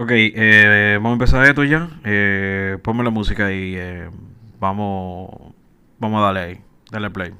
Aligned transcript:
Ok, 0.00 0.12
eh, 0.12 0.94
vamos 0.96 1.10
a 1.10 1.12
empezar 1.12 1.46
esto 1.46 1.62
ya. 1.62 1.90
Eh, 2.04 2.78
ponme 2.82 3.04
la 3.04 3.10
música 3.10 3.52
y 3.52 3.74
eh, 3.76 4.08
vamos, 4.58 5.28
vamos 5.98 6.22
a 6.22 6.24
darle 6.24 6.40
ahí. 6.40 6.60
Dale 6.90 7.10
play. 7.10 7.34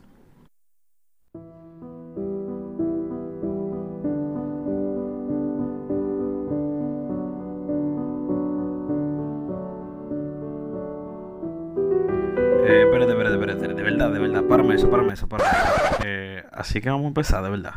Eh, 12.62 12.82
espérate, 12.84 13.12
espérate, 13.12 13.34
espérate, 13.36 13.74
de 13.74 13.82
verdad, 13.82 14.12
de 14.12 14.18
verdad, 14.18 14.45
párame 14.45 14.74
eso, 14.74 14.90
párame 14.90 15.14
eso, 15.14 15.27
párame 15.27 15.50
eso. 15.50 16.02
Eh, 16.04 16.45
así 16.52 16.82
que 16.82 16.90
vamos 16.90 17.06
a 17.06 17.08
empezar, 17.08 17.42
de 17.42 17.48
verdad. 17.48 17.77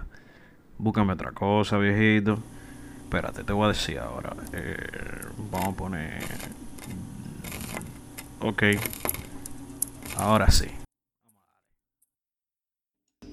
Búscame 0.78 1.14
otra 1.14 1.32
cosa, 1.32 1.78
viejito. 1.78 2.40
Espérate, 3.14 3.44
te 3.44 3.54
voy 3.54 3.66
a 3.66 3.68
decir 3.68 4.00
ahora. 4.00 4.34
Eh, 4.54 5.28
vamos 5.52 5.76
a 5.76 5.78
poner. 5.78 6.24
Ok. 8.42 8.64
Ahora 10.18 10.50
sí. 10.50 10.66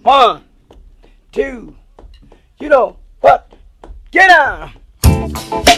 One, 0.04 0.42
two, 1.32 1.74
you 2.58 2.68
know 2.68 2.98
what? 3.22 3.46
Get 4.12 4.28
down! 4.28 5.69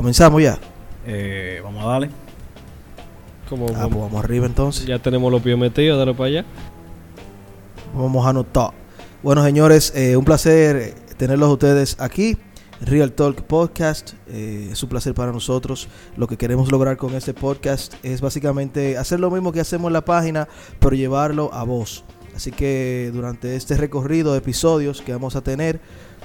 Comenzamos 0.00 0.42
ya. 0.42 0.58
Eh, 1.06 1.60
vamos 1.62 1.84
a 1.84 1.88
darle. 1.88 2.10
Como 3.50 3.66
Ah, 3.66 3.86
pues 3.86 4.00
vamos 4.00 4.24
arriba 4.24 4.46
entonces. 4.46 4.86
ya 4.86 4.98
tenemos 4.98 5.30
los 5.30 5.42
pies 5.42 5.58
metidos, 5.58 5.98
dale 5.98 6.14
para 6.14 6.24
allá. 6.28 6.44
Vamos 7.94 8.24
a 8.24 8.30
anotar. 8.30 8.70
Bueno, 9.22 9.44
señores, 9.44 9.92
eh, 9.94 10.16
un 10.16 10.24
placer 10.24 10.94
tenerlos 11.18 11.50
a 11.50 11.52
ustedes 11.52 11.96
aquí. 12.00 12.38
Real 12.80 13.12
Talk 13.12 13.42
Podcast. 13.42 14.14
Eh, 14.26 14.70
es 14.72 14.82
un 14.82 14.88
placer 14.88 15.12
para 15.12 15.32
nosotros. 15.32 15.86
Lo 16.16 16.26
que 16.26 16.38
queremos 16.38 16.72
lograr 16.72 16.96
con 16.96 17.14
este 17.14 17.34
podcast 17.34 17.92
es 18.02 18.22
básicamente 18.22 18.96
hacer 18.96 19.20
lo 19.20 19.30
mismo 19.30 19.52
que 19.52 19.60
hacemos 19.60 19.90
en 19.90 19.92
la 19.92 20.04
página, 20.06 20.48
pero 20.78 20.96
llevarlo 20.96 21.52
a 21.52 21.62
voz. 21.64 22.04
Así 22.34 22.52
que 22.52 23.10
durante 23.12 23.54
este 23.54 23.76
recorrido 23.76 24.32
de 24.32 24.38
episodios 24.38 25.02
que 25.02 25.12
vamos 25.12 25.36
a 25.36 25.42
tener, 25.42 25.78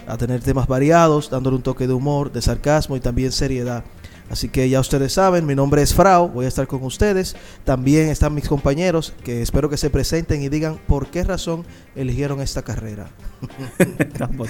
a 0.08 0.18
tener 0.18 0.42
temas 0.42 0.68
variados, 0.68 1.30
dándole 1.30 1.58
un 1.58 1.64
toque 1.64 1.88
de 1.88 1.94
humor, 1.94 2.32
de 2.32 2.42
sarcasmo 2.42 2.96
y 2.96 3.00
también 3.00 3.32
seriedad. 3.32 3.84
Así 4.30 4.50
que 4.50 4.68
ya 4.70 4.80
ustedes 4.80 5.14
saben, 5.14 5.46
mi 5.46 5.54
nombre 5.54 5.82
es 5.84 5.94
Frau, 5.94 6.30
voy 6.30 6.46
a 6.46 6.48
estar 6.48 6.66
con 6.66 6.84
ustedes. 6.84 7.36
También 7.64 8.10
están 8.10 8.34
mis 8.34 8.48
compañeros 8.48 9.14
que 9.24 9.42
espero 9.42 9.70
que 9.70 9.78
se 9.78 9.90
presenten 9.90 10.42
y 10.42 10.50
digan 10.50 10.80
por 10.88 11.08
qué 11.08 11.24
razón 11.24 11.64
eligieron 11.96 12.42
esta 12.42 12.64
carrera. 12.64 13.08
Estamos, 14.00 14.50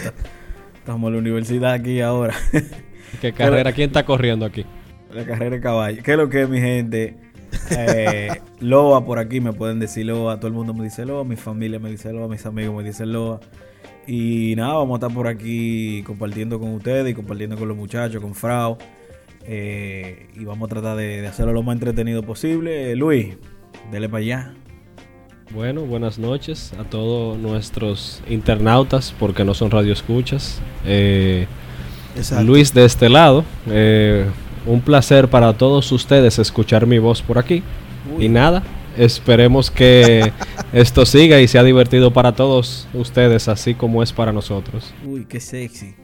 estamos 0.80 1.08
en 1.09 1.14
la 1.14 1.20
universidad 1.20 1.73
aquí 1.73 2.00
ahora. 2.00 2.36
¿Qué 3.22 3.34
carrera? 3.34 3.73
¿Quién 3.73 3.90
está 3.90 4.06
corriendo 4.06 4.45
aquí? 4.45 4.66
la 5.16 5.25
carrera 5.25 5.56
de 5.56 5.62
caballo. 5.62 6.03
¿Qué 6.03 6.12
es 6.12 6.17
lo 6.17 6.30
que 6.30 6.44
es, 6.44 6.50
mi 6.50 6.59
gente? 6.59 7.16
Eh, 7.72 8.30
Loa 8.59 9.06
por 9.06 9.17
aquí 9.17 9.40
me 9.40 9.53
pueden 9.53 9.80
decir 9.80 10.06
Loa. 10.06 10.38
Todo 10.38 10.47
el 10.47 10.53
mundo 10.53 10.73
me 10.73 10.84
dice 10.84 11.06
Loa. 11.06 11.23
Mi 11.23 11.38
familia 11.38 11.80
me 11.80 11.90
dice 11.90 12.12
Loa. 12.12 12.28
Mis 12.28 12.45
amigos 12.45 12.75
me 12.75 12.84
dicen 12.84 13.14
Loa. 13.14 13.40
Y 14.08 14.53
nada, 14.56 14.73
vamos 14.73 14.95
a 14.95 15.06
estar 15.06 15.14
por 15.16 15.28
aquí 15.28 16.03
compartiendo 16.03 16.59
con 16.59 16.73
ustedes 16.73 17.11
y 17.11 17.14
compartiendo 17.14 17.58
con 17.58 17.67
los 17.67 17.78
muchachos, 17.78 18.22
con 18.22 18.35
Frau. 18.35 18.78
Eh, 19.47 20.28
y 20.35 20.46
vamos 20.46 20.68
a 20.68 20.69
tratar 20.69 20.97
de, 20.97 21.22
de 21.22 21.28
hacerlo 21.28 21.53
lo 21.53 21.63
más 21.63 21.74
entretenido 21.74 22.24
posible. 22.24 22.96
Luis, 22.96 23.38
dele 23.91 24.09
para 24.09 24.22
allá. 24.22 24.53
Bueno, 25.53 25.81
buenas 25.81 26.18
noches 26.18 26.74
a 26.80 26.84
todos 26.84 27.38
nuestros 27.38 28.22
internautas, 28.28 29.13
porque 29.19 29.46
no 29.46 29.53
son 29.53 29.72
radioescuchas. 29.72 30.59
Eh. 30.85 31.47
Luis 32.44 32.74
de 32.74 32.85
este 32.85 33.09
lado. 33.09 33.44
eh, 33.68 34.25
un 34.66 34.81
placer 34.81 35.28
para 35.28 35.53
todos 35.53 35.91
ustedes 35.91 36.40
escuchar 36.40 36.88
mi 36.88 36.97
voz 36.97 37.22
por 37.22 37.38
aquí. 37.38 37.62
Y 38.19 38.30
nada, 38.30 38.63
esperemos 38.97 39.72
que 39.72 40.31
esto 40.73 41.06
siga 41.06 41.39
y 41.39 41.47
sea 41.47 41.63
divertido 41.63 42.11
para 42.11 42.35
todos 42.35 42.88
ustedes, 42.94 43.47
así 43.47 43.75
como 43.75 44.03
es 44.03 44.13
para 44.13 44.31
nosotros. 44.31 44.94
Uy, 45.06 45.25
qué 45.25 45.39
sexy. 45.39 45.95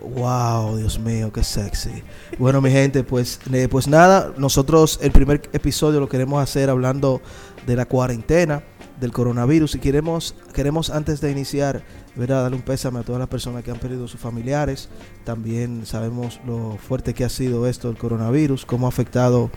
Wow, 0.00 0.78
Dios 0.78 0.98
mío, 0.98 1.30
qué 1.32 1.44
sexy. 1.44 2.02
Bueno, 2.38 2.60
mi 2.60 2.70
gente, 2.70 3.04
pues, 3.04 3.38
eh, 3.52 3.68
pues 3.70 3.86
nada, 3.86 4.32
nosotros 4.38 4.98
el 5.02 5.12
primer 5.12 5.42
episodio 5.52 6.00
lo 6.00 6.08
queremos 6.08 6.42
hacer 6.42 6.70
hablando 6.70 7.20
de 7.66 7.76
la 7.76 7.84
cuarentena, 7.84 8.62
del 8.98 9.12
coronavirus. 9.12 9.74
Y 9.74 9.78
queremos, 9.78 10.34
queremos 10.54 10.90
antes 10.90 11.20
de 11.20 11.30
iniciar, 11.30 11.82
¿verdad? 12.16 12.42
darle 12.42 12.56
un 12.56 12.62
pésame 12.62 13.00
a 13.00 13.02
todas 13.02 13.18
las 13.18 13.28
personas 13.28 13.62
que 13.62 13.70
han 13.70 13.78
perdido 13.78 14.08
sus 14.08 14.20
familiares. 14.20 14.88
También 15.24 15.84
sabemos 15.84 16.40
lo 16.46 16.76
fuerte 16.76 17.12
que 17.14 17.24
ha 17.24 17.28
sido 17.28 17.66
esto 17.66 17.88
del 17.88 17.98
coronavirus, 17.98 18.64
cómo 18.64 18.86
ha 18.86 18.88
afectado 18.88 19.50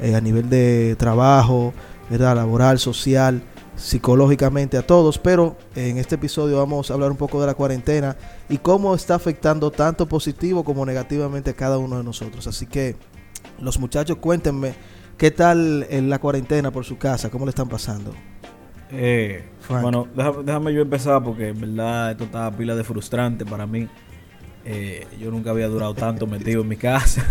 eh, 0.00 0.14
a 0.14 0.20
nivel 0.20 0.48
de 0.48 0.96
trabajo, 0.98 1.72
¿verdad? 2.10 2.36
laboral, 2.36 2.78
social, 2.78 3.42
psicológicamente 3.76 4.76
a 4.76 4.86
todos. 4.86 5.18
Pero 5.18 5.56
en 5.74 5.98
este 5.98 6.16
episodio 6.16 6.58
vamos 6.58 6.90
a 6.90 6.94
hablar 6.94 7.10
un 7.10 7.16
poco 7.16 7.40
de 7.40 7.46
la 7.46 7.54
cuarentena 7.54 8.16
y 8.48 8.58
cómo 8.58 8.94
está 8.94 9.14
afectando 9.14 9.70
tanto 9.70 10.06
positivo 10.06 10.64
como 10.64 10.84
negativamente 10.86 11.50
a 11.50 11.54
cada 11.54 11.78
uno 11.78 11.98
de 11.98 12.04
nosotros. 12.04 12.46
Así 12.46 12.66
que 12.66 12.96
los 13.60 13.78
muchachos, 13.78 14.18
cuéntenme 14.18 14.74
qué 15.16 15.30
tal 15.30 15.86
en 15.90 16.10
la 16.10 16.18
cuarentena 16.18 16.70
por 16.70 16.84
su 16.84 16.98
casa, 16.98 17.30
cómo 17.30 17.44
le 17.44 17.50
están 17.50 17.68
pasando. 17.68 18.12
Eh, 18.90 19.44
bueno, 19.68 20.06
déjame, 20.14 20.44
déjame 20.44 20.74
yo 20.74 20.82
empezar 20.82 21.22
porque 21.22 21.48
en 21.48 21.60
verdad 21.60 22.12
esto 22.12 22.24
está 22.24 22.50
pila 22.50 22.74
de 22.74 22.84
frustrante 22.84 23.44
para 23.44 23.66
mí. 23.66 23.88
Eh, 24.64 25.06
yo 25.20 25.30
nunca 25.30 25.50
había 25.50 25.68
durado 25.68 25.94
tanto 25.94 26.26
metido 26.26 26.62
en 26.62 26.68
mi 26.68 26.76
casa. 26.76 27.24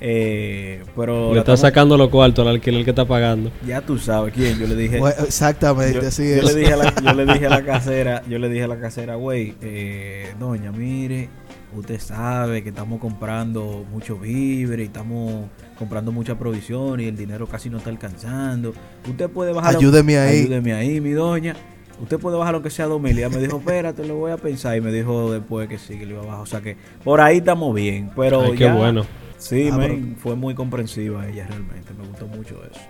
Eh, 0.00 0.82
pero 0.96 1.32
Le 1.32 1.40
está 1.40 1.54
estamos- 1.54 1.60
sacando 1.60 1.96
los 1.96 2.08
cuartos 2.08 2.46
al 2.46 2.54
alquiler 2.54 2.84
que 2.84 2.90
está 2.90 3.04
pagando. 3.04 3.50
ya 3.66 3.80
tú 3.80 3.98
sabes 3.98 4.32
quién. 4.34 4.58
Yo 4.58 4.66
le 4.66 4.76
dije, 4.76 4.98
Bueno, 4.98 5.16
exactamente, 5.24 6.00
yo, 6.00 6.06
así 6.08 6.22
yo 6.28 6.36
es. 6.36 6.54
le 6.54 6.60
dije 6.60 6.72
a 6.72 6.76
la, 6.76 6.94
yo 7.04 7.12
le 7.14 7.26
dije 7.32 7.46
a 7.46 7.50
la 7.50 7.64
casera, 7.64 8.22
yo 8.28 8.38
le 8.38 8.48
dije 8.48 8.64
a 8.64 8.68
la 8.68 8.78
casera, 8.78 9.16
güey, 9.16 9.54
eh, 9.60 10.34
doña, 10.38 10.70
mire, 10.72 11.28
usted 11.76 11.98
sabe 12.00 12.62
que 12.62 12.68
estamos 12.68 13.00
comprando 13.00 13.84
mucho 13.90 14.16
víveres 14.18 14.84
y 14.84 14.86
estamos 14.86 15.46
comprando 15.78 16.12
mucha 16.12 16.36
provisión 16.38 17.00
y 17.00 17.04
el 17.06 17.16
dinero 17.16 17.46
casi 17.46 17.68
no 17.68 17.78
está 17.78 17.90
alcanzando. 17.90 18.72
Usted 19.08 19.28
puede 19.28 19.52
bajar. 19.52 19.76
Ayúdeme 19.76 20.18
ahí. 20.18 20.40
Ayúdeme 20.42 20.72
ahí, 20.74 21.00
mi 21.00 21.10
doña. 21.10 21.54
Usted 22.00 22.18
puede 22.20 22.36
bajar 22.38 22.54
lo 22.54 22.62
que 22.62 22.70
sea 22.70 22.86
dos 22.86 23.00
mil. 23.00 23.16
Me 23.16 23.38
dijo, 23.38 23.58
espérate, 23.58 24.06
lo 24.06 24.14
voy 24.14 24.30
a 24.30 24.36
pensar. 24.36 24.76
Y 24.76 24.80
me 24.80 24.92
dijo 24.92 25.32
después 25.32 25.68
que 25.68 25.78
sí, 25.78 25.98
que 25.98 26.06
lo 26.06 26.12
iba 26.14 26.22
a 26.22 26.26
bajar. 26.26 26.40
O 26.42 26.46
sea 26.46 26.60
que 26.60 26.76
por 27.02 27.20
ahí 27.20 27.38
estamos 27.38 27.74
bien. 27.74 28.10
Pero 28.14 28.42
Ay, 28.42 28.52
qué 28.52 28.64
ya- 28.64 28.74
bueno. 28.74 29.04
Sí, 29.38 29.68
Ah, 29.72 29.78
fue 30.18 30.34
muy 30.36 30.54
comprensiva 30.54 31.26
ella 31.28 31.46
realmente. 31.48 31.92
Me 31.98 32.06
gustó 32.06 32.26
mucho 32.26 32.60
eso. 32.70 32.80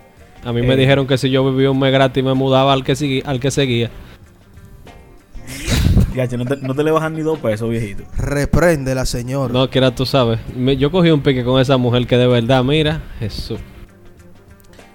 A 0.43 0.51
mí 0.53 0.61
me 0.61 0.73
Eh. 0.73 0.77
dijeron 0.77 1.05
que 1.07 1.17
si 1.17 1.29
yo 1.29 1.49
vivía 1.51 1.69
un 1.71 1.79
mes 1.79 1.91
gratis 1.91 2.23
me 2.23 2.33
mudaba 2.33 2.73
al 2.73 2.83
que, 2.83 2.93
segui- 2.93 3.23
al 3.25 3.39
que 3.39 3.51
seguía. 3.51 3.89
No 6.37 6.45
te, 6.45 6.57
no 6.57 6.75
te 6.75 6.83
le 6.83 6.91
bajan 6.91 7.13
ni 7.13 7.21
dos 7.21 7.39
pesos, 7.39 7.69
viejito. 7.69 8.03
Reprende 8.17 8.93
la 8.93 9.05
señora. 9.05 9.53
No, 9.53 9.69
que 9.69 9.77
era 9.77 9.93
tú 9.95 10.05
sabes. 10.05 10.39
Me- 10.55 10.75
yo 10.75 10.91
cogí 10.91 11.11
un 11.11 11.21
pique 11.21 11.43
con 11.45 11.61
esa 11.61 11.77
mujer 11.77 12.07
que 12.07 12.17
de 12.17 12.27
verdad, 12.27 12.63
mira, 12.63 13.01
Jesús. 13.19 13.59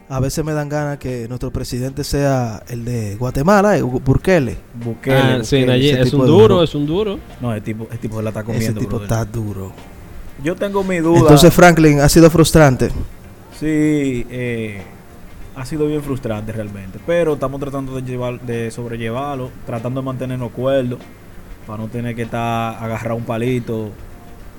A 0.08 0.20
veces 0.20 0.44
me 0.44 0.52
dan 0.52 0.68
ganas 0.68 0.98
que 0.98 1.26
nuestro 1.28 1.50
presidente 1.50 2.04
sea 2.04 2.62
el 2.68 2.84
de 2.84 3.16
Guatemala, 3.16 3.78
eh, 3.78 3.82
Bukele. 3.82 4.58
Bukele, 4.74 5.16
Ah, 5.16 5.38
sí, 5.44 5.56
ese 5.58 6.00
es 6.02 6.10
tipo 6.10 6.22
un 6.22 6.26
duro, 6.26 6.62
es 6.62 6.74
un 6.74 6.84
duro. 6.84 7.18
No, 7.40 7.54
el 7.54 7.62
tipo, 7.62 7.88
el 7.90 7.98
tipo 7.98 8.18
se 8.18 8.22
la 8.22 8.28
está 8.30 8.40
Ese 8.40 8.46
comiendo. 8.46 8.80
tipo 8.80 8.98
brother. 8.98 9.04
está 9.04 9.24
duro. 9.24 9.72
Yo 10.44 10.54
tengo 10.54 10.84
mi 10.84 10.98
duda. 10.98 11.20
Entonces, 11.20 11.52
Franklin, 11.52 12.00
ha 12.00 12.08
sido 12.08 12.30
frustrante. 12.30 12.90
Sí, 13.58 14.26
eh, 14.30 14.82
ha 15.56 15.64
sido 15.64 15.86
bien 15.86 16.02
frustrante 16.02 16.52
realmente. 16.52 16.98
Pero 17.06 17.34
estamos 17.34 17.58
tratando 17.60 17.96
de, 17.96 18.02
llevar, 18.02 18.40
de 18.40 18.70
sobrellevarlo, 18.70 19.50
tratando 19.66 20.00
de 20.00 20.04
mantenernos 20.06 20.50
cuerdos, 20.52 20.98
para 21.66 21.82
no 21.82 21.88
tener 21.88 22.14
que 22.14 22.22
estar 22.22 22.76
agarrar 22.82 23.14
un 23.14 23.24
palito 23.24 23.88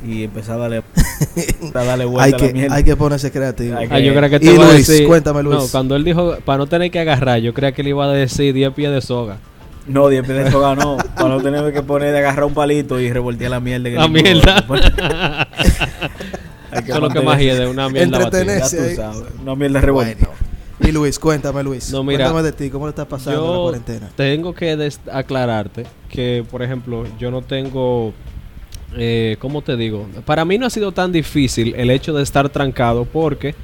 y 0.05 0.23
empezar 0.23 0.55
a 0.55 0.57
darle, 0.63 0.83
a 1.73 1.83
darle 1.83 2.05
vuelta 2.05 2.25
Hay 2.25 2.33
a 2.33 2.37
la 2.37 2.47
que, 2.47 2.53
mierda. 2.53 2.75
hay 2.75 2.83
que 2.83 2.95
ponerse 2.95 3.31
creativo. 3.31 3.77
Ah, 3.77 3.99
yo 3.99 4.11
que- 4.11 4.17
creo 4.17 4.29
que 4.31 4.39
te 4.39 4.45
Y 4.47 4.55
iba 4.55 4.65
a 4.67 4.71
Luis, 4.73 4.87
decir. 4.87 5.07
cuéntame, 5.07 5.43
Luis. 5.43 5.57
No, 5.59 5.67
cuando 5.67 5.95
él 5.95 6.03
dijo, 6.03 6.35
para 6.43 6.57
no 6.57 6.67
tener 6.67 6.89
que 6.89 6.99
agarrar, 6.99 7.39
yo 7.39 7.53
creía 7.53 7.73
que 7.73 7.83
le 7.83 7.89
iba 7.89 8.05
a 8.05 8.09
decir 8.11 8.53
10 8.53 8.73
pies 8.73 8.91
de 8.91 9.01
soga. 9.01 9.37
No, 9.87 10.07
10 10.09 10.25
pies 10.25 10.45
de 10.45 10.51
soga 10.51 10.75
no, 10.75 10.97
para 11.15 11.29
no 11.29 11.41
tener 11.41 11.71
que 11.71 11.81
poner 11.83 12.11
de 12.11 12.17
agarrar 12.19 12.45
un 12.45 12.53
palito 12.53 12.99
y 12.99 13.11
revoltear 13.11 13.51
la 13.51 13.59
mierda. 13.59 13.89
La 13.91 14.07
mierda. 14.07 14.65
Hay 16.71 16.83
Eso 16.83 16.95
es 16.95 16.99
lo 16.99 17.09
que 17.09 17.21
más 17.21 17.39
hiede, 17.39 17.67
una 17.67 17.87
mierda 17.89 18.17
Entretenerse. 18.17 18.77
tú 18.77 18.83
ahí. 18.83 18.95
sabes, 18.95 19.23
una 19.41 19.55
mierda 19.55 19.79
revolta. 19.81 20.13
Bueno, 20.27 20.89
Y 20.89 20.91
Luis, 20.91 21.19
cuéntame 21.19 21.63
Luis. 21.63 21.91
No, 21.91 22.03
mira, 22.03 22.25
cuéntame 22.25 22.43
de 22.43 22.51
ti, 22.51 22.69
¿cómo 22.69 22.85
le 22.85 22.89
estás 22.89 23.05
pasando 23.07 23.53
la 23.53 23.61
cuarentena? 23.61 24.09
tengo 24.15 24.53
que 24.53 24.75
des- 24.75 24.99
aclararte 25.11 25.85
que, 26.09 26.43
por 26.49 26.61
ejemplo, 26.63 27.05
yo 27.19 27.31
no 27.31 27.41
tengo, 27.43 28.13
eh, 28.97 29.37
¿cómo 29.39 29.61
te 29.61 29.77
digo? 29.77 30.05
Para 30.25 30.43
mí 30.43 30.57
no 30.57 30.65
ha 30.65 30.69
sido 30.69 30.91
tan 30.91 31.11
difícil 31.11 31.73
el 31.77 31.89
hecho 31.91 32.13
de 32.13 32.23
estar 32.23 32.49
trancado 32.49 33.05
porque 33.05 33.55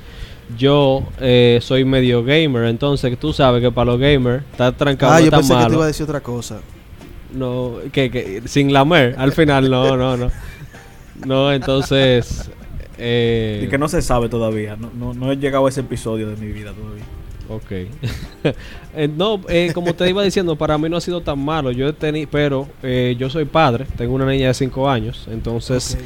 yo 0.58 1.04
eh, 1.20 1.60
soy 1.62 1.86
medio 1.86 2.24
gamer, 2.24 2.66
entonces 2.66 3.18
tú 3.18 3.34
sabes 3.34 3.62
que 3.62 3.72
para 3.72 3.92
los 3.92 4.00
gamers 4.00 4.44
estar 4.52 4.74
trancado 4.74 5.14
Ah, 5.14 5.16
no 5.16 5.20
yo 5.22 5.26
está 5.26 5.38
pensé 5.38 5.54
que 5.56 5.66
te 5.66 5.74
iba 5.74 5.84
a 5.84 5.88
decir 5.88 6.04
otra 6.04 6.22
cosa. 6.22 6.60
No, 7.34 7.76
que, 7.92 8.12
que 8.12 8.42
sin 8.46 8.74
lamer, 8.74 9.16
al 9.18 9.32
final 9.32 9.70
no, 9.70 9.96
no, 9.96 10.18
no. 10.18 10.32
No, 11.26 11.52
entonces... 11.52 12.50
Eh, 13.04 13.64
Y 13.66 13.68
que 13.68 13.80
no 13.80 13.88
se 13.88 14.00
sabe 14.04 14.30
todavía. 14.30 14.76
No, 14.76 14.92
no, 14.94 15.16
no 15.16 15.32
he 15.32 15.36
llegado 15.36 15.66
a 15.66 15.70
ese 15.70 15.80
episodio 15.80 16.30
de 16.30 16.36
mi 16.36 16.52
vida 16.52 16.72
todavía. 16.72 17.04
Ok. 17.50 18.54
Eh, 18.94 19.08
no, 19.08 19.40
eh, 19.48 19.72
como 19.74 19.94
te 19.94 20.10
iba 20.10 20.22
diciendo, 20.22 20.58
para 20.58 20.78
mí 20.78 20.90
no 20.90 20.98
ha 20.98 21.02
sido 21.02 21.22
tan 21.22 21.40
malo. 21.40 21.72
Yo 21.72 21.88
he 21.88 21.94
tenido, 21.94 22.28
pero 22.30 22.68
eh, 22.84 23.16
yo 23.18 23.30
soy 23.30 23.46
padre, 23.46 23.86
tengo 23.96 24.14
una 24.14 24.26
niña 24.26 24.50
de 24.50 24.54
5 24.54 24.90
años, 24.90 25.30
entonces. 25.32 25.98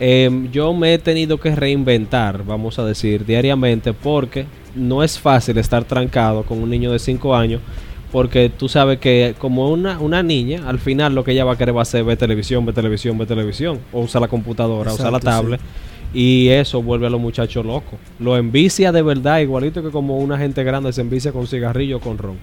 Eh, 0.00 0.48
yo 0.52 0.72
me 0.74 0.94
he 0.94 0.98
tenido 0.98 1.38
que 1.38 1.54
reinventar, 1.54 2.44
vamos 2.44 2.78
a 2.78 2.84
decir, 2.84 3.24
diariamente, 3.24 3.92
porque 3.92 4.46
no 4.74 5.02
es 5.02 5.18
fácil 5.18 5.58
estar 5.58 5.84
trancado 5.84 6.42
con 6.44 6.62
un 6.62 6.70
niño 6.70 6.92
de 6.92 6.98
5 6.98 7.34
años, 7.34 7.60
porque 8.12 8.48
tú 8.48 8.68
sabes 8.68 8.98
que 8.98 9.34
como 9.38 9.70
una, 9.70 9.98
una 9.98 10.22
niña, 10.22 10.62
al 10.66 10.78
final 10.78 11.14
lo 11.14 11.24
que 11.24 11.32
ella 11.32 11.44
va 11.44 11.54
a 11.54 11.58
querer 11.58 11.76
va 11.76 11.82
a 11.82 11.84
ser 11.84 12.04
ver 12.04 12.16
televisión, 12.16 12.64
ver 12.64 12.74
televisión, 12.74 13.18
ver 13.18 13.28
televisión, 13.28 13.80
o 13.92 14.00
usar 14.00 14.22
la 14.22 14.28
computadora, 14.28 14.92
usar 14.92 15.10
la 15.12 15.18
Exacto, 15.18 15.36
sí. 15.36 15.42
tablet. 15.42 15.60
Y 16.14 16.48
eso 16.48 16.82
vuelve 16.82 17.06
a 17.06 17.10
los 17.10 17.20
muchachos 17.20 17.66
locos. 17.66 17.98
Lo 18.18 18.38
envicia 18.38 18.92
de 18.92 19.02
verdad, 19.02 19.40
igualito 19.40 19.82
que 19.82 19.90
como 19.90 20.16
una 20.18 20.38
gente 20.38 20.64
grande 20.64 20.90
se 20.92 21.02
envicia 21.02 21.32
con 21.32 21.46
cigarrillo 21.46 21.98
o 21.98 22.00
con 22.00 22.16
ron. 22.16 22.38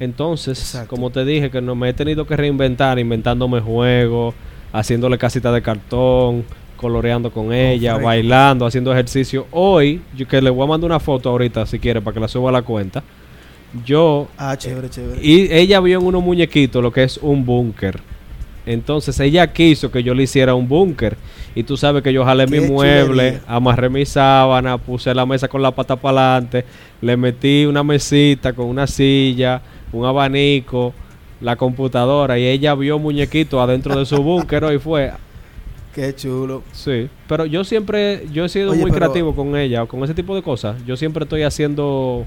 Entonces, 0.00 0.58
Exacto. 0.58 0.88
como 0.90 1.10
te 1.10 1.24
dije, 1.24 1.50
que 1.50 1.60
no 1.60 1.74
me 1.74 1.88
he 1.90 1.92
tenido 1.92 2.26
que 2.26 2.36
reinventar, 2.36 2.98
inventándome 2.98 3.60
juegos, 3.60 4.34
haciéndole 4.72 5.18
casita 5.18 5.50
de 5.52 5.62
cartón, 5.62 6.44
coloreando 6.76 7.30
con 7.30 7.52
ella, 7.52 7.96
bailando, 7.96 8.66
haciendo 8.66 8.92
ejercicio. 8.92 9.46
Hoy, 9.50 10.00
yo 10.16 10.26
que 10.28 10.40
le 10.42 10.50
voy 10.50 10.64
a 10.64 10.68
mandar 10.68 10.90
una 10.90 11.00
foto 11.00 11.30
ahorita 11.30 11.64
si 11.66 11.78
quiere 11.78 12.00
para 12.00 12.14
que 12.14 12.20
la 12.20 12.28
suba 12.28 12.50
a 12.50 12.52
la 12.52 12.62
cuenta. 12.62 13.02
Yo 13.84 14.28
Ah, 14.38 14.56
chévere, 14.56 14.88
chévere. 14.88 15.20
y 15.22 15.52
ella 15.52 15.80
vio 15.80 15.98
en 15.98 16.06
unos 16.06 16.22
muñequitos 16.22 16.82
lo 16.82 16.92
que 16.92 17.02
es 17.02 17.18
un 17.18 17.44
búnker. 17.44 18.00
Entonces 18.64 19.18
ella 19.20 19.52
quiso 19.52 19.90
que 19.92 20.02
yo 20.02 20.12
le 20.14 20.24
hiciera 20.24 20.54
un 20.54 20.66
búnker. 20.68 21.16
Y 21.54 21.62
tú 21.62 21.76
sabes 21.76 22.02
que 22.02 22.12
yo 22.12 22.24
jalé 22.24 22.46
mi 22.46 22.60
mueble, 22.60 23.06
chulería. 23.06 23.40
amarré 23.46 23.88
mi 23.88 24.04
sábana, 24.04 24.76
puse 24.76 25.14
la 25.14 25.24
mesa 25.24 25.48
con 25.48 25.62
la 25.62 25.70
pata 25.70 25.96
para 25.96 26.32
adelante, 26.34 26.64
le 27.00 27.16
metí 27.16 27.64
una 27.64 27.82
mesita 27.82 28.52
con 28.52 28.66
una 28.66 28.86
silla, 28.86 29.62
un 29.92 30.04
abanico, 30.04 30.92
la 31.40 31.56
computadora. 31.56 32.38
Y 32.38 32.46
ella 32.46 32.74
vio 32.74 32.98
muñequitos 32.98 33.60
adentro 33.60 33.98
de 33.98 34.06
su 34.06 34.22
búnker 34.22 34.64
y 34.74 34.78
fue. 34.78 35.12
Qué 35.94 36.14
chulo. 36.14 36.62
Sí, 36.72 37.08
pero 37.26 37.46
yo 37.46 37.64
siempre, 37.64 38.26
yo 38.30 38.44
he 38.44 38.48
sido 38.50 38.72
Oye, 38.72 38.82
muy 38.82 38.90
pero- 38.90 39.06
creativo 39.06 39.34
con 39.34 39.56
ella, 39.56 39.86
con 39.86 40.04
ese 40.04 40.12
tipo 40.14 40.34
de 40.36 40.42
cosas. 40.42 40.84
Yo 40.84 40.94
siempre 40.96 41.22
estoy 41.24 41.42
haciendo, 41.42 42.26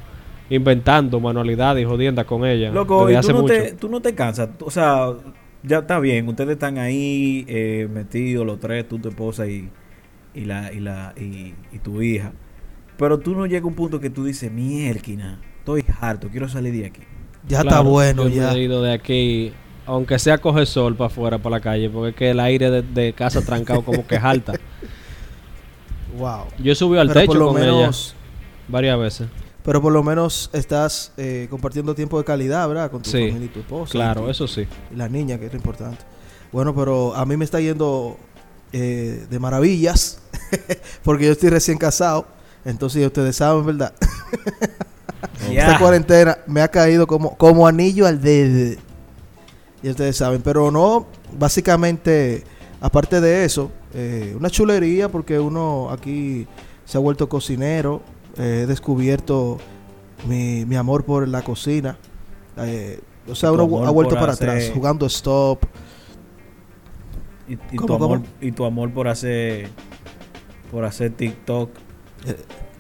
inventando 0.50 1.20
manualidades 1.20 1.84
y 1.84 1.86
jodiendas 1.86 2.26
con 2.26 2.46
ella. 2.46 2.72
Loco, 2.72 3.02
desde 3.06 3.14
y 3.14 3.16
hace 3.18 3.28
tú 3.30 3.36
no, 3.36 3.42
mucho. 3.44 3.54
te, 3.54 3.72
tú 3.74 3.90
no 3.90 4.02
te 4.02 4.16
cansas. 4.16 4.50
O 4.62 4.72
sea, 4.72 5.14
ya 5.62 5.80
está 5.80 6.00
bien. 6.00 6.28
Ustedes 6.28 6.54
están 6.54 6.80
ahí 6.80 7.46
eh, 7.48 7.88
metidos 7.94 8.44
los 8.46 8.60
tres, 8.60 8.88
tú, 8.88 8.98
tu 8.98 9.10
esposa 9.10 9.46
y, 9.46 9.70
y, 10.34 10.46
la, 10.46 10.74
y, 10.74 10.80
la, 10.80 11.14
y, 11.16 11.54
y 11.72 11.80
tu 11.84 12.02
hija. 12.02 12.32
Pero 12.98 13.20
tú 13.20 13.36
no 13.36 13.46
llega 13.46 13.66
a 13.66 13.68
un 13.68 13.76
punto 13.76 14.00
que 14.00 14.10
tú 14.10 14.26
dices, 14.26 14.52
mierda, 14.52 15.38
estoy 15.60 15.86
harto, 16.02 16.28
quiero 16.30 16.50
salir 16.50 16.74
de 16.74 16.86
aquí. 16.88 17.02
Ya 17.50 17.60
está 17.62 17.82
bueno, 17.82 18.24
yo 18.30 18.36
ya. 18.36 18.54
Me 18.54 18.60
he 18.60 18.64
ido 18.64 18.82
de 18.82 18.94
aquí, 18.94 19.52
aunque 19.86 20.18
sea 20.20 20.38
coger 20.38 20.66
sol 20.68 20.96
para 20.96 21.08
afuera, 21.08 21.38
para 21.40 21.58
la 21.58 21.60
calle, 21.60 21.90
porque 21.90 22.10
es 22.12 22.16
que 22.16 22.30
el 22.32 22.40
aire 22.40 22.70
de, 22.72 22.82
de 22.84 23.12
casa 23.14 23.42
trancado 23.42 23.82
como 23.84 24.06
que 24.08 24.18
jalta. 24.20 24.54
Wow. 26.18 26.46
Yo 26.58 26.74
subí 26.76 26.98
al 26.98 27.08
Pero 27.08 27.20
techo 27.20 27.28
por 27.34 27.38
lo 27.38 27.48
con 27.50 27.62
menos, 27.62 28.16
ella 28.16 28.68
varias 28.68 29.00
veces. 29.00 29.28
pero 29.64 29.80
por 29.82 29.94
lo 29.94 30.02
menos 30.04 30.50
estás 30.54 31.12
eh, 31.18 31.46
compartiendo 31.52 31.94
tiempo 31.94 32.18
de 32.18 32.24
calidad, 32.26 32.68
¿verdad? 32.68 32.90
Con 32.90 33.04
tu 33.04 33.12
Sí, 33.12 33.28
familia 33.28 33.46
y 33.46 33.50
tu 33.50 33.60
esposa. 33.60 33.92
Claro, 33.92 34.24
tu- 34.24 34.30
eso 34.32 34.48
sí. 34.48 34.68
y 34.92 34.96
la 34.96 35.08
niña, 35.08 35.38
que 35.38 35.46
es 35.46 35.52
lo 35.54 35.58
importante. 35.58 36.00
Bueno, 36.52 36.74
pero 36.76 37.16
a 37.16 37.26
mí 37.28 37.38
me 37.38 37.46
está 37.46 37.60
yendo 37.62 38.18
eh, 38.74 39.28
de 39.30 39.40
maravillas, 39.40 40.20
porque 41.04 41.26
yo 41.28 41.32
estoy 41.32 41.50
recién 41.52 41.78
casado. 41.78 42.26
Entonces, 42.66 43.06
ustedes 43.06 43.36
saben, 43.36 43.64
¿verdad? 43.66 43.94
Esta 45.50 45.78
cuarentena 45.80 46.38
me 46.48 46.62
ha 46.62 46.68
caído 46.68 47.08
como, 47.08 47.36
como 47.38 47.68
anillo 47.68 48.06
al 48.08 48.22
dedo. 48.22 48.80
Y 49.82 49.90
ustedes 49.90 50.18
saben, 50.18 50.42
pero 50.42 50.72
no, 50.72 51.08
básicamente, 51.38 52.44
aparte 52.82 53.22
de 53.22 53.46
eso, 53.46 53.72
eh, 53.94 54.36
una 54.38 54.50
chulería 54.50 55.10
porque 55.10 55.40
uno 55.40 55.90
aquí 55.90 56.48
se 56.86 56.98
ha 56.98 57.02
vuelto 57.02 57.30
cocinero, 57.30 58.02
eh, 58.38 58.62
he 58.64 58.66
descubierto 58.68 59.58
mi, 60.28 60.66
mi 60.66 60.76
amor 60.76 61.06
por 61.06 61.28
la 61.28 61.42
cocina. 61.42 61.98
eh, 62.58 63.00
o 63.28 63.36
sea, 63.36 63.52
uno 63.52 63.86
ha 63.86 63.92
vuelto 63.92 64.16
para 64.16 64.34
hacer- 64.34 64.50
atrás, 64.50 64.72
jugando 64.74 65.06
stop. 65.06 65.64
Y, 67.48 67.54
y 67.54 67.58
tu 67.58 67.76
¿Cómo, 67.78 67.96
amor, 67.96 68.18
cómo? 68.20 68.30
y 68.42 68.52
tu 68.52 68.66
amor 68.66 68.92
por 68.92 69.08
hacer 69.08 69.70
por 70.72 70.84
hacer 70.86 71.12
TikTok. 71.14 71.70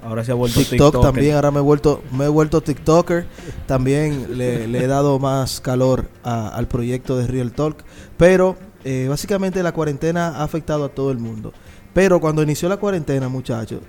Ahora 0.04 0.24
se 0.24 0.31
ha 0.31 0.36
vuelto 0.36 0.60
TikTok 0.62 0.78
TikToker. 0.94 1.01
también, 1.01 1.36
ahora 1.36 1.51
me 1.51 1.60
he 1.60 1.62
vuelto, 1.62 2.01
me 2.18 2.25
he 2.25 2.30
vuelto 2.30 2.62
TikToker. 2.62 3.25
También 3.68 4.38
le, 4.38 4.68
le 4.68 4.84
he 4.84 4.88
dado 4.88 5.19
más 5.19 5.60
calor 5.60 6.07
a- 6.24 6.50
al 6.50 6.68
proyecto 6.68 7.18
de 7.18 7.28
Real 7.28 7.51
Talk. 7.51 7.84
Pero 8.18 8.56
eh, 8.86 9.07
básicamente 9.10 9.62
la 9.62 9.74
cuarentena 9.74 10.30
ha 10.38 10.44
afectado 10.44 10.86
a 10.86 10.90
todo 10.90 11.12
el 11.12 11.18
mundo. 11.18 11.51
Pero 11.94 12.22
cuando 12.22 12.42
inició 12.42 12.69
la 12.69 12.78
cuarentena, 12.78 13.28
muchachos, 13.28 13.81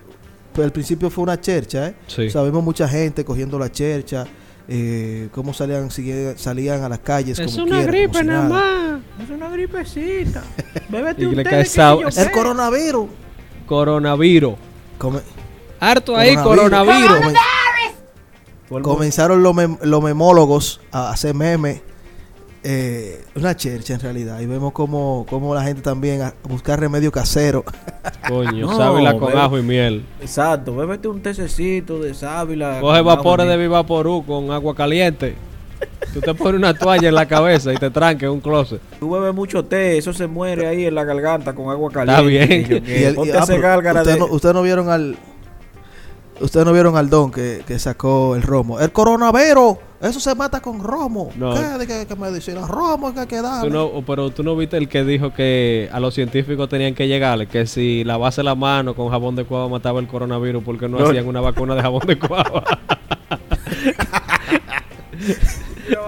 pues 0.53 0.65
al 0.65 0.73
principio 0.73 1.11
fue 1.11 1.23
una 1.23 1.41
chercha, 1.41 1.89
¿eh? 1.89 1.95
Sí. 2.09 2.27
O 2.37 2.45
vimos 2.45 2.65
mucha 2.65 2.89
gente 2.89 3.25
cogiendo 3.25 3.57
la 3.57 3.71
chercha, 3.71 4.25
eh, 4.67 5.29
cómo 5.33 5.55
salían, 5.55 5.91
sigue- 5.93 6.35
salían 6.37 6.83
a 6.83 6.89
las 6.89 6.99
calles. 6.99 7.39
Es 7.39 7.53
como 7.53 7.67
una 7.67 7.83
gripe 7.85 8.09
como 8.09 8.19
si 8.21 8.27
nada 8.27 8.49
más. 8.49 9.01
Es 9.23 9.31
una 9.31 9.49
gripecita. 9.51 10.43
Bébete 10.89 11.23
Y 11.25 11.29
que 11.45 11.65
yo 11.65 12.09
El 12.17 12.31
coronavirus. 12.33 13.07
Coronavirus. 13.67 14.55
Come- 14.99 15.21
Harto 15.81 16.17
ahí, 16.17 16.37
coronavirus. 16.37 17.09
coronavirus. 17.09 18.83
Comenzaron 18.83 19.43
los, 19.43 19.55
mem- 19.55 19.79
los 19.83 20.03
memólogos 20.03 20.81
a 20.93 21.11
hacer 21.11 21.35
memes. 21.35 21.81
eh, 22.63 23.25
una 23.35 23.57
chercha 23.57 23.95
en 23.95 24.01
realidad. 24.01 24.39
Y 24.41 24.47
vemos 24.47 24.73
como, 24.73 25.25
como 25.31 25.55
la 25.55 25.63
gente 25.65 25.81
también 25.81 26.21
a 26.23 26.35
buscar 26.45 26.79
remedio 26.79 27.11
casero. 27.11 27.65
Coño, 28.29 28.67
No, 28.71 28.77
sábila 28.77 29.17
con 29.19 29.31
bebe- 29.33 29.41
ajo 29.41 29.59
y 29.59 29.63
miel. 29.63 30.05
Exacto, 30.21 30.77
bébete 30.77 31.09
un 31.09 31.23
tececito 31.23 31.99
de 32.01 32.13
sábila. 32.15 32.79
Coge 32.81 33.01
vapores 33.01 33.49
de 33.49 33.57
Vivaporú 33.57 34.25
con 34.27 34.51
agua 34.53 34.75
caliente. 34.75 35.35
Tú 36.13 36.21
te 36.21 36.35
pones 36.35 36.59
una 36.59 36.75
toalla 36.75 37.09
en 37.09 37.15
la 37.15 37.27
cabeza 37.27 37.73
y 37.73 37.77
te 37.79 37.89
tranques 37.91 38.25
en 38.25 38.31
un 38.33 38.41
closet. 38.41 38.81
Tú 39.01 39.11
bebes 39.11 39.35
mucho 39.35 39.65
té, 39.65 39.97
eso 39.97 40.13
se 40.13 40.27
muere 40.27 40.67
ahí 40.67 40.85
en 40.85 40.95
la 40.95 41.05
garganta 41.05 41.55
con 41.55 41.71
agua 41.71 41.91
caliente. 41.91 42.27
bien. 42.27 42.53
Y 42.53 42.65
yo, 42.65 42.83
¿qué? 42.85 43.01
Y 43.01 43.05
el- 43.05 43.15
y- 43.15 43.31
ah, 43.31 43.39
ustedes 43.43 44.07
de... 44.07 44.19
no, 44.19 44.27
ustedes 44.27 44.55
no 44.55 44.63
vieron 44.63 44.91
al. 44.91 45.17
Ustedes 46.41 46.65
no 46.67 46.73
vieron 46.73 46.97
al 46.97 47.11
don 47.11 47.31
que, 47.31 47.63
que 47.67 47.79
sacó 47.79 48.35
el 48.35 48.43
romo. 48.43 48.81
El 48.81 48.93
coronavirus. 48.93 49.77
Eso 50.01 50.19
se 50.19 50.35
mata 50.35 50.61
con 50.61 50.83
romo. 50.83 51.31
No. 51.37 51.53
¿Qué? 51.55 51.61
¿De 51.79 51.87
qué, 51.87 52.07
qué 52.07 52.17
medicina? 52.17 52.67
Romo 52.67 53.13
que 53.13 53.21
hay 53.21 53.27
que 53.27 53.43
no, 53.69 54.03
pero 54.07 54.31
tú 54.31 54.43
no 54.43 54.57
viste 54.57 54.79
el 54.79 54.89
que 54.89 55.05
dijo 55.05 55.35
que 55.35 55.91
a 55.93 56.01
los 56.01 56.15
científicos 56.15 56.71
tenían 56.71 56.95
que 56.95 57.07
llegarle, 57.07 57.47
que 57.47 57.67
si 57.67 58.03
lavase 58.05 58.43
la 58.43 58.55
mano 58.55 58.95
con 58.95 59.11
jabón 59.11 59.37
de 59.37 59.45
cuava 59.45 59.69
mataba 59.69 60.01
el 60.01 60.07
coronavirus 60.07 60.63
porque 60.65 60.89
no, 60.89 60.99
No. 60.99 61.09
hacían 61.09 61.27
una 61.27 61.43
vacuna 61.43 61.75
de 61.75 61.83
jabón 61.83 62.07
de 62.07 62.19
cuava. 62.19 62.65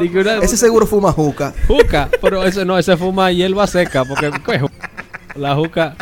Y 0.01 0.09
que 0.09 0.19
una- 0.21 0.37
Ese 0.39 0.57
seguro 0.57 0.87
fuma 0.87 1.13
juca. 1.13 1.53
juca, 1.67 2.09
pero 2.21 2.45
ese 2.45 2.65
no, 2.65 2.79
ese 2.79 2.97
fuma 2.97 3.31
hierba 3.33 3.67
seca 3.67 4.05
porque 4.05 4.31
¿qué? 4.47 4.65
la 5.35 5.55
juca 5.55 5.97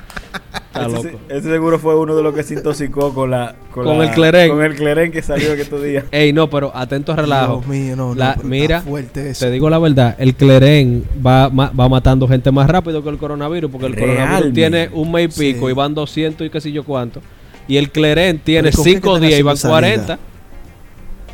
está 0.73 0.87
Ese, 0.87 0.91
loco. 1.13 1.21
ese 1.29 1.49
seguro 1.51 1.79
fue 1.79 1.97
uno 1.99 2.15
de 2.17 2.23
los 2.23 2.35
que 2.35 2.43
se 2.43 2.55
intoxicó 2.55 3.13
con 3.13 3.31
la... 3.31 3.55
Con 3.73 3.87
la- 3.87 4.05
el 4.05 4.11
Clerén. 4.11 4.51
Con 4.51 4.63
el 4.63 4.75
cleren 4.77 5.13
que 5.13 5.21
salió 5.23 5.55
que 5.57 5.63
estos 5.63 5.83
días. 5.83 6.05
Ey, 6.11 6.33
no, 6.33 6.49
pero 6.49 6.71
atento 6.75 7.13
a 7.13 7.17
relajo. 7.17 7.57
Dios 7.59 7.67
mío, 7.67 7.97
no, 7.97 8.09
no, 8.11 8.15
La- 8.15 8.37
mira, 8.43 8.81
fuerte 8.83 9.31
eso. 9.31 9.45
te 9.45 9.51
digo 9.51 9.69
la 9.69 9.79
verdad, 9.79 10.15
el 10.19 10.35
cleren 10.35 11.05
va, 11.25 11.49
ma- 11.51 11.71
va 11.79 11.89
matando 11.89 12.27
gente 12.29 12.51
más 12.51 12.69
rápido 12.71 13.03
que 13.03 13.09
el 13.11 13.19
coronavirus, 13.19 13.71
porque 13.71 13.87
el 13.87 13.97
coronavirus 13.99 14.53
tiene 14.53 14.89
un 14.93 15.11
mes 15.13 15.37
y 15.37 15.53
pico 15.53 15.67
Sí. 15.67 15.73
y 15.73 15.75
van 15.75 15.95
200 15.95 16.47
y 16.47 16.51
qué 16.51 16.61
sé 16.61 16.73
yo 16.73 16.85
cuánto. 16.85 17.21
Y 17.69 17.77
el 17.77 17.91
cleren 17.91 18.39
tiene 18.39 18.71
Pero 18.71 18.73
¿y 18.73 18.77
con 18.77 18.85
qué 18.85 18.91
5 18.93 19.15
están 19.17 19.29
días 19.29 19.41
y 19.41 19.43
van 19.43 19.55
haciendo 19.55 19.77
salida? 19.77 19.95
40. 20.07 20.19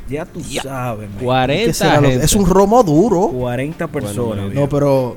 Ya 0.09 0.25
tú 0.25 0.41
sabes, 0.41 1.09
man. 1.09 1.19
¿Qué 1.19 1.25
40 1.25 1.73
será 1.73 2.01
lo- 2.01 2.09
gente. 2.09 2.25
Es 2.25 2.35
un 2.35 2.47
romo 2.47 2.83
duro. 2.85 3.29
40 3.29 3.87
personas. 3.89 4.45
Bueno. 4.45 4.61
No, 4.61 4.69
pero 4.69 5.17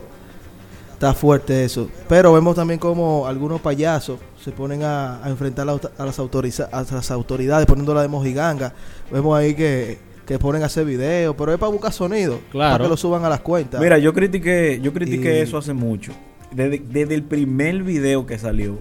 Está 0.99 1.13
fuerte 1.13 1.63
eso. 1.63 1.89
Pero 2.09 2.33
vemos 2.33 2.57
también 2.57 2.77
como 2.77 3.25
algunos 3.25 3.61
payasos 3.61 4.19
se 4.43 4.51
ponen 4.51 4.83
a, 4.83 5.23
a 5.23 5.29
enfrentar 5.29 5.65
a, 5.69 5.71
a 5.97 6.05
las 6.05 6.19
autoriza- 6.19 6.67
a 6.73 6.83
las 6.93 7.09
autoridades 7.11 7.65
poniéndola 7.65 8.01
de 8.01 8.09
mojiganga. 8.09 8.73
Vemos 9.09 9.37
ahí 9.39 9.53
que, 9.55 9.97
que 10.25 10.37
ponen 10.37 10.61
a 10.61 10.65
hacer 10.65 10.83
videos, 10.83 11.35
pero 11.37 11.53
es 11.53 11.57
para 11.57 11.71
buscar 11.71 11.93
sonido. 11.93 12.41
Claro. 12.51 12.73
Para 12.73 12.83
que 12.83 12.89
lo 12.89 12.97
suban 12.97 13.23
a 13.23 13.29
las 13.29 13.39
cuentas. 13.39 13.79
Mira, 13.79 13.97
yo 13.97 14.13
critiqué, 14.13 14.77
yo 14.83 14.91
critiqué 14.91 15.37
Y- 15.37 15.41
eso 15.41 15.57
hace 15.57 15.71
mucho. 15.71 16.11
Desde, 16.51 16.79
desde 16.79 17.15
el 17.15 17.23
primer 17.23 17.81
video 17.83 18.25
que 18.25 18.37
salió, 18.37 18.79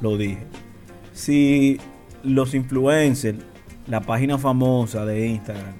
lo 0.00 0.16
dije. 0.16 0.46
Si 1.14 1.80
los 2.22 2.54
influencers, 2.54 3.38
la 3.88 4.02
página 4.02 4.38
famosa 4.38 5.04
de 5.04 5.26
Instagram, 5.26 5.74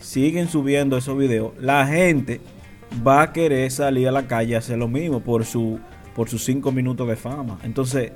siguen 0.00 0.48
subiendo 0.48 0.96
esos 0.96 1.16
videos, 1.16 1.52
la 1.60 1.86
gente 1.86 2.40
va 3.06 3.22
a 3.22 3.32
querer 3.32 3.70
salir 3.70 4.08
a 4.08 4.12
la 4.12 4.26
calle 4.26 4.54
a 4.56 4.58
hacer 4.58 4.78
lo 4.78 4.88
mismo 4.88 5.20
por 5.20 5.44
su 5.44 5.78
por 6.14 6.28
sus 6.28 6.44
cinco 6.44 6.72
minutos 6.72 7.06
de 7.08 7.16
fama. 7.16 7.58
Entonces, 7.62 8.12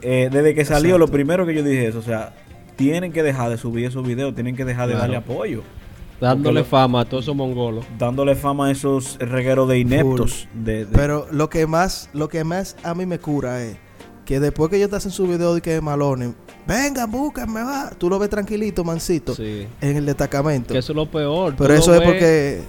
eh, 0.00 0.28
desde 0.32 0.54
que 0.54 0.64
salió, 0.64 0.90
Exacto. 0.94 0.98
lo 1.06 1.08
primero 1.08 1.44
que 1.44 1.54
yo 1.54 1.62
dije 1.62 1.88
es, 1.88 1.94
o 1.96 2.02
sea, 2.02 2.34
tienen 2.76 3.12
que 3.12 3.22
dejar 3.22 3.50
de 3.50 3.58
subir 3.58 3.84
esos 3.86 4.06
videos, 4.06 4.34
tienen 4.34 4.54
que 4.56 4.64
dejar 4.64 4.86
de 4.86 4.92
Claro. 4.94 5.02
darle 5.12 5.16
apoyo 5.16 5.62
Dándole 6.20 6.60
Porque 6.60 6.70
fama 6.70 7.00
a 7.00 7.04
todos 7.04 7.24
esos 7.24 7.36
mongolos. 7.36 7.84
dándole 7.98 8.36
fama 8.36 8.68
a 8.68 8.70
esos 8.70 9.18
regueros 9.18 9.68
de 9.68 9.80
ineptos. 9.80 10.48
De, 10.54 10.86
de- 10.86 10.92
Pero 10.96 11.26
lo 11.30 11.50
que 11.50 11.66
más, 11.66 12.08
lo 12.14 12.28
que 12.30 12.42
más 12.42 12.74
a 12.84 12.94
mí 12.94 13.04
me 13.04 13.18
cura 13.18 13.62
es 13.62 13.76
que 14.24 14.40
después 14.40 14.70
que 14.70 14.76
ellos 14.76 14.88
te 14.88 14.96
hacen 14.96 15.10
su 15.12 15.26
video 15.26 15.54
de 15.54 15.60
que 15.60 15.78
malones, 15.82 16.30
vengan, 16.66 17.10
búsquenme, 17.10 17.62
va. 17.62 17.90
Tú 17.98 18.08
lo 18.08 18.18
ves 18.18 18.30
tranquilito, 18.30 18.82
mancito, 18.82 19.34
Sí. 19.34 19.66
en 19.82 19.96
el 19.98 20.06
destacamento. 20.06 20.72
Que 20.72 20.78
eso 20.78 20.92
es 20.92 20.96
lo 20.96 21.10
peor. 21.10 21.54
Pero 21.58 21.74
eso 21.74 21.92
es 21.92 22.00
ves- 22.00 22.08
porque. 22.08 22.60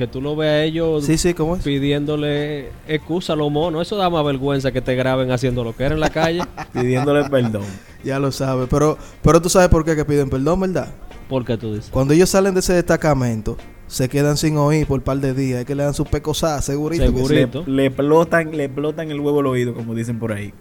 Que 0.00 0.06
tú 0.06 0.22
lo 0.22 0.34
ves 0.34 0.48
a 0.48 0.62
ellos 0.62 1.04
Sí, 1.04 1.18
sí, 1.18 1.34
¿cómo 1.34 1.56
es? 1.56 1.62
pidiéndole 1.62 2.70
excusa 2.88 3.34
a 3.34 3.36
los 3.36 3.50
monos. 3.52 3.82
Eso 3.82 3.96
da 3.98 4.08
más 4.08 4.24
vergüenza 4.24 4.72
que 4.72 4.80
te 4.80 4.94
graben 4.94 5.30
haciendo 5.30 5.62
lo 5.62 5.76
que 5.76 5.84
era 5.84 5.94
en 5.94 6.00
la 6.00 6.08
calle. 6.08 6.40
pidiéndole 6.72 7.28
perdón. 7.28 7.64
Ya 8.02 8.18
lo 8.18 8.32
sabes. 8.32 8.66
Pero, 8.70 8.96
pero 9.20 9.42
tú 9.42 9.50
sabes 9.50 9.68
por 9.68 9.84
qué 9.84 9.94
que 9.94 10.06
piden 10.06 10.30
perdón, 10.30 10.60
¿verdad? 10.60 10.88
Porque 11.28 11.58
tú 11.58 11.74
dices. 11.74 11.90
Cuando 11.90 12.14
ellos 12.14 12.30
salen 12.30 12.54
de 12.54 12.60
ese 12.60 12.72
destacamento, 12.72 13.58
se 13.88 14.08
quedan 14.08 14.38
sin 14.38 14.56
oír 14.56 14.86
por 14.86 15.00
un 15.00 15.04
par 15.04 15.18
de 15.18 15.34
días. 15.34 15.60
Es 15.60 15.66
que 15.66 15.74
le 15.74 15.82
dan 15.82 15.92
sus 15.92 16.08
pecosas, 16.08 16.64
segurito. 16.64 17.02
que 17.04 17.10
sí. 17.10 17.14
Segurito. 17.26 17.64
Le, 17.66 17.72
le 17.74 17.86
explotan, 17.88 18.56
le 18.56 18.64
explotan 18.64 19.10
el 19.10 19.20
huevo 19.20 19.40
al 19.40 19.48
oído, 19.48 19.74
como 19.74 19.94
dicen 19.94 20.18
por 20.18 20.32
ahí. 20.32 20.54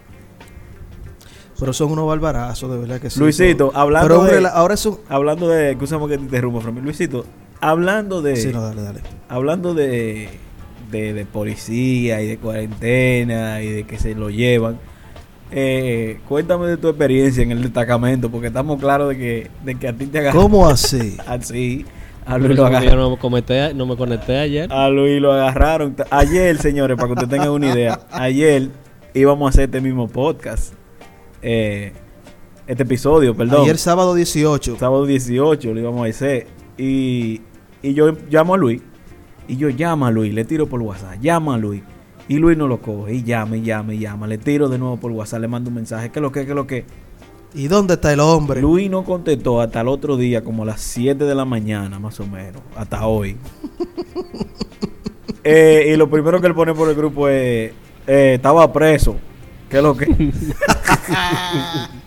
Pero 1.58 1.72
son 1.72 1.93
unos 1.93 2.08
barbarazos, 2.08 2.69
de 2.72 2.77
verdad 2.77 3.00
que 3.00 3.10
sí. 3.10 3.19
Luisito, 3.22 3.72
hablando 3.74 4.22
pero 4.25 4.41
de- 4.41 4.48
ahora 4.50 4.74
es 4.74 4.86
un. 4.86 5.00
Hablando 5.08 5.48
de, 5.48 5.72
escúchame 5.72 6.10
que 6.10 6.17
te 6.17 6.24
interrumpo, 6.24 6.60
Framil. 6.60 6.84
Luisito, 6.84 7.24
hablando 7.61 8.21
de, 8.21 8.35
Sí, 8.35 8.49
no, 8.53 8.61
dale, 8.61 8.81
dale. 8.81 8.99
hablando 9.27 9.73
de, 9.73 10.29
de, 10.91 11.13
de 11.13 11.25
policía 11.25 12.21
y 12.21 12.27
de 12.27 12.37
cuarentena 12.37 13.61
y 13.61 13.71
de 13.71 13.83
que 13.83 13.97
se 13.97 14.15
lo 14.15 14.29
llevan, 14.29 14.79
eh, 15.51 16.19
cuéntame 16.27 16.67
de 16.67 16.77
tu 16.77 16.87
experiencia 16.89 17.41
en 17.43 17.51
el 17.51 17.61
destacamento, 17.63 18.29
porque 18.29 18.47
estamos 18.47 18.79
claros 18.79 19.09
de 19.09 19.17
que, 19.17 19.47
de 19.63 19.75
que 19.75 19.87
a 19.87 19.93
ti 19.93 20.05
te 20.05 20.19
agarraron 20.19 20.43
¿Cómo 20.49 20.67
así? 20.69 21.17
así. 21.25 21.85
A 22.25 22.37
Luis, 22.37 22.55
lo 22.55 22.65
agarraron, 22.67 22.99
no 22.99 23.09
me, 23.11 23.17
conecté, 23.17 23.73
no 23.73 23.87
me 23.87 23.95
conecté 23.97 24.37
ayer. 24.37 24.71
a 24.71 24.87
Luis 24.89 25.19
lo 25.19 25.33
agarraron. 25.33 25.95
Ayer, 26.11 26.59
señores, 26.59 26.95
para 26.95 27.07
que 27.07 27.13
ustedes 27.13 27.29
tengan 27.29 27.49
una 27.49 27.73
idea, 27.73 28.01
ayer 28.11 28.69
íbamos 29.15 29.47
a 29.47 29.49
hacer 29.49 29.63
este 29.63 29.81
mismo 29.81 30.07
podcast. 30.07 30.75
eh, 31.41 31.91
este 32.67 32.83
episodio, 32.83 33.35
perdón. 33.35 33.63
Ayer 33.63 33.79
sábado 33.79 34.13
18. 34.13 34.77
sábado 34.77 35.07
18 35.07 35.73
lo 35.73 35.79
íbamos 35.79 36.05
a 36.05 36.09
hacer. 36.11 36.45
Y, 36.77 37.41
y 37.81 37.93
yo 37.93 38.12
llamo 38.29 38.53
a 38.53 38.57
Luis. 38.57 38.81
Y 39.48 39.57
yo 39.57 39.69
llamo 39.69 40.05
a 40.05 40.12
Luis, 40.12 40.33
le 40.33 40.45
tiro 40.45 40.67
por 40.67 40.81
WhatsApp. 40.81 41.19
Llama 41.21 41.55
a 41.55 41.57
Luis. 41.57 41.81
Y 42.27 42.38
Luis 42.38 42.57
no 42.57 42.67
lo 42.67 42.81
coge. 42.81 43.15
Y 43.15 43.24
llama, 43.24 43.57
y 43.57 43.63
llama, 43.63 43.93
y 43.93 44.00
llama. 44.00 44.27
Le 44.27 44.38
tiro 44.38 44.69
de 44.69 44.77
nuevo 44.77 44.98
por 44.98 45.12
WhatsApp, 45.12 45.41
le 45.41 45.48
mando 45.48 45.69
un 45.69 45.75
mensaje. 45.75 46.12
¿Qué 46.12 46.19
es 46.19 46.24
lo 46.24 46.31
que, 46.31 46.45
qué 46.45 46.51
es 46.51 46.55
lo 46.55 46.67
que? 46.67 46.86
¿Y 47.55 47.67
dónde 47.67 47.95
está 47.95 48.13
el 48.13 48.19
hombre? 48.19 48.62
Luis 48.62 48.89
no 48.91 49.03
contestó 49.03 49.59
hasta 49.59 49.81
el 49.81 49.88
otro 49.88 50.17
día, 50.17 50.43
como 50.43 50.63
a 50.63 50.67
las 50.67 50.81
7 50.81 51.24
de 51.24 51.33
la 51.33 51.45
mañana, 51.45 51.98
más 52.00 52.19
o 52.19 52.27
menos. 52.27 52.62
Hasta 52.75 53.05
hoy. 53.05 53.38
Eh, 55.41 55.93
y 55.93 55.95
lo 55.95 56.09
primero 56.09 56.41
que 56.41 56.48
él 56.48 56.53
pone 56.53 56.74
por 56.74 56.89
el 56.89 56.95
grupo 56.95 57.29
es: 57.29 57.71
eh, 58.05 58.33
Estaba 58.36 58.71
preso. 58.74 59.15
¿Qué 59.69 59.77
es 59.77 59.83
lo 59.83 59.95
que? 59.95 60.05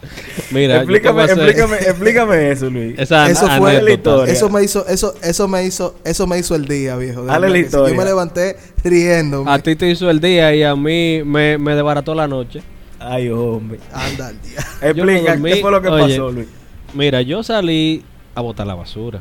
Mira, 0.50 0.76
explícame, 0.76 1.24
explícame, 1.24 1.76
explícame 1.76 2.50
eso, 2.50 2.70
Luis. 2.70 2.98
Esa 2.98 3.28
Eso 3.28 3.48
fue 3.48 3.82
la 3.82 3.90
historia. 3.92 4.32
Eso 4.32 4.48
me 4.48 4.62
hizo, 4.62 4.86
eso, 4.86 5.14
eso 5.22 5.48
me 5.48 5.64
hizo, 5.64 5.94
eso 6.04 6.26
me 6.26 6.38
hizo 6.38 6.54
el 6.54 6.66
día, 6.66 6.96
viejo. 6.96 7.24
Dale 7.24 7.48
la 7.48 7.58
historia. 7.58 7.94
Yo 7.94 8.00
me 8.00 8.04
levanté 8.04 8.56
riendo. 8.84 9.44
A 9.46 9.58
ti 9.58 9.76
te 9.76 9.90
hizo 9.90 10.10
el 10.10 10.20
día 10.20 10.54
y 10.54 10.62
a 10.62 10.74
mí 10.76 11.22
me, 11.24 11.58
me 11.58 11.74
desbarató 11.74 12.14
la 12.14 12.28
noche. 12.28 12.62
Ay, 12.98 13.28
hombre. 13.30 13.80
Anda 13.92 14.28
al 14.28 14.42
día. 14.42 14.58
Explica, 14.82 15.42
¿qué 15.42 15.56
fue 15.56 15.70
lo 15.70 15.82
que 15.82 15.88
oye, 15.88 16.14
pasó, 16.16 16.30
Luis? 16.30 16.48
Mira, 16.94 17.22
yo 17.22 17.42
salí 17.42 18.04
a 18.34 18.40
botar 18.40 18.66
la 18.66 18.74
basura 18.74 19.20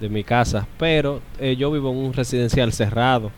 de 0.00 0.08
mi 0.08 0.24
casa, 0.24 0.66
pero 0.78 1.20
eh, 1.38 1.56
yo 1.56 1.70
vivo 1.70 1.90
en 1.90 1.96
un 1.96 2.12
residencial 2.12 2.72
cerrado 2.72 3.30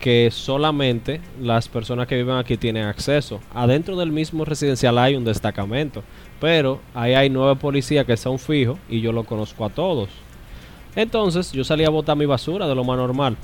que 0.00 0.30
solamente 0.30 1.20
las 1.40 1.68
personas 1.68 2.06
que 2.06 2.16
viven 2.16 2.36
aquí 2.36 2.56
tienen 2.56 2.84
acceso. 2.84 3.40
Adentro 3.54 3.96
del 3.96 4.12
mismo 4.12 4.44
residencial 4.44 4.98
hay 4.98 5.16
un 5.16 5.24
destacamento, 5.24 6.02
pero 6.40 6.80
ahí 6.94 7.14
hay 7.14 7.30
nueve 7.30 7.56
policías 7.56 8.06
que 8.06 8.16
son 8.16 8.38
fijos 8.38 8.78
y 8.88 9.00
yo 9.00 9.12
lo 9.12 9.24
conozco 9.24 9.64
a 9.64 9.70
todos. 9.70 10.10
Entonces 10.94 11.52
yo 11.52 11.64
salí 11.64 11.84
a 11.84 11.90
botar 11.90 12.16
mi 12.16 12.26
basura 12.26 12.66
de 12.66 12.74
lo 12.74 12.84
más 12.84 12.96
normal. 12.96 13.36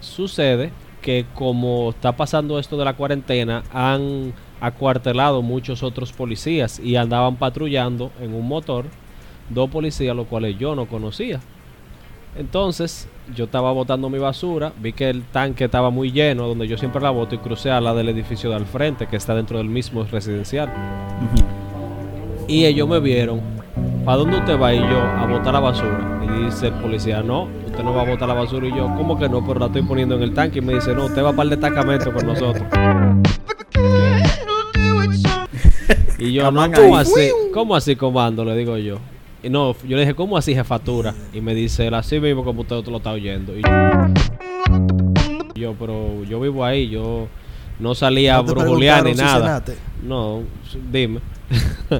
Sucede 0.00 0.70
que 1.00 1.26
como 1.34 1.90
está 1.90 2.16
pasando 2.16 2.58
esto 2.58 2.76
de 2.76 2.84
la 2.84 2.94
cuarentena, 2.94 3.62
han 3.72 4.32
acuartelado 4.60 5.42
muchos 5.42 5.82
otros 5.82 6.12
policías 6.12 6.80
y 6.80 6.96
andaban 6.96 7.36
patrullando 7.36 8.10
en 8.20 8.34
un 8.34 8.48
motor 8.48 8.86
dos 9.50 9.68
policías, 9.68 10.16
los 10.16 10.26
cuales 10.26 10.58
yo 10.58 10.74
no 10.74 10.86
conocía. 10.86 11.40
Entonces, 12.36 13.08
yo 13.34 13.44
estaba 13.44 13.70
botando 13.72 14.10
mi 14.10 14.18
basura, 14.18 14.72
vi 14.80 14.92
que 14.92 15.08
el 15.08 15.22
tanque 15.22 15.64
estaba 15.64 15.90
muy 15.90 16.10
lleno, 16.10 16.48
donde 16.48 16.66
yo 16.66 16.76
siempre 16.76 17.00
la 17.00 17.10
boto, 17.10 17.36
y 17.36 17.38
crucé 17.38 17.70
a 17.70 17.80
la 17.80 17.94
del 17.94 18.08
edificio 18.08 18.50
de 18.50 18.56
al 18.56 18.66
frente, 18.66 19.06
que 19.06 19.16
está 19.16 19.34
dentro 19.34 19.58
del 19.58 19.68
mismo 19.68 20.04
residencial. 20.04 20.68
Y 22.48 22.64
ellos 22.64 22.88
me 22.88 22.98
vieron, 22.98 23.40
¿para 24.04 24.18
dónde 24.18 24.38
usted 24.38 24.60
va? 24.60 24.74
Y 24.74 24.80
yo, 24.80 25.00
a 25.00 25.26
botar 25.26 25.52
la 25.52 25.60
basura. 25.60 26.20
Y 26.24 26.44
dice 26.44 26.66
el 26.68 26.74
policía, 26.74 27.22
no, 27.22 27.48
usted 27.66 27.84
no 27.84 27.94
va 27.94 28.02
a 28.02 28.06
botar 28.06 28.26
la 28.26 28.34
basura. 28.34 28.66
Y 28.66 28.76
yo, 28.76 28.92
¿cómo 28.96 29.16
que 29.16 29.28
no? 29.28 29.46
Pero 29.46 29.60
la 29.60 29.66
estoy 29.66 29.82
poniendo 29.82 30.16
en 30.16 30.22
el 30.22 30.34
tanque. 30.34 30.58
Y 30.58 30.62
me 30.62 30.74
dice, 30.74 30.92
no, 30.92 31.06
usted 31.06 31.22
va 31.24 31.30
para 31.30 31.44
el 31.44 31.50
destacamento 31.50 32.12
con 32.12 32.26
nosotros. 32.26 32.64
Y 36.16 36.32
yo, 36.32 36.50
no, 36.50 36.72
¿cómo 36.72 36.96
así? 36.96 37.30
¿Cómo 37.52 37.76
así, 37.76 37.96
comando? 37.96 38.44
Le 38.46 38.56
digo 38.56 38.78
yo. 38.78 38.98
Y 39.44 39.50
no, 39.50 39.76
yo 39.86 39.96
le 39.96 40.00
dije, 40.00 40.14
¿cómo 40.14 40.38
así, 40.38 40.54
jefatura? 40.54 41.14
Y 41.34 41.42
me 41.42 41.54
dice, 41.54 41.86
él, 41.86 41.92
así 41.92 42.18
mismo 42.18 42.42
como 42.42 42.62
usted 42.62 42.82
lo 42.86 42.96
está 42.96 43.10
oyendo. 43.10 43.52
Y 43.54 43.60
yo, 45.54 45.74
pero 45.78 46.24
yo 46.24 46.40
vivo 46.40 46.64
ahí, 46.64 46.88
yo 46.88 47.28
no 47.78 47.94
salí 47.94 48.26
a 48.26 48.38
¿No 48.38 48.46
te 48.46 48.52
brujulear 48.52 49.04
ni 49.04 49.12
si 49.12 49.20
nada. 49.20 49.62
No, 50.02 50.44
dime. 50.90 51.20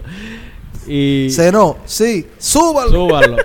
y 0.89 1.29
Cenó, 1.31 1.77
sí, 1.85 2.27
súbalo. 2.39 2.91
súbalo. 2.91 3.37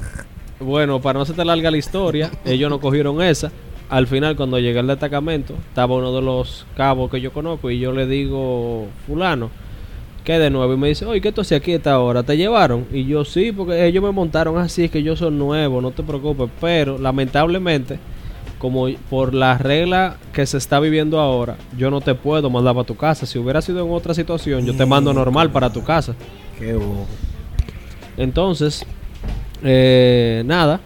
bueno, 0.60 1.00
para 1.00 1.14
no 1.14 1.22
hacerte 1.22 1.42
larga 1.42 1.70
la 1.70 1.78
historia, 1.78 2.30
ellos 2.44 2.68
no 2.68 2.78
cogieron 2.78 3.22
esa. 3.22 3.50
Al 3.88 4.06
final, 4.06 4.36
cuando 4.36 4.58
llegué 4.58 4.78
al 4.78 4.88
destacamento, 4.88 5.54
estaba 5.70 5.94
uno 5.94 6.14
de 6.14 6.20
los 6.20 6.66
cabos 6.76 7.10
que 7.10 7.22
yo 7.22 7.32
conozco 7.32 7.70
y 7.70 7.78
yo 7.78 7.92
le 7.92 8.06
digo, 8.06 8.88
fulano, 9.06 9.50
que 10.28 10.38
de 10.38 10.50
nuevo. 10.50 10.74
Y 10.74 10.76
me 10.76 10.88
dice, 10.88 11.06
oye, 11.06 11.22
¿qué 11.22 11.32
tú 11.32 11.40
haces 11.40 11.58
aquí 11.58 11.72
a 11.72 11.76
esta 11.76 11.98
hora? 11.98 12.22
¿Te 12.22 12.36
llevaron? 12.36 12.86
Y 12.92 13.06
yo, 13.06 13.24
sí, 13.24 13.50
porque 13.50 13.86
ellos 13.86 14.04
me 14.04 14.12
montaron 14.12 14.58
así, 14.58 14.84
es 14.84 14.90
que 14.90 15.02
yo 15.02 15.16
soy 15.16 15.30
nuevo, 15.30 15.80
no 15.80 15.90
te 15.90 16.02
preocupes. 16.02 16.50
Pero, 16.60 16.98
lamentablemente, 16.98 17.98
como 18.58 18.88
por 19.08 19.32
la 19.32 19.56
regla 19.56 20.18
que 20.34 20.44
se 20.44 20.58
está 20.58 20.80
viviendo 20.80 21.18
ahora, 21.18 21.56
yo 21.78 21.90
no 21.90 22.02
te 22.02 22.14
puedo 22.14 22.50
mandar 22.50 22.74
para 22.74 22.86
tu 22.86 22.94
casa. 22.94 23.24
Si 23.24 23.38
hubiera 23.38 23.62
sido 23.62 23.82
en 23.86 23.90
otra 23.90 24.12
situación, 24.12 24.66
yo 24.66 24.76
te 24.76 24.84
mando 24.84 25.14
normal 25.14 25.50
para 25.50 25.72
tu 25.72 25.82
casa. 25.82 26.14
Qué 26.58 26.74
bobo. 26.74 27.06
Entonces, 28.18 28.84
eh, 29.62 30.42
nada, 30.44 30.80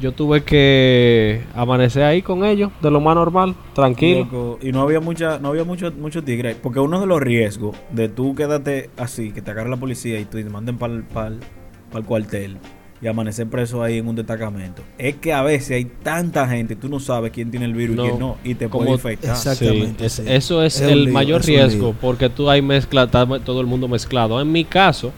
yo 0.00 0.12
tuve 0.12 0.42
que 0.42 1.42
amanecer 1.54 2.02
ahí 2.02 2.22
con 2.22 2.44
ellos, 2.44 2.70
de 2.80 2.90
lo 2.90 3.00
más 3.00 3.14
normal, 3.14 3.54
tranquilo. 3.74 4.20
Loco, 4.20 4.58
Y 4.62 4.72
no 4.72 4.80
había 4.82 5.00
mucha, 5.00 5.38
no 5.38 5.48
había 5.48 5.64
mucho, 5.64 5.92
mucho 5.92 6.24
tigre. 6.24 6.56
Porque 6.60 6.80
uno 6.80 7.00
de 7.00 7.06
los 7.06 7.20
riesgos 7.20 7.76
de 7.92 8.08
tú 8.08 8.34
quedarte 8.34 8.90
así, 8.96 9.32
que 9.32 9.42
te 9.42 9.50
agarre 9.50 9.70
la 9.70 9.76
policía 9.76 10.18
y 10.18 10.24
te 10.24 10.42
manden 10.44 10.78
para 10.78 10.94
el 10.94 12.04
cuartel 12.06 12.56
y 13.02 13.06
amanecer 13.08 13.48
preso 13.48 13.82
ahí 13.82 13.98
en 13.98 14.06
un 14.08 14.14
destacamento, 14.16 14.82
es 14.98 15.16
que 15.16 15.32
a 15.32 15.42
veces 15.42 15.70
hay 15.70 15.84
tanta 15.86 16.46
gente, 16.46 16.76
tú 16.76 16.88
no 16.90 17.00
sabes 17.00 17.32
quién 17.32 17.50
tiene 17.50 17.64
el 17.64 17.72
virus 17.72 17.96
No, 17.96 18.04
y 18.04 18.08
quién 18.08 18.18
no, 18.20 18.36
y 18.44 18.54
te 18.54 18.68
como- 18.68 18.84
puede 18.84 18.96
infectar. 18.96 19.30
Exactamente, 19.30 20.08
sí. 20.10 20.22
Eso 20.26 20.62
es, 20.62 20.80
el 20.82 21.04
lío, 21.04 21.14
mayor 21.14 21.40
es 21.40 21.46
riesgo 21.46 21.94
porque 21.98 22.28
tú 22.28 22.50
hay 22.50 22.60
mezcla, 22.60 23.04
está 23.04 23.26
todo 23.40 23.60
el 23.62 23.66
mundo 23.66 23.88
mezclado. 23.88 24.38
En 24.40 24.52
mi 24.52 24.64
caso, 24.64 25.12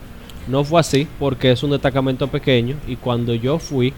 no 0.46 0.62
fue 0.62 0.78
así 0.80 1.08
porque 1.18 1.50
es 1.50 1.62
un 1.64 1.70
destacamento 1.72 2.28
pequeño 2.28 2.76
y 2.86 2.94
cuando 2.96 3.34
yo 3.34 3.58
fui 3.58 3.92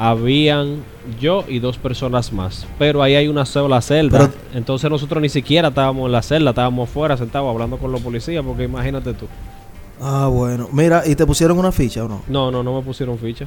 habían 0.00 0.76
yo 1.20 1.44
y 1.48 1.58
dos 1.58 1.76
personas 1.76 2.32
más. 2.32 2.66
Pero 2.78 3.02
ahí 3.02 3.16
hay 3.16 3.26
una 3.28 3.44
sola 3.44 3.80
celda. 3.82 4.18
Pero- 4.18 4.32
Entonces 4.54 4.88
nosotros 4.88 5.20
ni 5.20 5.28
siquiera 5.28 5.68
estábamos 5.68 6.06
en 6.06 6.12
la 6.12 6.22
celda, 6.22 6.50
estábamos 6.50 6.88
fuera 6.88 7.16
sentados 7.16 7.50
hablando 7.50 7.76
con 7.78 7.90
los 7.90 8.00
policías, 8.00 8.44
porque 8.44 8.64
imagínate 8.64 9.12
tú. 9.14 9.26
Ah, 10.00 10.28
bueno. 10.32 10.68
Mira, 10.72 11.02
¿y 11.04 11.16
te 11.16 11.26
pusieron 11.26 11.58
una 11.58 11.72
ficha 11.72 12.04
o 12.04 12.08
no? 12.08 12.22
No, 12.28 12.50
no, 12.52 12.62
no 12.62 12.76
me 12.76 12.82
pusieron 12.82 13.18
ficha. 13.18 13.46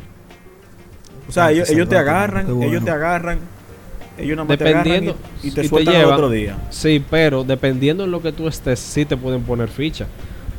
O 1.30 1.32
sea, 1.32 1.46
Ah, 1.46 1.52
ellos, 1.54 1.70
ellos 1.70 1.88
te 1.88 1.96
agarran, 1.98 2.46
bueno. 2.48 2.64
ellos 2.70 2.84
te 2.84 2.92
agarran, 2.92 3.40
ellos 4.18 4.36
nada 4.36 4.50
más 4.50 4.58
te 4.58 4.64
Dependiendo, 4.66 5.12
agarran 5.12 5.32
y, 5.44 5.48
y 5.48 5.50
y 5.50 5.54
te 5.54 5.62
te 5.62 5.68
sueltan 5.70 5.96
al 5.96 6.02
llevan. 6.02 6.14
otro 6.16 6.30
día. 6.30 6.58
Sí, 6.70 7.02
pero 7.10 7.46
dependiendo 7.46 8.04
en 8.04 8.12
lo 8.12 8.22
que 8.22 8.34
tú 8.34 8.50
estés, 8.50 8.80
sí 8.80 9.06
te 9.06 9.16
pueden 9.16 9.44
poner 9.44 9.70
ficha. 9.70 10.08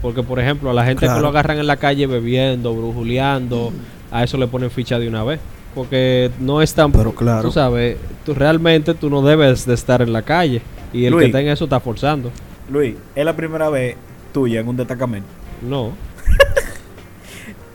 Porque, 0.00 0.22
por 0.22 0.40
ejemplo, 0.40 0.70
a 0.70 0.72
la 0.72 0.84
gente 0.87 1.00
Claro. 1.04 1.18
que 1.18 1.22
lo 1.22 1.28
agarran 1.28 1.58
en 1.58 1.66
la 1.66 1.76
calle 1.76 2.06
bebiendo, 2.06 2.75
brujuleando, 2.75 3.72
a 4.11 4.25
eso 4.25 4.38
le 4.38 4.46
ponen 4.46 4.70
ficha 4.70 4.99
de 4.99 5.06
una 5.08 5.22
vez. 5.25 5.38
Porque 5.75 6.31
no 6.38 6.61
es 6.61 6.75
tan... 6.75 6.93
Pero 6.93 7.14
claro. 7.14 7.43
Tú 7.43 7.52
sabes, 7.52 7.97
tú 8.25 8.35
realmente 8.35 8.95
tú 8.95 9.09
no 9.09 9.23
debes 9.23 9.67
de 9.67 9.75
estar 9.75 10.02
en 10.02 10.12
la 10.12 10.23
calle. 10.23 10.61
Y 10.93 11.07
el 11.07 11.12
Luis. 11.12 11.26
que 11.26 11.33
tenga 11.33 11.52
eso 11.52 11.64
está 11.64 11.81
forzando. 11.81 12.31
Luis, 12.71 12.95
es 13.14 13.25
la 13.25 13.35
primera 13.35 13.71
vez 13.71 13.97
tuya 14.33 14.61
en 14.61 14.69
un 14.69 14.76
destacamento. 14.76 15.29
No. 15.62 15.93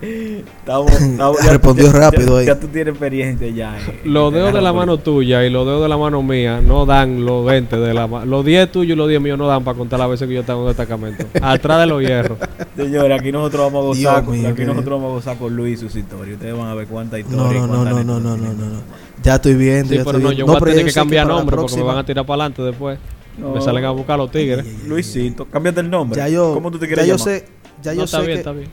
Estamos- 0.01 0.91
estamos- 0.91 1.43
Respondió 1.45 1.91
rápido 1.91 2.35
ya, 2.35 2.39
ahí. 2.39 2.45
Ya 2.45 2.59
tú 2.59 2.67
tienes 2.67 2.91
experiencia 2.91 3.47
ya. 3.49 3.75
en- 4.03 4.13
Los 4.13 4.31
dedos 4.31 4.53
de 4.53 4.61
la 4.61 4.71
mano 4.71 4.97
tuya 4.99 5.43
y 5.43 5.49
los 5.49 5.65
dedos 5.65 5.81
de 5.81 5.89
la 5.89 5.97
mano 5.97 6.21
mía 6.21 6.61
no 6.61 6.85
dan 6.85 7.25
los 7.25 7.45
20 7.45 7.77
de 7.77 7.93
la 7.93 8.05
mano. 8.05 8.25
Los 8.25 8.45
10 8.45 8.71
tuyos 8.71 8.93
y 8.93 8.95
los 8.95 9.09
10 9.09 9.19
míos 9.21 9.37
no 9.39 9.47
dan 9.47 9.63
para 9.63 9.77
contar 9.77 9.99
las 9.99 10.09
veces 10.09 10.27
que 10.27 10.35
yo 10.35 10.41
estaba 10.41 10.59
en 10.59 10.63
un 10.63 10.67
destacamento. 10.69 11.25
Atrás 11.41 11.79
de 11.79 11.85
los 11.87 12.01
hierros. 12.01 12.37
Señores, 12.75 13.19
aquí 13.19 13.31
nosotros 13.31 13.61
vamos 13.63 13.83
a 13.83 13.87
gozar, 13.87 14.01
Dios 14.01 14.23
con, 14.25 14.39
mío, 14.39 14.49
aquí 14.49 14.65
nosotros 14.65 15.01
vamos 15.01 15.09
a 15.11 15.13
gozar 15.15 15.37
con 15.37 15.55
Luis 15.55 15.79
y 15.79 15.81
sus 15.81 15.95
historias. 15.95 16.35
Ustedes 16.35 16.55
van 16.55 16.67
a 16.67 16.75
ver 16.75 16.87
cuánta 16.87 17.17
historia. 17.19 17.41
No, 17.43 17.51
no, 17.53 17.67
no, 17.67 17.67
cuánta 17.83 17.91
no, 17.91 18.03
no, 18.03 18.19
no, 18.19 18.37
no, 18.37 18.53
no, 18.53 18.65
no. 18.69 18.81
Ya 19.23 19.35
estoy 19.35 19.55
viendo. 19.55 19.89
Sí, 19.89 19.95
ya 19.97 20.03
pero 20.05 20.17
estoy 20.19 20.23
no, 20.23 20.29
viendo. 20.29 20.33
yo 20.39 20.45
voy 20.45 20.55
a 20.55 20.59
tener 20.59 20.79
yo 20.79 20.85
que 20.85 20.93
cambiar 20.93 21.27
la 21.27 21.33
nombre 21.33 21.57
porque 21.57 21.75
me 21.75 21.83
van 21.83 21.97
a 21.97 22.05
tirar 22.05 22.25
para 22.25 22.43
adelante 22.43 22.61
después. 22.61 22.99
No. 23.37 23.51
Me 23.53 23.61
salen 23.61 23.83
a 23.85 23.91
buscar 23.91 24.17
los 24.17 24.31
tigres. 24.31 24.65
Luisito, 24.87 25.45
cámbiate 25.45 25.79
el 25.81 25.89
nombre. 25.89 26.17
Ya 26.17 26.27
yo, 26.29 26.53
¿Cómo 26.53 26.71
tú 26.71 26.77
te 26.79 26.85
ya 26.85 26.95
quieres 26.95 27.07
yo 27.07 27.17
llamar? 27.17 27.39
sé, 27.39 27.45
ya 27.83 27.91
No, 27.91 27.97
yo 27.97 28.03
está 28.05 28.19
sé 28.19 28.25
bien, 28.25 28.35
que, 28.35 28.39
está 28.39 28.51
bien. 28.51 28.69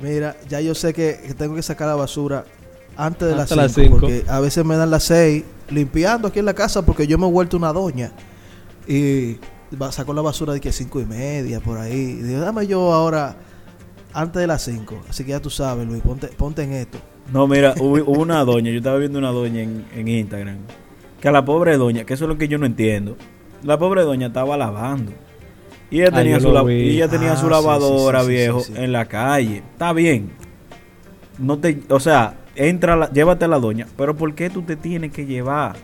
Mira, 0.00 0.36
ya 0.48 0.60
yo 0.60 0.74
sé 0.74 0.92
que, 0.92 1.20
que 1.26 1.34
tengo 1.34 1.54
que 1.54 1.62
sacar 1.62 1.88
la 1.88 1.94
basura 1.94 2.44
antes 2.96 3.28
de 3.28 3.34
Antes 3.34 3.36
las 3.36 3.50
de 3.50 3.56
las 3.56 3.72
5 3.72 3.84
cinco. 3.86 4.00
porque 4.00 4.24
a 4.28 4.40
veces 4.40 4.64
me 4.64 4.76
dan 4.76 4.90
las 4.90 5.04
6 5.04 5.44
limpiando 5.70 6.28
aquí 6.28 6.38
en 6.38 6.44
la 6.46 6.54
casa 6.54 6.82
porque 6.84 7.06
yo 7.06 7.18
me 7.18 7.26
he 7.26 7.30
vuelto 7.30 7.56
una 7.56 7.72
doña 7.72 8.12
y 8.86 9.36
saco 9.90 10.14
la 10.14 10.22
basura 10.22 10.52
de 10.52 10.60
que 10.60 10.72
5 10.72 11.00
y 11.00 11.04
media 11.04 11.60
por 11.60 11.78
ahí. 11.78 12.18
Y 12.20 12.22
digo, 12.22 12.40
dame 12.40 12.66
yo 12.66 12.92
ahora 12.92 13.36
antes 14.12 14.40
de 14.40 14.46
las 14.46 14.62
5. 14.62 15.02
Así 15.08 15.24
que 15.24 15.30
ya 15.30 15.40
tú 15.40 15.50
sabes, 15.50 15.86
Luis, 15.86 16.02
ponte, 16.02 16.28
ponte 16.28 16.62
en 16.62 16.72
esto. 16.72 16.98
No, 17.32 17.46
mira, 17.46 17.74
hubo, 17.78 17.96
hubo 17.96 18.20
una 18.22 18.44
doña, 18.44 18.70
yo 18.70 18.78
estaba 18.78 18.98
viendo 18.98 19.18
una 19.18 19.32
doña 19.32 19.60
en, 19.60 19.84
en 19.94 20.06
Instagram, 20.08 20.58
que 21.20 21.28
a 21.28 21.32
la 21.32 21.44
pobre 21.44 21.76
doña, 21.76 22.04
que 22.04 22.14
eso 22.14 22.24
es 22.24 22.28
lo 22.28 22.38
que 22.38 22.46
yo 22.46 22.56
no 22.56 22.66
entiendo, 22.66 23.16
la 23.64 23.78
pobre 23.78 24.02
doña 24.02 24.28
estaba 24.28 24.56
lavando. 24.56 25.12
Y 25.90 26.00
ella 26.00 26.10
Ah, 26.12 26.16
tenía, 26.16 26.38
yo 26.38 26.48
su, 26.48 26.52
la- 26.52 26.72
y 26.72 26.90
ella 26.96 27.08
tenía 27.08 27.32
Ah, 27.32 27.36
su 27.36 27.48
lavadora, 27.48 28.20
sí, 28.20 28.26
sí, 28.26 28.32
sí, 28.32 28.36
viejo, 28.38 28.60
sí, 28.60 28.72
sí. 28.74 28.82
en 28.82 28.92
la 28.92 29.04
calle. 29.04 29.62
Está 29.72 29.92
bien. 29.92 30.30
No 31.38 31.58
te, 31.58 31.78
o 31.90 32.00
sea, 32.00 32.34
entra, 32.56 32.96
la- 32.96 33.10
llévate 33.10 33.44
a 33.44 33.48
la 33.48 33.58
doña, 33.58 33.86
pero 33.96 34.16
¿por 34.16 34.34
qué 34.34 34.50
tú 34.50 34.62
te 34.62 34.76
tienes 34.76 35.12
que 35.12 35.26
llevar 35.26 35.76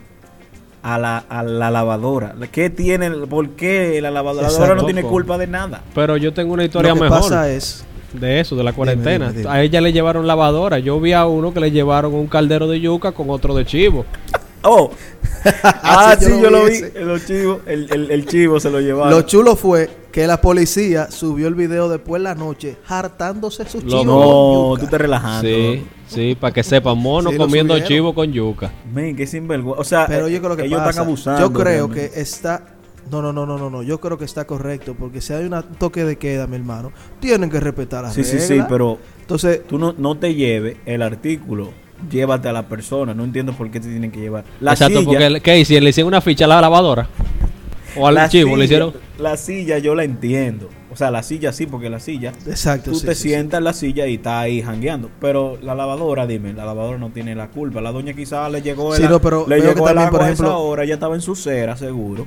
a 0.82 0.98
la, 0.98 1.18
a 1.28 1.42
la 1.42 1.70
lavadora? 1.70 2.34
¿Qué 2.50 2.70
tiene, 2.70 3.10
por 3.10 3.50
qué 3.50 4.00
la 4.02 4.10
lavadora, 4.10 4.46
la 4.48 4.52
lavadora 4.52 4.74
no 4.80 4.84
tiene 4.86 5.02
culpa 5.02 5.38
de 5.38 5.46
nada? 5.46 5.82
Pero 5.94 6.16
yo 6.16 6.32
tengo 6.32 6.52
una 6.54 6.64
historia 6.64 6.90
Lo 6.90 6.96
que 6.96 7.02
mejor 7.02 7.20
pasa 7.20 7.50
es, 7.50 7.84
de 8.14 8.40
eso, 8.40 8.56
de 8.56 8.64
la 8.64 8.72
cuarentena. 8.72 9.28
dime, 9.28 9.38
dime. 9.42 9.50
A 9.54 9.62
ella 9.62 9.80
le 9.80 9.92
llevaron 9.92 10.26
lavadora. 10.26 10.78
Yo 10.80 10.98
vi 11.00 11.12
a 11.12 11.26
uno 11.26 11.54
que 11.54 11.60
le 11.60 11.70
llevaron 11.70 12.12
un 12.14 12.26
caldero 12.26 12.66
de 12.66 12.80
yuca 12.80 13.12
con 13.12 13.30
otro 13.30 13.54
de 13.54 13.64
chivo. 13.66 14.04
Oh, 14.64 14.90
ah, 15.64 16.16
sí, 16.18 16.26
sí, 16.26 16.30
yo 16.30 16.42
yo 16.42 16.50
lo 16.50 16.64
vi 16.64 16.70
vi. 16.70 16.76
ese. 16.76 17.00
Los 17.00 17.26
chivos, 17.26 17.60
el, 17.66 17.92
el, 17.92 18.10
el 18.10 18.26
chivo 18.26 18.60
se 18.60 18.70
lo 18.70 18.80
llevaron. 18.80 19.10
lo 19.10 19.22
chulo 19.22 19.56
fue 19.56 19.90
que 20.12 20.26
la 20.26 20.40
policía 20.40 21.10
subió 21.10 21.48
el 21.48 21.54
video 21.54 21.88
después 21.88 22.20
en 22.20 22.24
la 22.24 22.34
noche 22.34 22.76
hartándose 22.86 23.64
sus 23.68 23.84
chivos. 23.84 24.04
No, 24.06 24.74
tú 24.78 24.86
te 24.86 24.98
relajando. 24.98 25.48
Sí, 25.48 25.84
sí, 26.06 26.36
para 26.38 26.52
que 26.52 26.62
sepan, 26.62 26.96
mono 26.98 27.30
Sí, 27.30 27.36
comiendo 27.36 27.78
chivo 27.80 28.14
con 28.14 28.32
yuca. 28.32 28.72
Men, 28.92 29.16
qué 29.16 29.26
sinvergüenza. 29.26 29.80
O 29.80 29.84
sea, 29.84 30.06
Pero 30.06 30.26
oye, 30.26 30.40
que 30.40 30.48
lo 30.48 30.56
que 30.56 30.64
ellos 30.66 30.78
pasa, 30.78 30.90
están 30.90 31.06
abusando. 31.06 31.40
yo 31.40 31.52
creo 31.52 31.64
realmente. 31.88 32.10
que 32.10 32.20
está 32.20 32.62
no, 33.10 33.20
no, 33.20 33.32
no, 33.32 33.44
no, 33.44 33.58
no, 33.58 33.68
no, 33.68 33.82
yo 33.82 34.00
creo 34.00 34.16
que 34.16 34.24
está 34.24 34.46
correcto 34.46 34.94
porque 34.96 35.20
si 35.20 35.32
hay 35.32 35.44
un 35.44 35.60
toque 35.76 36.04
de 36.04 36.16
queda, 36.16 36.46
mi 36.46 36.54
hermano, 36.56 36.92
tienen 37.18 37.50
que 37.50 37.58
respetar 37.58 38.04
las 38.04 38.14
Sí, 38.14 38.22
sí, 38.22 38.38
reglas. 38.38 38.48
sí, 38.48 38.60
pero 38.68 38.98
entonces 39.20 39.66
tú 39.66 39.76
no, 39.76 39.92
no 39.98 40.16
te 40.16 40.34
lleves 40.34 40.76
el 40.86 41.02
artículo. 41.02 41.70
Llévate 42.10 42.48
a 42.48 42.52
la 42.52 42.62
persona. 42.68 43.14
No 43.14 43.24
entiendo 43.24 43.52
por 43.52 43.70
qué 43.70 43.80
te 43.80 43.88
tienen 43.88 44.10
que 44.10 44.20
llevar. 44.20 44.44
La 44.60 44.72
Exacto, 44.72 45.00
silla, 45.00 45.18
porque 45.28 45.40
¿qué 45.40 45.58
hicieron? 45.58 45.84
¿Le 45.84 45.90
hicieron 45.90 46.08
una 46.08 46.20
ficha 46.20 46.44
a 46.44 46.48
la 46.48 46.60
lavadora? 46.60 47.08
¿O 47.96 48.06
al 48.08 48.14
la 48.14 48.28
chivo 48.28 48.48
silla- 48.48 48.58
le 48.58 48.64
hicieron? 48.64 48.94
La 49.18 49.36
silla 49.36 49.78
yo 49.78 49.94
la 49.94 50.04
entiendo. 50.04 50.68
O 50.90 50.96
sea, 50.96 51.10
la 51.10 51.22
silla 51.22 51.52
sí, 51.52 51.66
porque 51.66 51.88
la 51.88 52.00
silla. 52.00 52.32
exacto, 52.46 52.90
Tú 52.90 52.98
sí, 52.98 53.06
te 53.06 53.14
sí, 53.14 53.22
sí. 53.22 53.28
sientas 53.30 53.58
en 53.58 53.64
la 53.64 53.72
silla 53.72 54.06
y 54.06 54.14
estás 54.16 54.34
ahí 54.44 54.60
jangueando. 54.62 55.10
Pero 55.20 55.56
la 55.62 55.74
lavadora, 55.74 56.26
dime, 56.26 56.52
la 56.52 56.66
lavadora 56.66 56.98
no 56.98 57.10
tiene 57.10 57.34
la 57.34 57.48
culpa. 57.48 57.80
La 57.80 57.92
doña 57.92 58.12
quizás 58.12 58.50
le 58.52 58.60
llegó 58.60 58.94
el, 58.94 59.00
Sí, 59.02 59.08
no, 59.08 59.18
pero 59.20 59.46
le 59.48 59.56
llegó 59.60 59.74
que 59.74 59.80
el 59.80 59.86
también, 59.86 60.10
por 60.10 60.20
agua 60.20 60.32
esa 60.32 60.42
ejemplo- 60.44 60.58
hora, 60.62 60.84
ella 60.84 60.94
estaba 60.94 61.14
en 61.14 61.22
su 61.22 61.34
cera, 61.34 61.76
seguro. 61.78 62.26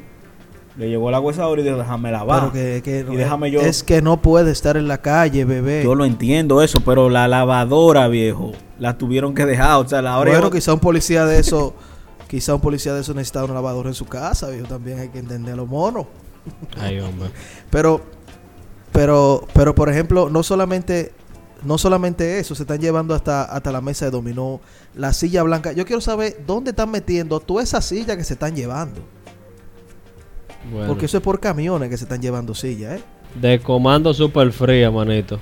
Le 0.78 0.90
llegó 0.90 1.08
el 1.08 1.16
agua 1.16 1.32
a 1.32 1.34
esa 1.34 1.48
hora 1.48 1.62
y 1.62 1.64
dijo, 1.64 1.78
déjame 1.78 2.12
lavar. 2.12 2.52
Pero 2.52 2.52
que, 2.52 2.82
que 2.82 3.06
y 3.10 3.16
déjame 3.16 3.50
yo. 3.50 3.62
es 3.62 3.84
que 3.84 4.02
no 4.02 4.22
puede 4.22 4.52
estar 4.52 4.76
en 4.76 4.90
la 4.90 4.98
calle, 4.98 5.46
bebé. 5.46 5.84
Yo 5.84 5.96
lo 5.96 6.04
entiendo 6.04 6.62
eso, 6.62 6.82
pero 6.82 7.10
la 7.10 7.30
lavadora, 7.30 8.10
viejo, 8.10 8.52
la 8.78 8.98
tuvieron 8.98 9.34
que 9.34 9.46
dejar. 9.46 9.78
O 9.78 9.88
sea, 9.88 10.02
la 10.02 10.18
hora 10.18 10.32
bueno, 10.32 10.52
quizá 10.52 10.74
un 10.74 10.82
policía 10.82 11.26
de 11.26 11.40
eso, 11.40 11.76
quizá 12.28 12.56
un 12.56 12.62
policía 12.62 12.94
de 12.94 13.02
eso 13.02 13.14
necesita 13.14 13.46
una 13.46 13.54
lavadora 13.54 13.88
en 13.88 13.96
su 13.96 14.06
casa, 14.06 14.50
viejo, 14.50 14.68
también 14.68 15.00
hay 15.00 15.10
que 15.10 15.20
entender 15.20 15.54
a 15.54 15.58
los 15.58 15.68
monos. 15.68 16.08
Ay, 16.78 17.00
hombre. 17.00 17.30
Pero, 17.70 18.02
pero, 18.92 19.48
pero 19.54 19.74
por 19.74 19.90
ejemplo, 19.90 20.30
no 20.30 20.44
solamente, 20.44 21.14
no 21.64 21.78
solamente 21.78 22.40
eso, 22.40 22.54
se 22.54 22.64
están 22.64 22.82
llevando 22.82 23.16
hasta, 23.16 23.44
hasta 23.44 23.72
la 23.72 23.80
mesa 23.80 24.04
de 24.04 24.12
dominó, 24.12 24.60
la 24.94 25.14
silla 25.14 25.42
blanca. 25.44 25.72
Yo 25.72 25.86
quiero 25.86 26.02
saber 26.02 26.44
dónde 26.46 26.72
están 26.72 26.92
metiendo 26.92 27.40
toda 27.40 27.64
esa 27.64 27.82
silla 27.82 28.18
que 28.18 28.26
se 28.26 28.34
están 28.34 28.58
llevando. 28.58 29.00
Bueno. 30.72 30.88
Porque 30.88 31.06
eso 31.06 31.18
es 31.18 31.24
por 31.24 31.40
camiones 31.40 31.90
que 31.90 31.98
se 31.98 32.06
están 32.06 32.22
llevando 32.22 32.54
sillas, 32.56 33.00
¿eh? 33.00 33.04
De 33.40 33.60
comando 33.60 34.14
super 34.14 34.52
fría, 34.52 34.90
manito. 34.92 35.40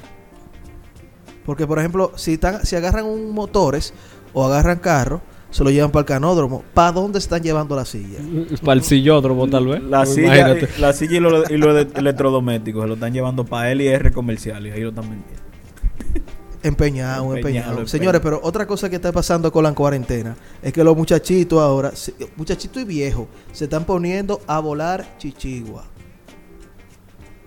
Porque, 1.46 1.68
por 1.68 1.80
ejemplo, 1.80 2.12
si, 2.16 2.34
están, 2.34 2.66
si 2.66 2.76
agarran 2.76 3.06
un 3.06 3.32
motores 3.32 3.94
o 4.34 4.46
agarran 4.46 4.80
carro, 4.80 5.22
se 5.52 5.64
lo 5.64 5.70
llevan 5.70 5.92
para 5.92 6.02
el 6.02 6.06
canódromo. 6.08 6.64
¿Para 6.74 6.94
dónde 6.94 7.20
están 7.20 7.44
llevando 7.44 7.76
la 7.76 7.86
silla? 7.86 8.20
Para 8.64 8.74
el 8.74 8.84
sillódromo, 8.84 9.48
tal 9.48 9.68
vez. 9.68 9.84
La 9.84 10.00
Pues 10.04 10.16
silla, 10.16 10.50
imagínate. 10.50 10.70
la 10.80 10.94
silla 10.94 11.18
y 11.18 11.20
los 11.20 11.52
y 11.52 11.54
electrodomésticos 12.00 12.82
se 12.84 12.88
lo 12.88 12.94
están 12.96 13.14
llevando 13.14 13.46
para 13.46 13.72
LR 13.72 14.12
comercial 14.12 14.66
y 14.66 14.72
ahí 14.72 14.82
lo 14.82 14.90
están 14.90 15.10
vendiendo. 15.10 15.44
Empeñado, 16.64 17.24
Empeñado, 17.24 17.36
empeñado. 17.36 17.70
empeñado. 17.72 17.88
Señores, 17.88 18.22
pero 18.22 18.40
otra 18.42 18.66
cosa 18.66 18.90
que 18.90 18.96
está 18.96 19.12
pasando 19.12 19.52
con 19.52 19.64
la 19.64 19.74
cuarentena 19.74 20.36
es 20.62 20.72
que 20.74 20.84
los 20.84 20.96
muchachitos 20.96 21.60
ahora, 21.60 21.92
muchachitos 22.38 22.82
y 22.82 22.86
viejos, 22.86 23.28
se 23.52 23.66
están 23.66 23.84
poniendo 23.84 24.40
a 24.48 24.60
volar 24.60 25.18
chichigua. 25.18 25.84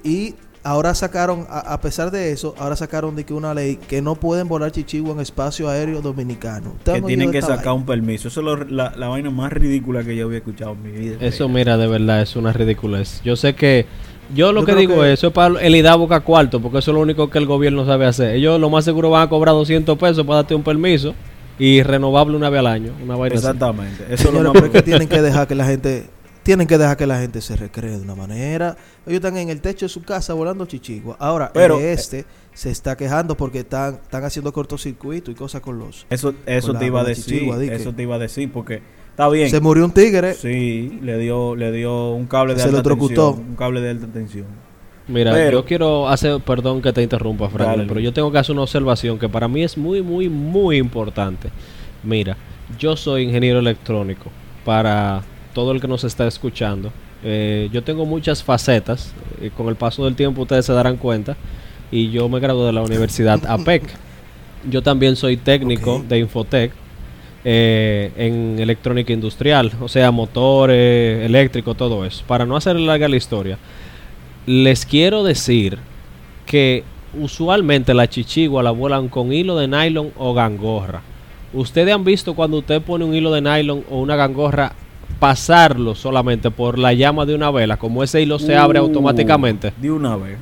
Y 0.05 0.35
ahora 0.63 0.95
sacaron, 0.95 1.47
a, 1.49 1.61
a 1.61 1.81
pesar 1.81 2.11
de 2.11 2.31
eso, 2.33 2.55
ahora 2.59 2.77
sacaron 2.77 3.17
de 3.17 3.25
que 3.25 3.33
una 3.35 3.55
ley 3.55 3.77
que 3.77 4.03
no 4.03 4.15
pueden 4.17 4.47
volar 4.49 4.71
chichigua 4.71 5.13
en 5.15 5.21
espacio 5.21 5.69
aéreo 5.69 6.01
dominicano. 6.03 6.73
¿Ustedes 6.77 7.01
Que 7.01 7.07
tienen 7.07 7.33
que 7.33 7.43
sacar 7.43 7.73
un 7.73 7.87
permiso. 7.87 8.29
Eso 8.29 8.41
es 8.41 8.45
lo- 8.45 8.65
la, 8.65 8.93
la 8.97 9.09
vaina 9.09 9.31
más 9.31 9.53
ridícula 9.53 10.05
que 10.05 10.15
yo 10.15 10.27
había 10.27 10.39
escuchado 10.39 10.73
en 10.73 10.83
mi 10.83 10.91
vida. 10.91 11.17
Eso, 11.21 11.49
mira, 11.49 11.77
de 11.77 11.87
verdad, 11.87 12.23
es 12.23 12.37
una 12.37 12.53
ridiculez. 12.53 13.21
Yo 13.25 13.37
sé 13.37 13.55
que. 13.55 13.87
Yo 14.35 14.53
lo 14.53 14.61
Yo 14.61 14.67
que 14.67 14.75
digo 14.75 15.01
que- 15.03 15.13
eso 15.13 15.29
es 15.29 15.33
para 15.33 15.61
el 15.61 15.75
IDA 15.75 15.95
boca 15.97 16.21
cuarto, 16.21 16.61
porque 16.61 16.79
eso 16.79 16.91
es 16.91 16.95
lo 16.95 17.01
único 17.01 17.31
que 17.31 17.39
el 17.39 17.47
gobierno 17.47 17.85
sabe 17.87 18.07
hacer. 18.07 18.35
Ellos 18.37 18.61
lo 18.61 18.71
más 18.71 18.85
seguro 18.85 19.11
van 19.11 19.23
a 19.23 19.29
cobrar 19.29 19.55
200 19.55 19.97
pesos 19.99 20.25
para 20.27 20.37
darte 20.37 20.55
un 20.55 20.63
permiso 20.63 21.15
y 21.59 21.83
renovable 21.83 22.37
una 22.37 22.51
vez 22.51 22.59
al 22.61 22.67
año. 22.67 22.93
Una 23.03 23.17
vaina 23.17 23.37
así. 23.37 23.47
Exactamente. 23.47 24.05
Eso 24.11 24.29
es 24.29 24.35
lo 24.35 24.39
pero 24.41 24.53
más 24.55 24.63
es 24.65 24.71
que 24.71 24.83
tienen 24.83 25.09
que 25.09 25.23
dejar 25.23 25.47
que 25.47 25.55
la 25.55 25.65
gente 25.67 26.07
tienen 26.43 26.69
que 26.69 26.79
dejar 26.79 26.97
que 26.97 27.07
la 27.09 27.19
gente 27.19 27.41
se 27.41 27.57
recree 27.57 27.91
de 27.91 28.03
una 28.03 28.15
manera. 28.15 28.77
Ellos 29.05 29.17
están 29.17 29.37
en 29.37 29.49
el 29.49 29.61
techo 29.61 29.87
de 29.87 29.89
su 29.89 30.03
casa 30.05 30.33
volando 30.33 30.65
chichigua. 30.67 31.17
Ahora, 31.19 31.51
Pero, 31.53 31.77
el 31.79 31.85
este 31.87 32.25
se 32.55 32.71
está 32.71 32.97
quejando 32.97 33.37
porque 33.37 33.61
están, 33.61 33.95
están 33.95 34.23
haciendo 34.23 34.53
cortocircuito 34.53 35.33
y 35.33 35.35
cosas 35.35 35.61
con 35.61 35.79
los. 35.81 36.07
Eso, 36.09 36.35
eso 36.47 36.73
te 36.75 36.87
iba 36.87 37.01
a 37.01 37.05
decir. 37.05 37.25
chichigua, 37.25 37.59
di 37.59 37.69
que- 37.69 37.75
Eso 37.75 37.93
te 37.93 38.03
iba 38.05 38.15
a 38.15 38.19
decir 38.21 38.51
porque 38.53 38.81
está 39.17 39.29
bien. 39.31 39.49
Se 39.51 39.61
murió 39.61 39.85
un 39.87 39.93
tigre. 39.93 40.35
Sí, 40.35 40.99
le 41.03 41.17
dio, 41.19 41.57
le 41.57 41.73
dio 41.73 42.11
un 42.11 42.27
cable 42.27 42.55
de 42.55 42.61
Se 42.61 42.69
alta 42.69 42.83
tensión. 42.83 43.35
Un 43.49 43.57
cable 43.57 43.81
de 43.81 43.91
alta 43.91 44.07
tensión. 44.07 44.47
Mira, 45.09 45.33
Pero- 45.33 45.61
yo 45.61 45.65
quiero 45.65 46.09
hacer, 46.09 46.41
perdón 46.41 46.83
que 46.83 46.93
te 46.93 47.03
interrumpa, 47.03 47.49
Franklin, 47.49 47.77
Dale, 47.79 47.89
pero 47.89 48.01
yo 48.01 48.13
tengo 48.13 48.31
que 48.31 48.39
hacer 48.39 48.53
una 48.53 48.63
observación 48.63 49.19
que 49.19 49.29
para 49.29 49.47
mí 49.49 49.63
es 49.63 49.79
muy, 49.79 50.03
muy, 50.03 50.29
muy 50.29 50.77
importante. 50.79 51.49
Mira, 52.03 52.37
yo 52.79 52.97
soy 52.97 53.23
ingeniero 53.23 53.61
electrónico. 53.61 54.31
Para 54.65 55.23
todo 55.55 55.71
el 55.73 55.81
que 55.81 55.87
nos 55.89 56.03
está 56.05 56.27
escuchando, 56.27 56.93
eh, 57.23 57.69
yo 57.73 57.83
tengo 57.85 58.05
muchas 58.05 58.43
facetas. 58.43 59.13
y 59.41 59.51
con 59.51 59.69
el 59.69 59.77
paso 59.77 60.05
del 60.05 60.17
tiempo 60.17 60.43
ustedes 60.43 60.67
se 60.67 60.73
darán 60.73 60.97
cuenta. 60.97 61.37
Y 61.93 62.11
yo 62.11 62.29
me 62.29 62.41
gradué 62.41 62.67
de 62.67 62.73
la 62.73 62.83
Universidad 62.83 63.41
APEC. 63.49 63.83
Yo 64.69 64.83
también 64.83 65.15
soy 65.15 65.37
técnico 65.37 66.05
de 66.09 66.19
Infotec 66.19 66.73
eh, 67.49 68.11
en 68.17 68.59
electrónica 68.59 69.13
industrial, 69.13 69.71
o 69.81 69.87
sea, 69.87 70.11
motores, 70.11 71.25
eléctrico, 71.25 71.77
todo 71.77 72.05
eso. 72.05 72.25
Para 72.27 72.45
no 72.45 72.57
hacer 72.57 72.75
larga 72.75 73.09
la 73.09 73.15
historia, 73.15 73.57
les 74.47 74.85
quiero 74.85 75.23
decir 75.23 75.79
que 76.45 76.83
usualmente 77.15 77.95
la 77.95 78.09
chichigua 78.09 78.65
la 78.65 78.73
vuelan 78.73 79.09
con 79.09 79.33
hilo 79.33 79.57
de 79.57 79.69
nylon 79.69 80.11
o 80.17 80.35
gangorra. 80.35 81.03
Ustedes 81.53 81.95
han 81.95 82.03
visto 82.03 82.35
cuando 82.35 82.59
usted 82.59 82.83
pone 82.83 83.05
un 83.05 83.15
hilo 83.15 83.33
de 83.33 83.41
nylon 83.41 83.85
o 83.91 84.01
una 84.01 84.17
gangorra 84.17 84.73
pasarlo 85.21 85.95
solamente 85.95 86.51
por 86.51 86.81
la 86.81 86.95
llama 86.95 87.27
de 87.27 87.37
una 87.37 87.53
vela, 87.53 87.77
como 87.77 88.03
ese 88.03 88.21
hilo 88.23 88.41
se 88.41 88.57
abre 88.57 88.81
Uh, 88.81 88.87
automáticamente. 88.87 89.73
De 89.81 89.93
una 89.93 90.17
vez. 90.17 90.37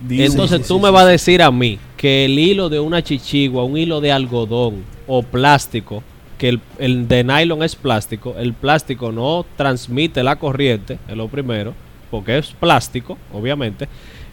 De 0.00 0.24
Entonces 0.24 0.66
tú 0.66 0.80
me 0.80 0.90
vas 0.90 1.04
a 1.04 1.08
decir 1.08 1.40
a 1.40 1.52
mí 1.52 1.78
que 1.96 2.24
el 2.24 2.36
hilo 2.36 2.68
de 2.68 2.80
una 2.80 3.00
chichigua, 3.00 3.62
un 3.62 3.78
hilo 3.78 4.00
de 4.00 4.10
algodón 4.10 4.82
o 5.06 5.22
plástico, 5.22 6.02
que 6.38 6.48
el, 6.50 6.60
el 6.78 7.08
de 7.08 7.24
nylon 7.24 7.62
es 7.62 7.74
plástico, 7.76 8.34
el 8.38 8.54
plástico 8.54 9.10
no 9.12 9.44
transmite 9.56 10.22
la 10.22 10.36
corriente, 10.36 10.98
es 11.08 11.16
lo 11.16 11.28
primero, 11.28 11.74
porque 12.10 12.38
es 12.38 12.52
plástico, 12.52 13.18
obviamente, 13.32 13.88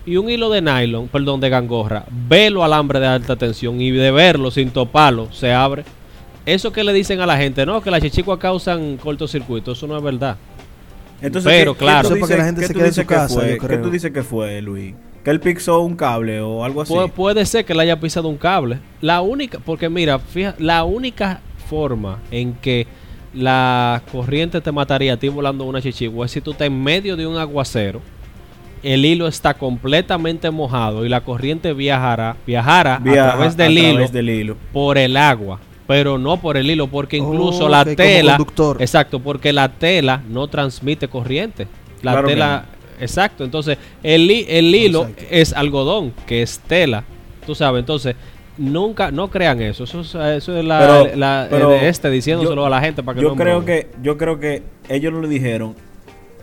y 0.05 0.17
un 0.17 0.29
hilo 0.29 0.49
de 0.51 0.61
nylon, 0.61 1.07
perdón, 1.07 1.39
de 1.41 1.49
gangorra, 1.49 2.05
velo 2.29 2.63
alambre 2.63 2.99
de 2.99 3.07
alta 3.07 3.35
tensión 3.35 3.81
y 3.81 3.89
de 3.91 4.11
verlo 4.11 4.51
sin 4.51 4.69
toparlo, 4.69 5.31
se 5.33 5.51
abre. 5.51 5.83
Eso 6.45 6.71
que 6.71 6.83
le 6.83 6.93
dicen 6.93 7.19
a 7.21 7.25
la 7.25 7.37
gente, 7.37 7.65
no, 7.65 7.81
que 7.81 7.89
las 7.89 8.01
chichiguas 8.03 8.37
causan 8.37 8.97
cortocircuito, 8.97 9.71
eso 9.71 9.87
no 9.87 9.97
es 9.97 10.03
verdad. 10.03 10.37
Entonces, 11.21 11.51
Pero, 11.51 11.73
¿qué- 11.73 11.79
claro. 11.79 12.09
¿qué 12.09 12.15
tú 12.19 12.27
que 12.27 12.33
dices- 12.33 12.37
la 12.37 12.45
gente 12.45 12.61
qué 12.61 12.67
se 12.67 12.73
tú 12.73 12.77
quede 12.79 12.87
en 12.87 12.91
dices 12.91 13.03
su 13.03 13.07
que 13.07 13.15
casa, 13.15 13.33
fue? 13.33 13.47
yo 13.47 13.53
¿Qué 13.61 13.67
creo. 13.67 13.81
tú 13.81 13.89
dices 13.89 14.11
que 14.11 14.21
fue, 14.23 14.61
Luis? 14.61 14.93
Que 15.23 15.31
él 15.31 15.39
pixó 15.39 15.79
un 15.81 15.95
cable 15.95 16.39
o 16.41 16.63
algo 16.63 16.83
así. 16.83 16.93
Pu- 16.93 17.09
puede 17.09 17.43
ser 17.47 17.65
que 17.65 17.73
le 17.73 17.81
haya 17.81 17.99
pisado 17.99 18.27
un 18.27 18.37
cable. 18.37 18.77
La 19.01 19.21
única, 19.21 19.57
porque 19.57 19.89
mira, 19.89 20.19
fija, 20.19 20.53
la 20.59 20.83
única 20.83 21.39
forma 21.69 22.19
en 22.31 22.53
que 22.53 22.87
la 23.33 24.01
corriente 24.11 24.61
te 24.61 24.71
mataría 24.71 25.13
a 25.13 25.17
ti 25.17 25.27
volando 25.27 25.65
una 25.65 25.81
chichigua 25.81 26.25
es 26.25 26.31
si 26.31 26.41
tú 26.41 26.51
estás 26.51 26.67
en 26.67 26.81
medio 26.83 27.15
de 27.17 27.27
un 27.27 27.37
aguacero, 27.37 28.01
el 28.83 29.03
hilo 29.05 29.27
está 29.27 29.53
completamente 29.55 30.49
mojado 30.51 31.05
y 31.05 31.09
la 31.09 31.21
corriente 31.21 31.73
viajará, 31.73 32.37
viajará 32.45 32.99
Viaja 32.99 33.29
a 33.29 33.31
través 33.33 33.57
del 33.57 33.77
a 33.77 33.79
hilo 33.79 33.91
través 33.93 34.11
del 34.11 34.29
hilo. 34.29 34.57
por 34.71 34.97
el 34.97 35.17
agua, 35.17 35.59
pero 35.87 36.17
no 36.17 36.37
por 36.37 36.55
el 36.55 36.69
hilo, 36.69 36.87
porque 36.87 37.17
incluso 37.17 37.65
Oh, 37.65 37.69
la 37.69 37.83
tela, 37.83 38.37
conductor. 38.37 38.77
exacto, 38.81 39.19
porque 39.19 39.51
la 39.51 39.69
tela 39.69 40.21
no 40.29 40.47
transmite 40.47 41.07
corriente. 41.07 41.67
La 42.03 42.11
Claro 42.13 42.27
tela, 42.27 42.65
exacto, 42.99 43.43
entonces 43.43 43.77
el, 44.03 44.29
hi- 44.29 44.45
el 44.47 44.73
hilo 44.73 45.01
Exacto. 45.07 45.23
es 45.31 45.53
algodón, 45.53 46.13
que 46.27 46.41
es 46.43 46.59
tela, 46.59 47.03
tú 47.45 47.55
sabes, 47.55 47.79
entonces 47.79 48.15
nunca, 48.57 49.11
no 49.11 49.29
crean 49.29 49.61
eso, 49.61 49.83
eso 49.83 50.01
es, 50.01 50.15
eso 50.15 50.57
es 50.57 50.63
la, 50.65 50.79
Pero- 50.79 51.15
la- 51.15 51.47
pero 51.49 51.69
de 51.69 51.89
este 51.89 52.09
diciéndoselo 52.09 52.61
yo- 52.61 52.65
a 52.65 52.69
la 52.69 52.81
gente 52.81 53.03
para 53.03 53.15
que 53.15 53.21
yo 53.21 53.29
no 53.29 53.35
creo 53.35 53.65
que 53.65 53.89
yo 54.01 54.17
creo 54.17 54.39
que 54.39 54.63
ellos 54.89 55.11
no 55.13 55.21
le 55.21 55.27
dijeron. 55.27 55.75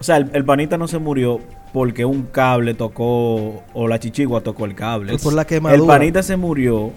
O 0.01 0.05
sea 0.05 0.17
el, 0.17 0.31
el 0.33 0.45
panita 0.45 0.77
no 0.79 0.89
se 0.89 0.99
murió 0.99 1.41
porque 1.73 2.05
un 2.05 2.25
cable 2.25 2.75
tocó 2.75 3.63
o 3.73 3.89
la 3.89 3.99
chichigua 3.99 4.41
tocó 4.43 4.65
el 4.67 4.75
cable. 4.75 5.17
Por 5.19 5.33
la 5.33 5.43
el 5.43 5.47
quemadura. 5.49 5.87
panita 5.87 6.23
se 6.23 6.37
murió 6.37 6.91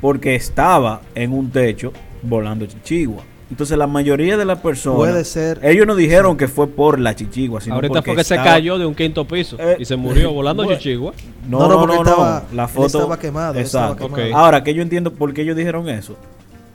porque 0.00 0.34
estaba 0.34 1.00
en 1.14 1.32
un 1.32 1.50
techo 1.50 1.92
volando 2.22 2.66
chichigua 2.66 3.22
entonces 3.52 3.78
la 3.78 3.86
mayoría 3.86 4.36
de 4.36 4.44
las 4.44 4.58
personas 4.60 4.96
Puede 4.98 5.24
ser. 5.24 5.60
ellos 5.62 5.86
no 5.86 5.94
dijeron 5.94 6.36
que 6.36 6.48
fue 6.48 6.66
por 6.68 6.98
la 6.98 7.14
chichigua 7.14 7.60
sino 7.60 7.76
Ahorita 7.76 7.94
porque 7.94 8.10
fue 8.10 8.16
que 8.16 8.24
se 8.24 8.36
cayó 8.36 8.78
de 8.78 8.86
un 8.86 8.94
quinto 8.94 9.26
piso 9.26 9.56
Eh, 9.60 9.76
y 9.78 9.84
se 9.84 9.94
murió 9.96 10.32
volando 10.34 10.64
bueno. 10.64 10.78
chichigua. 10.78 11.12
no, 11.48 11.58
No, 11.60 11.68
no, 11.68 11.74
no, 11.74 11.80
porque 11.80 11.96
no, 11.96 12.02
no. 12.04 12.10
estaba- 12.10 12.44
La 12.52 12.66
foto 12.68 12.86
estaba 12.86 13.18
quemado, 13.18 13.58
estaba 13.60 13.92
Exacto. 13.92 14.06
quemado. 14.14 14.28
Ok. 14.30 14.34
Ahora 14.34 14.64
que 14.64 14.74
yo 14.74 14.82
entiendo 14.82 15.12
por 15.12 15.32
qué 15.32 15.42
ellos 15.42 15.56
dijeron 15.56 15.88
eso. 15.88 16.16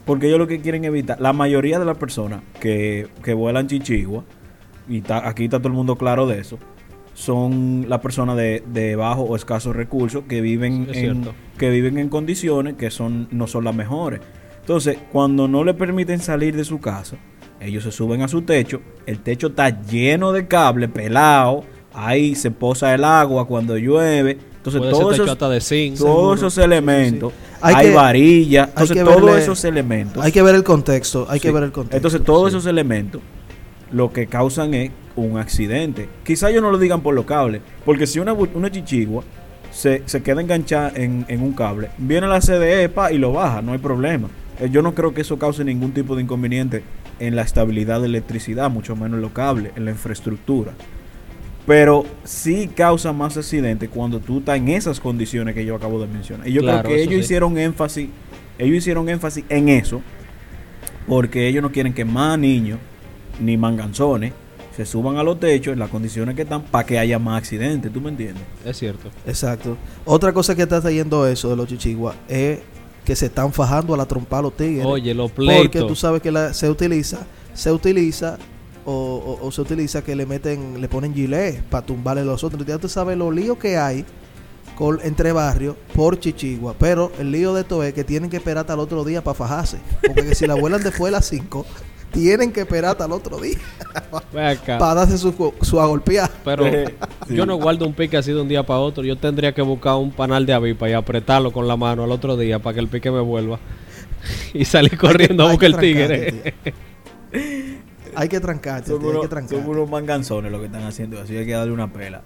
Porque 0.05 0.27
ellos 0.27 0.39
lo 0.39 0.47
que 0.47 0.61
quieren 0.61 0.85
evitar, 0.85 1.19
la 1.19 1.33
mayoría 1.33 1.79
de 1.79 1.85
las 1.85 1.97
personas 1.97 2.39
que, 2.61 3.07
que 3.23 3.33
vuelan 3.33 3.67
chichigua, 3.67 4.23
y 4.87 5.01
ta- 5.01 5.27
aquí 5.27 5.43
está 5.45 5.57
todo 5.57 5.67
el 5.67 5.73
mundo 5.73 5.97
claro 5.97 6.27
de 6.27 6.39
eso, 6.39 6.57
son 7.13 7.85
las 7.89 7.99
personas 7.99 8.37
de, 8.37 8.63
de 8.71 8.95
bajo 8.95 9.23
o 9.23 9.35
escasos 9.35 9.75
recursos 9.75 10.23
que 10.29 10.39
viven, 10.39 10.83
Es 10.91 10.97
en, 10.97 11.13
cierto. 11.23 11.33
que 11.57 11.69
viven 11.71 11.97
en 11.97 12.09
condiciones 12.09 12.75
que 12.75 12.89
son, 12.91 13.27
no 13.31 13.47
son 13.47 13.63
las 13.65 13.75
mejores. 13.75 14.21
Entonces, 14.67 14.97
cuando 15.13 15.47
no 15.47 15.63
le 15.63 15.73
permiten 15.73 16.19
salir 16.19 16.53
de 16.53 16.65
su 16.65 16.81
casa, 16.81 17.15
ellos 17.61 17.85
se 17.85 17.91
suben 17.93 18.21
a 18.21 18.27
su 18.27 18.41
techo, 18.41 18.81
el 19.05 19.19
techo 19.19 19.47
está 19.47 19.69
lleno 19.81 20.33
de 20.33 20.45
cable, 20.45 20.89
pelado, 20.89 21.63
ahí 21.93 22.35
se 22.35 22.51
posa 22.51 22.93
el 22.93 23.05
agua 23.05 23.47
cuando 23.47 23.77
llueve. 23.77 24.31
Entonces, 24.57 24.79
Puede 24.81 24.91
todos 24.91 25.13
esos, 25.13 25.29
hasta 25.29 25.47
de 25.47 25.61
zinc. 25.61 25.97
todos 25.97 26.39
esos 26.39 26.57
elementos, 26.57 27.31
Sí. 27.31 27.39
Hay 27.61 27.75
hay, 27.75 27.87
que- 27.87 27.93
varillas, 27.95 28.65
hay 28.65 28.69
entonces 28.71 28.97
que 28.97 29.03
todos 29.05 29.21
verle- 29.21 29.37
esos 29.37 29.63
elementos. 29.63 30.21
Hay 30.21 30.33
que 30.33 30.41
ver 30.41 30.55
el 30.55 30.65
contexto, 30.65 31.25
hay 31.29 31.39
que 31.39 31.49
ver 31.53 31.63
el 31.63 31.71
contexto. 31.71 31.95
Entonces, 31.95 32.23
todos 32.25 32.51
sí. 32.51 32.57
esos 32.57 32.65
elementos 32.69 33.21
lo 33.93 34.11
que 34.11 34.27
causan 34.27 34.73
es 34.73 34.91
un 35.15 35.37
accidente. 35.37 36.09
Quizá 36.25 36.49
ellos 36.49 36.61
no 36.61 36.71
lo 36.71 36.77
digan 36.77 36.99
por 36.99 37.15
los 37.15 37.23
cables, 37.23 37.61
porque 37.85 38.05
si 38.05 38.19
una 38.19 38.69
chichigua 38.69 39.23
se, 39.71 40.03
se 40.07 40.21
queda 40.21 40.41
enganchada 40.41 40.91
en, 40.93 41.23
en 41.29 41.41
un 41.41 41.53
cable, 41.53 41.87
viene 41.97 42.27
la 42.27 42.41
CDE 42.41 42.89
pa, 42.89 43.13
y 43.13 43.17
lo 43.17 43.31
baja, 43.31 43.61
no 43.61 43.71
hay 43.71 43.77
problema. 43.77 44.27
Eh, 44.59 44.69
Yo 44.71 44.81
no 44.81 44.93
creo 44.95 45.13
que 45.13 45.21
eso 45.21 45.37
cause 45.37 45.63
ningún 45.63 45.91
tipo 45.91 46.15
de 46.15 46.21
inconveniente 46.23 46.83
en 47.19 47.35
la 47.35 47.41
estabilidad 47.43 47.99
de 48.01 48.07
electricidad, 48.07 48.69
mucho 48.69 48.95
menos 48.95 49.15
en 49.17 49.21
los 49.21 49.31
cables, 49.31 49.71
en 49.75 49.85
la 49.85 49.91
infraestructura. 49.91 50.73
Pero 51.65 52.05
sí 52.23 52.69
causa 52.73 53.11
más 53.11 53.35
accidentes 53.37 53.89
cuando 53.93 54.19
tú 54.19 54.39
estás 54.39 54.57
en 54.57 54.69
esas 54.69 54.99
condiciones 54.99 55.53
que 55.53 55.65
yo 55.65 55.75
acabo 55.75 55.99
de 55.99 56.07
mencionar. 56.07 56.47
Y 56.47 56.53
yo 56.53 56.61
Claro, 56.61 56.83
creo 56.83 56.95
que 56.95 57.01
ellos 57.03 57.13
sí. 57.15 57.19
hicieron 57.21 57.57
énfasis, 57.57 58.09
ellos 58.57 58.77
hicieron 58.77 59.09
énfasis 59.09 59.43
en 59.49 59.67
eso, 59.69 60.01
porque 61.07 61.47
ellos 61.47 61.61
no 61.61 61.71
quieren 61.71 61.93
que 61.93 62.05
más 62.05 62.37
niños 62.39 62.79
ni 63.41 63.57
manganzones 63.57 64.33
se 64.75 64.85
suban 64.85 65.17
a 65.17 65.23
los 65.23 65.39
techos 65.39 65.73
en 65.73 65.79
las 65.79 65.89
condiciones 65.89 66.35
que 66.35 66.43
están 66.43 66.61
para 66.63 66.85
que 66.85 66.99
haya 66.99 67.17
más 67.19 67.39
accidentes, 67.39 67.91
¿tú 67.91 67.99
me 67.99 68.09
entiendes? 68.09 68.43
Es 68.63 68.77
cierto. 68.77 69.09
Exacto. 69.25 69.75
Otra 70.05 70.31
cosa 70.33 70.55
que 70.55 70.61
está 70.61 70.79
trayendo 70.79 71.27
eso 71.27 71.49
de 71.49 71.55
los 71.55 71.67
chichiguas 71.67 72.15
es 72.29 72.59
que 73.07 73.15
se 73.15 73.27
están 73.27 73.53
fajando 73.53 73.93
a 73.93 73.97
la 73.97 74.05
trompa 74.05 74.41
los 74.41 74.55
tigres. 74.57 74.85
Oye, 74.85 75.13
los 75.13 75.31
porque 75.31 75.45
pleitos. 75.69 75.87
tú 75.87 75.95
sabes 75.95 76.21
que 76.21 76.29
la- 76.29 76.53
se 76.53 76.69
utiliza, 76.69 77.19
se 77.53 77.71
utiliza 77.71 78.37
o, 78.85 78.91
o- 79.41 79.47
o 79.47 79.51
se 79.51 79.61
utiliza 79.61 80.03
que 80.03 80.13
le 80.13 80.25
meten, 80.25 80.81
le 80.81 80.89
ponen 80.89 81.13
gilet 81.13 81.63
para 81.63 81.85
tumbarle 81.85 82.25
los 82.25 82.43
otros. 82.43 82.65
Ya 82.65 82.77
tú 82.77 82.89
sabes 82.89 83.17
los 83.17 83.33
líos 83.33 83.57
que 83.57 83.77
hay 83.77 84.03
con, 84.75 84.99
entre 85.03 85.31
barrios 85.31 85.77
por 85.95 86.19
chichigua. 86.19 86.75
Pero 86.77 87.11
el 87.17 87.31
lío 87.31 87.53
de 87.53 87.61
esto 87.61 87.81
es 87.81 87.93
que 87.93 88.03
tienen 88.03 88.29
que 88.29 88.35
esperar 88.37 88.59
hasta 88.63 88.73
el 88.73 88.79
otro 88.81 89.05
día 89.05 89.23
para 89.23 89.35
fajarse. 89.35 89.77
Porque 90.05 90.25
que 90.25 90.35
si 90.35 90.45
la 90.45 90.55
vuelan 90.55 90.83
después 90.83 91.05
de 91.09 91.11
las 91.17 91.25
5, 91.27 91.65
tienen 92.11 92.51
que 92.51 92.61
esperar 92.61 92.91
hasta 92.91 93.05
el 93.05 93.11
otro 93.11 93.39
día 93.39 93.57
para 94.79 94.93
darse 94.95 95.17
su, 95.17 95.53
su 95.61 95.79
agolpeada. 95.79 96.29
Pero 96.43 96.65
Sí. 97.27 97.35
yo 97.35 97.45
no 97.45 97.55
guardo 97.57 97.85
un 97.85 97.93
pique 97.93 98.15
así 98.17 98.31
de 98.31 98.41
un 98.41 98.47
día 98.47 98.63
para 98.63 98.79
otro. 98.79 99.03
Yo 99.03 99.17
tendría 99.17 99.53
que 99.53 99.61
buscar 99.61 99.95
un 99.95 100.11
panal 100.11 100.45
de 100.45 100.53
avipa 100.53 100.89
y 100.89 100.93
apretarlo 100.93 101.51
con 101.51 101.67
la 101.67 101.75
mano 101.75 102.03
al 102.03 102.11
otro 102.11 102.37
día 102.37 102.59
para 102.59 102.73
que 102.75 102.79
el 102.79 102.87
pique 102.87 103.11
me 103.11 103.19
vuelva. 103.19 103.59
y 104.53 104.65
salir 104.65 104.97
corriendo 104.97 105.45
a 105.45 105.51
buscar 105.51 105.69
el 105.71 105.77
tigre. 105.77 106.53
Hay 108.15 108.29
que 108.29 108.39
trancarte, 108.39 108.89
Son 108.89 108.99
tío, 108.99 109.07
hay 109.09 109.11
unos, 109.11 109.21
que 109.23 109.27
trancarte. 109.29 109.63
son 109.63 109.69
unos 109.69 109.89
manganzones 109.89 110.51
lo 110.51 110.59
que 110.59 110.65
están 110.65 110.83
haciendo, 110.83 111.19
así 111.21 111.35
hay 111.37 111.45
que 111.45 111.51
darle 111.51 111.71
una 111.71 111.91
pela. 111.93 112.21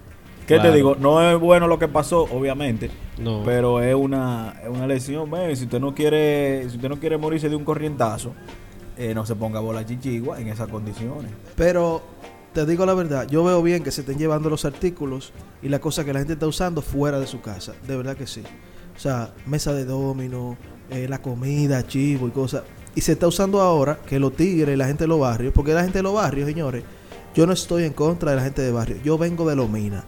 ¿Qué 0.48 0.56
Claro. 0.56 0.70
te 0.70 0.76
digo? 0.76 0.96
No 0.98 1.22
es 1.30 1.38
bueno 1.40 1.68
lo 1.68 1.80
que 1.80 1.88
pasó, 1.90 2.24
obviamente, 2.32 2.90
no. 3.18 3.42
pero 3.44 3.82
es 3.82 3.94
una, 3.94 4.54
es 4.64 4.70
una 4.70 4.88
lección. 4.88 5.30
Ven, 5.30 5.56
si 5.58 5.66
usted 5.66 5.80
no 5.82 5.94
quiere, 5.94 6.66
si 6.70 6.76
usted 6.78 6.88
no 6.88 6.98
quiere 6.98 7.18
morirse 7.18 7.50
de 7.50 7.56
un 7.58 7.66
corrientazo, 7.66 8.34
eh, 9.02 9.16
no 9.16 9.26
se 9.26 9.36
ponga 9.36 9.60
bola 9.60 9.84
chichigua 9.84 10.40
en 10.40 10.48
esas 10.48 10.68
condiciones. 10.68 11.32
Pero 11.56 12.04
te 12.54 12.68
digo 12.68 12.86
la 12.86 12.94
verdad, 12.94 13.28
yo 13.28 13.44
veo 13.44 13.64
bien 13.64 13.84
que 13.84 13.90
se 13.90 14.02
estén 14.02 14.20
llevando 14.20 14.48
los 14.48 14.64
artículos 14.64 15.34
y 15.64 15.70
las 15.70 15.80
cosas 15.80 16.06
que 16.06 16.14
la 16.14 16.20
gente 16.20 16.34
está 16.34 16.46
usando 16.46 16.84
fuera 16.84 17.20
de 17.20 17.26
su 17.26 17.42
casa. 17.42 17.74
De 17.88 17.98
verdad 17.98 18.16
que 18.16 18.28
sí. 18.28 18.44
O 18.96 19.00
sea, 19.00 19.34
mesa 19.48 19.74
de 19.74 19.86
domino, 19.86 20.56
eh, 20.92 21.08
la 21.10 21.20
comida, 21.20 21.88
chivo 21.88 22.28
y 22.28 22.32
cosas. 22.32 22.62
Y 22.94 23.02
se 23.02 23.14
está 23.14 23.26
usando 23.26 23.60
ahora 23.60 23.98
que 24.06 24.20
los 24.20 24.36
tigres, 24.36 24.78
la 24.78 24.86
gente 24.86 25.06
de 25.06 25.08
los 25.08 25.20
barrios, 25.20 25.52
porque 25.52 25.74
la 25.74 25.82
gente 25.82 25.98
de 25.98 26.04
los 26.04 26.14
barrios, 26.14 26.48
señores, 26.48 26.84
yo 27.34 27.48
no 27.48 27.54
estoy 27.54 27.86
en 27.86 27.94
contra 27.94 28.32
de 28.32 28.38
la 28.38 28.44
gente 28.44 28.62
de 28.62 28.72
barrio. 28.72 28.98
Yo 29.04 29.18
vengo 29.18 29.50
de 29.50 29.56
Lomina. 29.56 30.04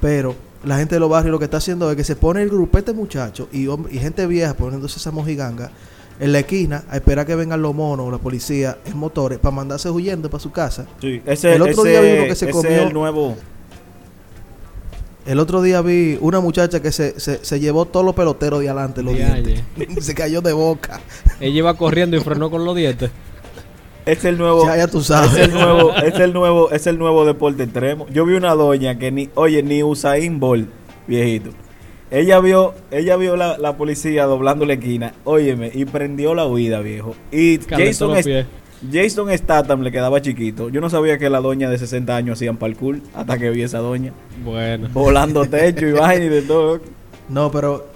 Pero 0.00 0.36
la 0.62 0.76
gente 0.76 0.94
de 0.94 1.00
los 1.00 1.10
barrios 1.10 1.32
lo 1.32 1.40
que 1.40 1.46
está 1.46 1.56
haciendo 1.56 1.90
es 1.90 1.96
que 1.96 2.04
se 2.04 2.14
pone 2.14 2.42
el 2.42 2.50
grupete 2.50 2.92
muchachos 2.92 3.48
y, 3.50 3.66
y 3.66 3.98
gente 3.98 4.24
vieja 4.28 4.54
poniéndose 4.54 5.00
esa 5.00 5.10
mojiganga 5.10 5.72
en 6.18 6.32
la 6.32 6.38
esquina 6.40 6.84
a 6.90 6.96
esperar 6.96 7.26
que 7.26 7.34
vengan 7.34 7.60
los 7.62 7.74
monos 7.74 8.06
o 8.06 8.10
la 8.10 8.18
policía 8.18 8.78
en 8.86 8.96
motores 8.96 9.38
para 9.38 9.54
mandarse 9.54 9.90
huyendo 9.90 10.30
para 10.30 10.42
su 10.42 10.50
casa. 10.50 10.86
Sí, 11.00 11.20
ese, 11.26 11.54
El 11.54 11.62
otro 11.62 11.82
ese- 11.84 11.88
día 11.90 12.00
vi 12.00 12.18
uno 12.18 12.24
que 12.28 12.34
se 12.34 12.50
comió- 12.50 12.70
es 12.70 12.82
el 12.82 12.92
nuevo. 12.92 13.36
El 15.26 15.40
otro 15.40 15.60
día 15.60 15.80
vi 15.82 16.16
una 16.20 16.38
muchacha 16.40 16.80
que 16.80 16.92
se, 16.92 17.18
se, 17.18 17.44
se 17.44 17.58
llevó 17.58 17.84
todos 17.84 18.06
los 18.06 18.14
peloteros 18.14 18.60
de 18.60 18.68
adelante, 18.68 19.02
los 19.02 19.14
dientes. 19.14 19.60
se 20.04 20.14
cayó 20.14 20.40
de 20.40 20.52
boca. 20.52 21.00
Ella 21.40 21.58
iba 21.58 21.74
corriendo 21.74 22.16
y 22.16 22.20
frenó 22.20 22.48
con 22.50 22.64
los 22.64 22.76
dientes. 22.76 23.10
Es 24.04 24.24
el 24.24 24.38
nuevo. 24.38 24.64
Ya, 24.66 24.76
ya 24.76 24.86
tú 24.86 25.00
Es 25.00 25.06
sabes. 25.06 25.36
el 25.36 25.52
nuevo, 25.52 25.92
es 25.96 26.14
el 26.20 26.32
nuevo, 26.32 26.70
es 26.70 26.86
el 26.86 26.96
nuevo 26.96 27.24
deporte 27.26 27.64
extremo. 27.64 28.06
Yo 28.08 28.24
vi 28.24 28.34
una 28.34 28.54
doña 28.54 28.96
que 28.98 29.10
ni, 29.10 29.28
oye, 29.34 29.64
ni 29.64 29.82
Usain 29.82 30.38
Bolt, 30.38 30.68
viejito. 31.08 31.50
Ella 32.18 32.40
vio, 32.40 32.72
ella 32.90 33.16
vio 33.16 33.36
la, 33.36 33.58
la 33.58 33.76
policía 33.76 34.24
doblando 34.24 34.64
la 34.64 34.72
esquina, 34.74 35.12
óyeme, 35.24 35.70
y 35.74 35.84
prendió 35.84 36.34
la 36.34 36.46
huida, 36.46 36.80
viejo. 36.80 37.14
Y 37.30 37.58
Calentó 37.58 37.86
Jason, 37.86 38.08
los 38.08 38.18
es- 38.20 38.24
pies. 38.26 38.46
Jason 38.92 39.36
Statham 39.36 39.82
le 39.82 39.90
quedaba 39.92 40.20
chiquito. 40.22 40.68
Yo 40.70 40.80
no 40.80 40.88
sabía 40.88 41.18
que 41.18 41.28
la 41.30 41.40
doña 41.40 41.68
de 41.68 41.76
60 41.78 42.14
años 42.16 42.38
hacían 42.38 42.56
parkour 42.56 43.00
hasta 43.14 43.38
que 43.38 43.50
vi 43.50 43.62
esa 43.62 43.78
doña 43.78 44.12
Bueno. 44.44 44.88
volando 44.92 45.44
techo 45.46 45.86
y 45.88 45.92
vaina 45.92 46.24
y 46.24 46.28
de 46.28 46.42
todo. 46.42 46.80
No, 47.28 47.50
pero, 47.50 47.86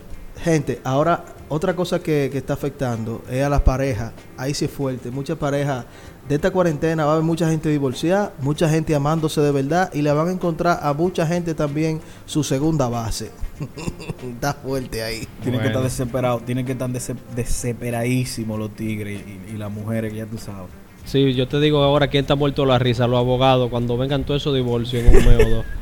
gente, 0.43 0.81
ahora 0.85 1.25
otra 1.51 1.77
cosa 1.77 1.99
que, 2.03 2.31
que 2.33 2.39
está 2.39 2.55
afectando 2.55 3.21
es 3.31 3.43
a 3.45 3.49
las 3.51 3.61
parejas. 3.61 4.13
Ahí 4.39 4.55
sí 4.55 4.65
es 4.65 4.71
fuerte. 4.71 5.11
Muchas 5.11 5.37
parejas 5.37 5.85
de 6.29 6.35
esta 6.37 6.51
cuarentena 6.51 7.05
va 7.05 7.11
a 7.11 7.15
haber 7.17 7.25
mucha 7.27 7.51
gente 7.51 7.69
divorciada, 7.69 8.33
mucha 8.41 8.69
gente 8.71 8.95
amándose 8.95 9.41
de 9.43 9.51
verdad 9.53 9.91
y 9.93 10.01
le 10.01 10.11
van 10.13 10.29
a 10.29 10.33
encontrar 10.33 10.79
a 10.83 10.93
mucha 10.95 11.27
gente 11.27 11.53
también 11.55 12.01
su 12.25 12.43
segunda 12.45 12.89
base. 12.89 13.31
está 14.35 14.55
fuerte 14.55 15.03
ahí. 15.03 15.27
Tienen 15.43 15.61
que 15.61 15.67
estar 15.67 15.83
desesperados, 15.83 16.47
tienen 16.47 16.65
que 16.65 16.73
estar 16.73 16.89
dese- 16.89 17.17
desesperadísimos 17.37 18.59
los 18.59 18.71
tigres 18.75 19.21
y, 19.51 19.55
y 19.55 19.57
las 19.59 19.71
mujeres 19.71 20.13
que 20.13 20.19
ya 20.19 20.27
tú 20.27 20.39
sabes. 20.39 20.71
Sí, 21.05 21.35
yo 21.35 21.49
te 21.49 21.59
digo 21.61 21.83
ahora 21.83 22.09
quién 22.09 22.23
está 22.25 22.37
muerto 22.37 22.65
la 22.65 22.79
risa, 22.79 23.07
los 23.07 23.19
abogados, 23.19 23.69
cuando 23.71 23.97
vengan 23.97 24.25
todos 24.25 24.43
esos 24.43 24.55
divorcios 24.55 25.03
en 25.05 25.17
un 25.17 25.25
mes 25.27 25.47
o 25.47 25.51
dos. 25.51 25.65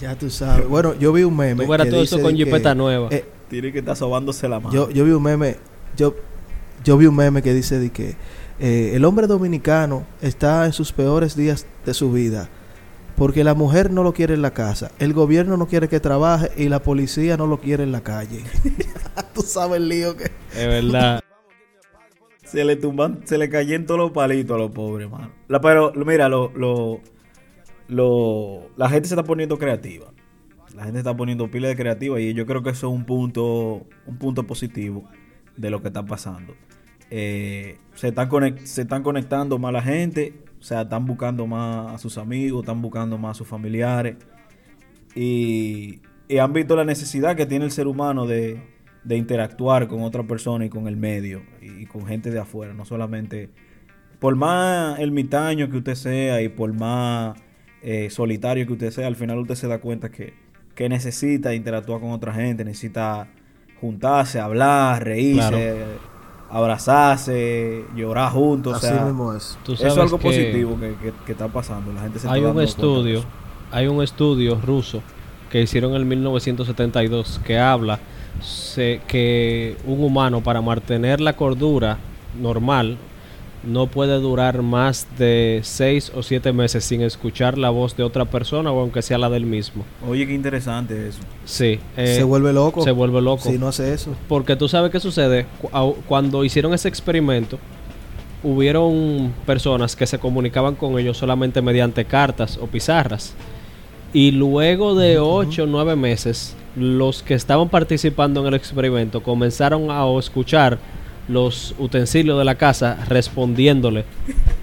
Ya 0.00 0.16
tú 0.18 0.28
sabes. 0.30 0.66
Bueno, 0.68 0.94
yo 0.98 1.12
vi 1.12 1.22
un 1.22 1.36
meme. 1.36 1.64
Tú 1.64 1.70
verás 1.70 1.84
que 1.84 1.92
todo 1.92 2.02
eso 2.02 2.20
con 2.20 2.34
jipeta 2.34 2.74
nueva. 2.74 3.06
eh, 3.12 3.24
Tienen 3.52 3.70
que 3.70 3.80
estar 3.80 3.94
sobándose 3.94 4.48
la 4.48 4.60
mano. 4.60 4.72
Yo, 4.72 4.88
yo 4.88 5.04
vi 5.04 5.10
un 5.10 5.22
meme, 5.22 5.58
yo, 5.94 6.14
yo 6.84 6.96
vi 6.96 7.04
un 7.04 7.14
meme 7.14 7.42
que 7.42 7.52
dice 7.52 7.78
de 7.78 7.90
que 7.90 8.16
eh, 8.58 8.92
el 8.94 9.04
hombre 9.04 9.26
dominicano 9.26 10.06
está 10.22 10.64
en 10.64 10.72
sus 10.72 10.90
peores 10.92 11.36
días 11.36 11.66
de 11.84 11.92
su 11.92 12.10
vida 12.10 12.48
porque 13.14 13.44
la 13.44 13.52
mujer 13.52 13.90
no 13.90 14.02
lo 14.04 14.14
quiere 14.14 14.32
en 14.32 14.40
la 14.40 14.52
casa, 14.54 14.90
el 14.98 15.12
gobierno 15.12 15.58
no 15.58 15.66
quiere 15.66 15.86
que 15.86 16.00
trabaje 16.00 16.48
y 16.56 16.70
la 16.70 16.82
policía 16.82 17.36
no 17.36 17.46
lo 17.46 17.60
quiere 17.60 17.82
en 17.82 17.92
la 17.92 18.00
calle. 18.02 18.42
Tú 19.34 19.42
sabes 19.42 19.76
el 19.76 19.88
lío 19.90 20.16
que... 20.16 20.24
Es 20.54 20.66
verdad. 20.66 21.20
Se 22.42 22.64
le 22.64 22.76
tumban, 22.76 23.20
se 23.26 23.36
le 23.36 23.50
cayen 23.50 23.84
todos 23.84 24.00
los 24.00 24.12
palitos 24.12 24.54
a 24.54 24.58
los 24.58 24.70
pobres, 24.70 25.10
mano. 25.10 25.30
La- 25.48 25.60
pero 25.60 25.92
mira, 25.94 26.30
lo, 26.30 26.50
lo, 26.56 27.00
lo- 27.88 28.70
la 28.78 28.88
gente 28.88 29.08
se 29.08 29.14
está 29.14 29.24
poniendo 29.24 29.58
creativa. 29.58 30.06
La 30.74 30.84
gente 30.84 30.98
está 30.98 31.16
poniendo 31.16 31.50
pila 31.50 31.68
de 31.68 31.76
creativa 31.76 32.20
y 32.20 32.32
yo 32.34 32.46
creo 32.46 32.62
que 32.62 32.70
eso 32.70 32.88
es 32.88 32.94
un 32.94 33.04
punto, 33.04 33.86
un 34.06 34.16
punto 34.18 34.46
positivo 34.46 35.08
de 35.56 35.70
lo 35.70 35.82
que 35.82 35.88
está 35.88 36.04
pasando. 36.04 36.54
Eh, 37.10 37.78
se, 37.94 38.08
están 38.08 39.02
conectando 39.02 39.58
más 39.58 39.72
la 39.72 39.82
gente, 39.82 40.34
o 40.58 40.62
sea, 40.62 40.82
están 40.82 41.04
buscando 41.04 41.46
más 41.46 41.94
a 41.94 41.98
sus 41.98 42.16
amigos, 42.16 42.62
están 42.62 42.80
buscando 42.80 43.18
más 43.18 43.32
a 43.32 43.34
sus 43.34 43.46
familiares 43.46 44.16
y, 45.14 46.00
han 46.40 46.54
visto 46.54 46.74
la 46.74 46.86
necesidad 46.86 47.36
que 47.36 47.44
tiene 47.44 47.66
el 47.66 47.70
ser 47.70 47.86
humano 47.86 48.26
de, 48.26 48.62
de 49.04 49.16
interactuar 49.18 49.86
con 49.86 50.02
otra 50.02 50.22
persona 50.26 50.64
y 50.64 50.70
con 50.70 50.88
el 50.88 50.96
medio 50.96 51.42
y, 51.60 51.84
con 51.84 52.06
gente 52.06 52.30
de 52.30 52.38
afuera, 52.38 52.72
no 52.72 52.86
solamente 52.86 53.50
por 54.18 54.34
más 54.36 54.98
ermitaño 54.98 55.68
que 55.68 55.76
usted 55.76 55.94
sea 55.94 56.40
y 56.40 56.48
por 56.48 56.72
más 56.72 57.38
eh, 57.82 58.08
solitario 58.08 58.66
que 58.66 58.72
usted 58.72 58.90
sea, 58.90 59.06
al 59.06 59.16
final 59.16 59.38
usted 59.40 59.56
se 59.56 59.68
da 59.68 59.78
cuenta 59.78 60.10
que, 60.10 60.32
que 60.74 60.88
necesita 60.88 61.54
interactuar 61.54 62.00
con 62.00 62.10
otra 62.12 62.32
gente, 62.32 62.64
necesita 62.64 63.28
juntarse, 63.80 64.40
hablar, 64.40 65.04
reírse, 65.04 65.74
abrazarse, 66.50 67.84
llorar 67.96 68.32
juntos. 68.32 68.74
o 68.74 68.76
Así 68.76 68.86
sea, 68.86 69.04
mismo 69.04 69.32
es. 69.34 69.58
Tú 69.64 69.72
eso 69.74 69.86
es 69.86 69.98
algo 69.98 70.18
que 70.18 70.24
positivo 70.24 70.78
que, 70.78 70.94
que- 71.02 71.12
que 71.26 71.32
está 71.32 71.48
pasando. 71.48 71.92
La 71.92 72.00
gente 72.02 72.18
se 72.18 72.26
está 72.26 72.34
hay 72.34 72.42
un 72.44 72.60
estudio, 72.60 73.24
hay 73.70 73.86
un 73.86 74.02
estudio 74.02 74.60
ruso 74.64 75.02
que 75.50 75.60
hicieron 75.62 75.94
en 75.94 76.06
1972 76.08 77.40
que 77.44 77.58
habla 77.58 77.98
se- 78.40 79.00
que 79.06 79.76
un 79.86 80.02
humano 80.02 80.40
para 80.42 80.60
mantener 80.62 81.20
la 81.20 81.34
cordura 81.34 81.98
normal 82.40 82.96
no 83.64 83.86
puede 83.86 84.18
durar 84.18 84.62
más 84.62 85.06
de 85.18 85.60
6 85.62 86.12
o 86.14 86.22
7 86.22 86.52
meses 86.52 86.84
sin 86.84 87.02
escuchar 87.02 87.58
la 87.58 87.70
voz 87.70 87.96
de 87.96 88.02
otra 88.02 88.24
persona 88.24 88.72
o 88.72 88.80
aunque 88.80 89.02
sea 89.02 89.18
la 89.18 89.30
del 89.30 89.46
mismo. 89.46 89.84
Oye, 90.08 90.26
qué 90.26 90.34
interesante 90.34 91.08
eso. 91.08 91.20
Sí, 91.44 91.78
eh, 91.96 92.14
se 92.16 92.24
vuelve 92.24 92.52
loco. 92.52 92.82
se 92.82 92.90
vuelve 92.90 93.20
loco. 93.20 93.48
Si 93.50 93.58
no 93.58 93.68
hace 93.68 93.92
eso. 93.92 94.14
Porque 94.28 94.56
tú 94.56 94.68
sabes 94.68 94.90
qué 94.90 95.00
sucede. 95.00 95.46
Cuando 96.08 96.44
hicieron 96.44 96.74
ese 96.74 96.88
experimento, 96.88 97.58
hubieron 98.42 99.32
personas 99.46 99.94
que 99.94 100.06
se 100.06 100.18
comunicaban 100.18 100.74
con 100.74 100.98
ellos 100.98 101.16
solamente 101.18 101.62
mediante 101.62 102.04
cartas 102.04 102.58
o 102.60 102.66
pizarras. 102.66 103.34
Y 104.12 104.32
luego 104.32 104.94
de 104.94 105.18
8 105.18 105.62
o 105.62 105.66
9 105.66 105.96
meses, 105.96 106.54
los 106.76 107.22
que 107.22 107.34
estaban 107.34 107.68
participando 107.68 108.40
en 108.40 108.48
el 108.48 108.54
experimento 108.54 109.22
comenzaron 109.22 109.90
a 109.90 110.04
escuchar 110.18 110.78
los 111.32 111.74
utensilios 111.78 112.38
de 112.38 112.44
la 112.44 112.54
casa 112.56 112.98
respondiéndole 113.08 114.04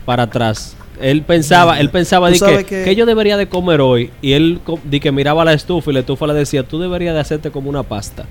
para 0.06 0.24
atrás. 0.24 0.76
Él 1.02 1.22
pensaba, 1.24 1.80
él 1.80 1.90
pensaba 1.90 2.30
de 2.30 2.40
que, 2.40 2.66
que- 2.66 2.84
que 2.84 2.96
yo 2.96 3.06
debería 3.06 3.38
de 3.38 3.48
comer 3.48 3.80
hoy 3.82 4.12
y 4.22 4.34
él 4.34 4.60
di 4.84 5.00
que 5.00 5.12
miraba 5.12 5.46
la 5.46 5.54
estufa 5.54 5.92
y 5.92 5.94
la 5.94 6.02
estufa 6.02 6.28
le 6.28 6.34
decía, 6.34 6.64
tú 6.64 6.78
deberías 6.80 7.14
de 7.14 7.22
hacerte 7.22 7.52
como 7.52 7.70
una 7.70 7.84
pasta. 7.84 8.26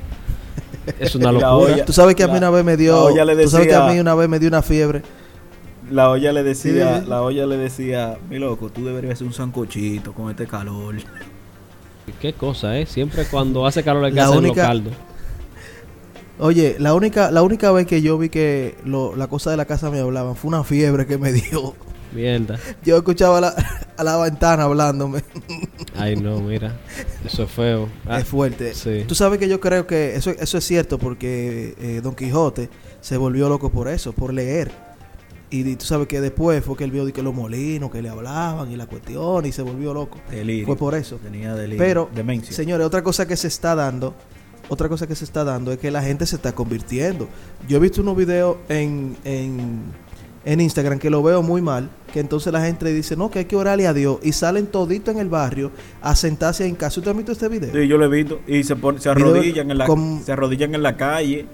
Es 0.99 1.15
una 1.15 1.33
locura. 1.33 1.55
olla- 1.55 1.85
Tú 1.85 1.93
sabes 1.93 2.15
que 2.15 2.23
a 2.23 2.27
mí 2.27 2.35
La- 2.35 2.39
una 2.39 2.51
vez 2.51 2.65
me 2.65 2.77
dio... 2.77 3.09
Tú 3.43 3.49
sabes 3.49 3.69
que 3.69 3.75
a 3.75 3.87
mí 3.87 3.99
una 3.99 4.15
vez 4.15 4.29
me 4.29 4.39
dio 4.39 4.49
una 4.49 4.63
fiebre. 4.63 5.03
La 5.91 6.11
olla 6.11 6.33
le 6.33 6.43
decía, 6.43 7.01
Sí, 7.01 7.09
la 7.09 7.23
olla 7.23 7.47
le 7.47 7.57
decía, 7.57 8.19
mi 8.29 8.39
loco, 8.39 8.69
tú 8.69 8.85
deberías 8.85 9.15
hacer 9.15 9.27
un 9.27 9.33
sancochito 9.33 10.13
con 10.13 10.29
este 10.31 10.47
calor. 10.47 10.97
Qué 12.21 12.35
cosa, 12.35 12.79
¿eh? 12.79 12.85
Siempre 12.85 13.25
cuando 13.31 13.67
hace 13.67 13.83
calor 13.83 14.03
le 14.05 14.11
La 14.13 14.25
hacen 14.27 14.39
única- 14.39 14.61
los 14.63 14.67
caldos. 14.69 14.93
Oye, 16.39 16.77
la 16.79 16.95
única, 16.95 17.31
la 17.31 17.43
única 17.43 17.73
vez 17.73 17.87
que 17.87 18.01
yo 18.03 18.17
vi 18.19 18.29
que 18.29 18.77
lo- 18.85 19.17
la 19.17 19.27
cosa 19.27 19.51
de 19.51 19.57
la 19.57 19.65
casa 19.65 19.91
me 19.91 19.99
hablaban 20.01 20.37
fue 20.37 20.49
una 20.49 20.63
fiebre 20.65 21.07
que 21.07 21.19
me 21.19 21.33
dio. 21.33 21.75
Mierda. 22.15 22.59
Yo 22.85 22.97
escuchaba 22.97 23.39
a 23.39 23.41
la, 23.43 23.55
a 23.97 24.05
la 24.05 24.17
ventana 24.17 24.63
hablándome. 24.65 25.23
Ay, 25.97 26.17
no, 26.17 26.41
mira. 26.41 26.75
Eso 27.25 27.43
es 27.43 27.51
feo. 27.51 27.89
Ah, 28.07 28.21
es 28.21 28.27
fuerte. 28.27 28.73
sí. 28.75 29.05
Tú 29.07 29.15
sabes 29.15 29.39
que 29.39 29.49
yo 29.49 29.61
creo 29.61 29.87
que 29.87 30.15
eso, 30.17 30.31
eso 30.31 30.59
es 30.59 30.65
cierto 30.65 30.99
porque 30.99 31.75
eh, 31.79 32.01
Don 32.03 32.15
Quijote 32.15 32.71
se 33.01 33.17
volvió 33.17 33.49
loco 33.49 33.71
por 33.71 33.89
eso, 33.89 34.13
por 34.13 34.33
leer. 34.33 34.71
Y, 35.51 35.77
tú 35.77 35.87
sabes 35.87 36.09
que 36.09 36.21
después 36.21 36.63
fue 36.63 36.77
que 36.77 36.85
él 36.85 36.91
vio 36.91 37.07
de 37.07 37.13
que 37.13 37.23
los 37.23 37.35
molinos, 37.35 37.91
que 37.91 38.03
le 38.03 38.11
hablaban 38.11 38.71
y 38.71 38.77
la 38.77 38.87
cuestión 38.87 39.45
y 39.47 39.53
se 39.53 39.63
volvió 39.63 39.93
loco. 39.95 40.19
Delirio. 40.31 40.67
Fue 40.67 40.77
por 40.77 40.95
eso. 40.95 41.17
Tenía 41.17 41.55
delirio. 41.55 41.79
Pero, 41.79 42.11
demencia. 42.15 42.55
señores, 42.55 42.87
otra 42.87 43.03
cosa 43.03 43.27
que 43.27 43.35
se 43.37 43.49
está 43.49 43.75
dando, 43.75 44.15
otra 44.69 44.89
cosa 44.89 45.07
que 45.07 45.15
se 45.15 45.25
está 45.25 45.45
dando 45.45 45.73
es 45.73 45.79
que 45.79 45.91
la 45.91 46.03
gente 46.03 46.27
se 46.27 46.37
está 46.37 46.53
convirtiendo. 46.53 47.29
Yo 47.69 47.79
he 47.79 47.81
visto 47.81 48.03
unos 48.03 48.17
videos 48.17 48.57
en, 48.69 49.17
en, 49.25 49.83
en 50.45 50.61
Instagram 50.61 50.99
que 50.99 51.11
lo 51.11 51.23
veo 51.23 51.43
muy 51.43 51.63
mal, 51.63 51.89
que 52.13 52.21
entonces 52.21 52.53
la 52.53 52.61
gente 52.65 52.85
dice, 52.93 53.17
no, 53.17 53.31
que 53.31 53.41
hay 53.41 53.45
que 53.47 53.57
orarle 53.57 53.87
a 53.87 53.93
Dios, 53.95 54.19
y 54.23 54.33
salen 54.33 54.67
todito 54.67 55.11
en 55.11 55.19
el 55.19 55.29
barrio 55.29 55.71
a 56.03 56.15
sentarse 56.17 56.67
en 56.67 56.75
casa. 56.75 57.01
¿Usted 57.01 57.11
ha 57.11 57.15
visto 57.15 57.33
este 57.33 57.49
video? 57.49 57.71
Sí, 57.73 57.89
yo 57.89 57.97
lo 57.99 58.05
he 58.07 58.09
visto. 58.09 58.41
Y 58.47 58.63
se, 58.65 58.77
pon- 58.77 59.01
se 59.01 59.09
arrodillan 59.09 59.71
en 59.71 59.79
la, 59.79 59.87
con- 59.87 60.23
se 60.25 60.33
arrodillan 60.33 60.75
en 60.75 60.83
la 60.83 60.97
calle 60.97 61.47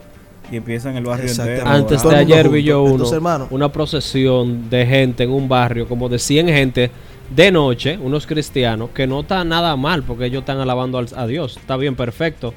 y 0.53 0.57
empiezan 0.57 0.97
el 0.97 1.05
barrio 1.05 1.31
entero. 1.31 1.67
Antes 1.67 2.03
de 2.03 2.17
ayer 2.17 2.49
vi 2.49 2.63
yo 2.65 2.83
uno, 2.83 2.93
Entonces, 2.93 3.15
hermano. 3.15 3.49
una 3.51 3.71
procesión 3.73 4.69
de 4.69 4.87
gente 4.87 5.25
en 5.25 5.31
un 5.31 5.49
barrio, 5.49 5.89
como 5.89 6.09
de 6.09 6.19
100 6.19 6.49
gente, 6.49 6.91
de 7.35 7.51
noche, 7.51 7.99
unos 8.03 8.27
cristianos, 8.27 8.91
que 8.91 9.07
no 9.07 9.21
está 9.21 9.43
nada 9.45 9.75
mal 9.77 10.03
porque 10.03 10.27
ellos 10.27 10.41
están 10.41 10.59
alabando 10.59 10.99
al- 10.99 11.09
a 11.17 11.27
Dios. 11.27 11.57
Está 11.57 11.77
bien, 11.77 11.97
perfecto. 11.97 12.53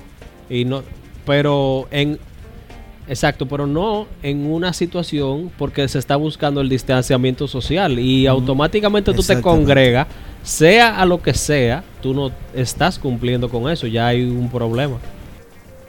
Y 0.50 0.66
no, 0.66 0.84
pero 1.26 1.88
en 1.92 2.20
exacto, 3.08 3.48
pero 3.48 3.66
no 3.68 4.08
en 4.22 4.46
una 4.46 4.74
situación 4.74 5.52
porque 5.58 5.88
se 5.88 6.00
está 6.00 6.16
buscando 6.16 6.62
el 6.62 6.70
distanciamiento 6.70 7.48
social 7.48 8.00
y 8.00 8.28
automáticamente 8.28 9.14
tú 9.14 9.24
te 9.24 9.42
congregas, 9.42 10.08
sea 10.44 11.00
a 11.00 11.06
lo 11.06 11.22
que 11.22 11.34
sea, 11.34 11.84
tú 12.02 12.14
no 12.14 12.32
estás 12.54 13.00
cumpliendo 13.00 13.50
con 13.50 13.70
eso, 13.70 13.88
ya 13.88 14.08
hay 14.08 14.24
un 14.24 14.50
problema. 14.50 14.98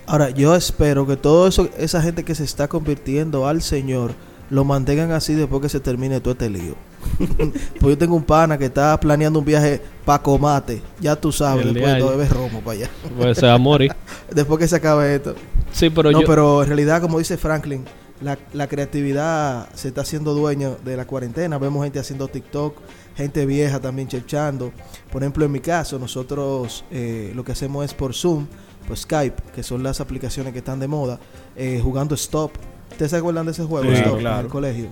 Ahora, 0.06 0.30
yo 0.30 0.54
espero 0.54 1.06
que 1.06 1.16
toda 1.16 1.50
esa 1.76 2.00
gente 2.00 2.24
que 2.24 2.34
se 2.34 2.44
está 2.44 2.66
convirtiendo 2.66 3.46
al 3.46 3.60
Señor 3.60 4.14
lo 4.48 4.64
mantengan 4.64 5.12
así 5.12 5.34
después 5.34 5.60
que 5.60 5.68
se 5.68 5.80
termine 5.80 6.20
todo 6.20 6.32
este 6.32 6.48
lío. 6.48 6.76
pues 7.80 7.82
yo 7.82 7.98
tengo 7.98 8.16
un 8.16 8.22
pana 8.22 8.58
que 8.58 8.66
está 8.66 8.98
planeando 8.98 9.38
un 9.38 9.44
viaje 9.44 9.80
para 10.04 10.22
Comate. 10.22 10.82
Ya 11.00 11.16
tú 11.16 11.32
sabes, 11.32 11.66
El 11.66 11.74
después 11.74 11.94
de 11.94 12.02
beber 12.02 12.30
romo 12.30 12.60
para 12.60 12.78
allá. 12.78 12.90
Pues 13.16 13.38
se 13.38 13.46
va 13.46 13.54
a 13.54 13.58
morir. 13.58 13.92
después 14.30 14.58
que 14.58 14.68
se 14.68 14.76
acabe 14.76 15.14
esto. 15.14 15.34
Sí, 15.72 15.90
pero 15.90 16.10
no, 16.10 16.20
yo 16.20 16.26
pero 16.26 16.62
en 16.62 16.68
realidad, 16.68 17.00
como 17.00 17.18
dice 17.18 17.36
Franklin, 17.36 17.84
la, 18.20 18.38
la 18.52 18.66
creatividad 18.66 19.68
se 19.74 19.88
está 19.88 20.00
haciendo 20.00 20.34
dueño 20.34 20.76
de 20.84 20.96
la 20.96 21.06
cuarentena. 21.06 21.58
Vemos 21.58 21.84
gente 21.84 21.98
haciendo 21.98 22.28
TikTok, 22.28 22.76
gente 23.16 23.46
vieja 23.46 23.80
también 23.80 24.08
chechando. 24.08 24.72
Por 25.10 25.22
ejemplo, 25.22 25.44
en 25.44 25.52
mi 25.52 25.60
caso, 25.60 25.98
nosotros 25.98 26.84
eh, 26.90 27.32
lo 27.34 27.44
que 27.44 27.52
hacemos 27.52 27.84
es 27.84 27.94
por 27.94 28.14
Zoom, 28.14 28.46
pues 28.86 29.00
Skype, 29.00 29.42
que 29.54 29.62
son 29.62 29.82
las 29.82 30.00
aplicaciones 30.00 30.52
que 30.52 30.60
están 30.60 30.80
de 30.80 30.88
moda, 30.88 31.18
eh, 31.56 31.80
jugando 31.82 32.14
Stop. 32.14 32.52
¿Ustedes 32.90 33.10
se 33.10 33.18
acuerdan 33.18 33.46
de 33.46 33.52
ese 33.52 33.64
juego? 33.64 33.88
Sí, 33.90 33.98
Stop, 33.98 34.14
en 34.14 34.20
claro. 34.20 34.40
el 34.40 34.48
colegio. 34.48 34.88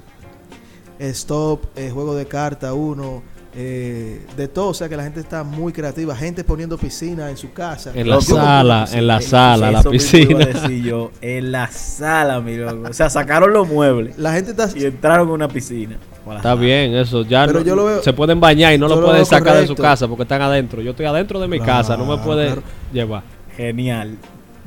Stop, 0.99 1.65
eh, 1.77 1.91
juego 1.93 2.15
de 2.15 2.27
carta, 2.27 2.73
uno, 2.75 3.23
eh, 3.59 4.25
de 4.37 4.49
todo, 4.49 4.69
o 4.69 4.75
sea 4.75 4.89
que 4.89 4.97
la 4.97 5.03
gente 5.05 5.21
está 5.21 5.43
muy 5.43 5.73
creativa, 5.73 6.15
gente 6.15 6.45
poniendo 6.45 6.77
piscina 6.77 7.31
en 7.31 7.37
su 7.37 7.53
casa. 7.53 7.91
En 7.95 8.09
la 8.09 8.21
sala, 8.21 8.87
en 8.93 9.07
la 9.07 9.21
sala, 9.21 9.71
la 9.73 9.83
piscina. 9.83 10.45
a 10.45 10.47
decir 10.53 10.83
yo, 10.85 11.11
en 11.23 11.53
la 11.53 11.69
sala, 11.69 12.41
mi 12.41 12.57
loco. 12.57 12.89
O 12.91 12.93
sea, 12.93 13.09
sacaron 13.11 13.53
los 13.53 13.67
muebles 13.69 14.19
La 14.19 14.33
gente 14.33 14.51
está 14.51 14.69
y 14.75 14.85
entraron 14.85 15.29
en 15.29 15.35
una 15.35 15.49
piscina. 15.49 15.97
Está 16.37 16.55
bien, 16.57 16.95
eso. 16.97 17.23
Ya 17.23 17.47
Pero 17.47 17.61
no- 17.61 17.65
yo 17.65 17.77
lo 17.77 17.85
veo- 17.85 18.03
se 18.03 18.13
pueden 18.13 18.41
bañar 18.41 18.75
y 18.75 18.79
no 18.79 18.89
lo 18.89 18.97
lo 19.01 19.07
pueden 19.07 19.25
sacar 19.25 19.57
de 19.57 19.67
su 19.67 19.77
casa 19.77 20.09
porque 20.09 20.25
están 20.25 20.43
adentro. 20.43 20.83
Yo 20.83 20.91
estoy 20.91 21.07
adentro 21.07 21.39
de 21.41 21.47
mi 21.49 21.61
casa, 21.61 21.97
no 21.97 22.05
me 22.05 22.15
Claro, 22.15 22.25
puede 22.25 22.47
claro. 22.47 22.63
llevar. 22.93 23.23
Genial. 23.57 24.17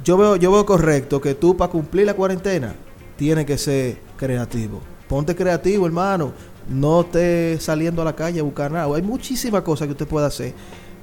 yo 0.03 0.17
veo, 0.17 0.35
yo 0.37 0.51
veo 0.51 0.65
correcto 0.65 1.19
que 1.21 1.35
tú 1.35 1.57
para 1.57 1.69
cumplir 1.69 2.05
la 2.07 2.13
cuarentena 2.13 2.73
tienes 3.17 3.45
que 3.45 3.57
ser 3.57 3.97
creativo. 4.15 4.81
Ponte 5.09 5.35
creativo, 5.35 5.85
hermano. 5.85 6.31
No 6.69 7.01
estés 7.01 7.61
saliendo 7.63 8.01
a 8.01 8.05
la 8.05 8.13
calle 8.15 8.39
a 8.39 8.43
buscar 8.43 8.71
nada. 8.71 8.95
Hay 8.95 9.01
muchísimas 9.01 9.63
cosas 9.63 9.87
que 9.87 9.91
usted 9.93 10.07
puede 10.07 10.27
hacer 10.27 10.53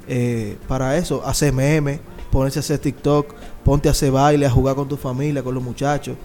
eh, 0.09 0.57
para 0.69 0.97
eso. 0.97 1.23
Hacer 1.27 1.53
memes, 1.53 1.99
ponerse 2.31 2.59
a 2.59 2.61
hacer 2.61 2.79
TikTok, 2.79 3.35
ponte 3.65 3.89
a 3.89 3.91
hacer 3.91 4.13
baile, 4.13 4.47
a 4.47 4.51
jugar 4.51 4.77
con 4.77 4.89
tu 4.89 4.97
familia, 4.97 5.43
con 5.43 5.53
los 5.55 5.63
muchachos. 5.63 6.17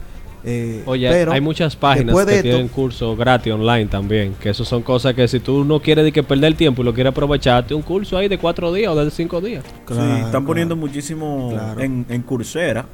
Eh, 0.44 0.82
Oye, 0.88 1.08
pero 1.10 1.32
hay 1.34 1.41
muchas 1.41 1.76
páginas 1.76 2.15
que 2.15 2.22
esto- 2.32 2.41
tienen 2.41 2.67
cursos 2.67 3.15
gratis 3.17 3.52
online 3.54 3.86
también. 3.88 4.36
Que 4.39 4.50
eso 4.50 4.63
son 4.65 4.82
cosas 4.84 5.13
que 5.15 5.28
si 5.28 5.39
tú 5.39 5.63
no 5.65 5.80
quieres 5.80 6.04
de 6.06 6.12
que 6.12 6.22
perder 6.24 6.56
tiempo 6.56 6.82
y 6.84 6.86
lo 6.86 6.94
quieres 6.94 7.12
aprovecharte, 7.12 7.74
un 7.76 7.82
curso 7.84 8.17
ahí 8.17 8.28
de 8.28 8.38
cuatro 8.39 8.72
días 8.74 8.91
o 8.91 8.96
de 9.04 9.10
cinco 9.12 9.39
días. 9.41 9.63
Claro, 9.86 10.17
sí, 10.17 10.22
están 10.26 10.46
poniendo 10.46 10.76
muchísimo 10.76 11.50
Claro. 11.52 11.82
en, 11.82 12.06
en 12.10 12.22
Coursera. 12.24 12.86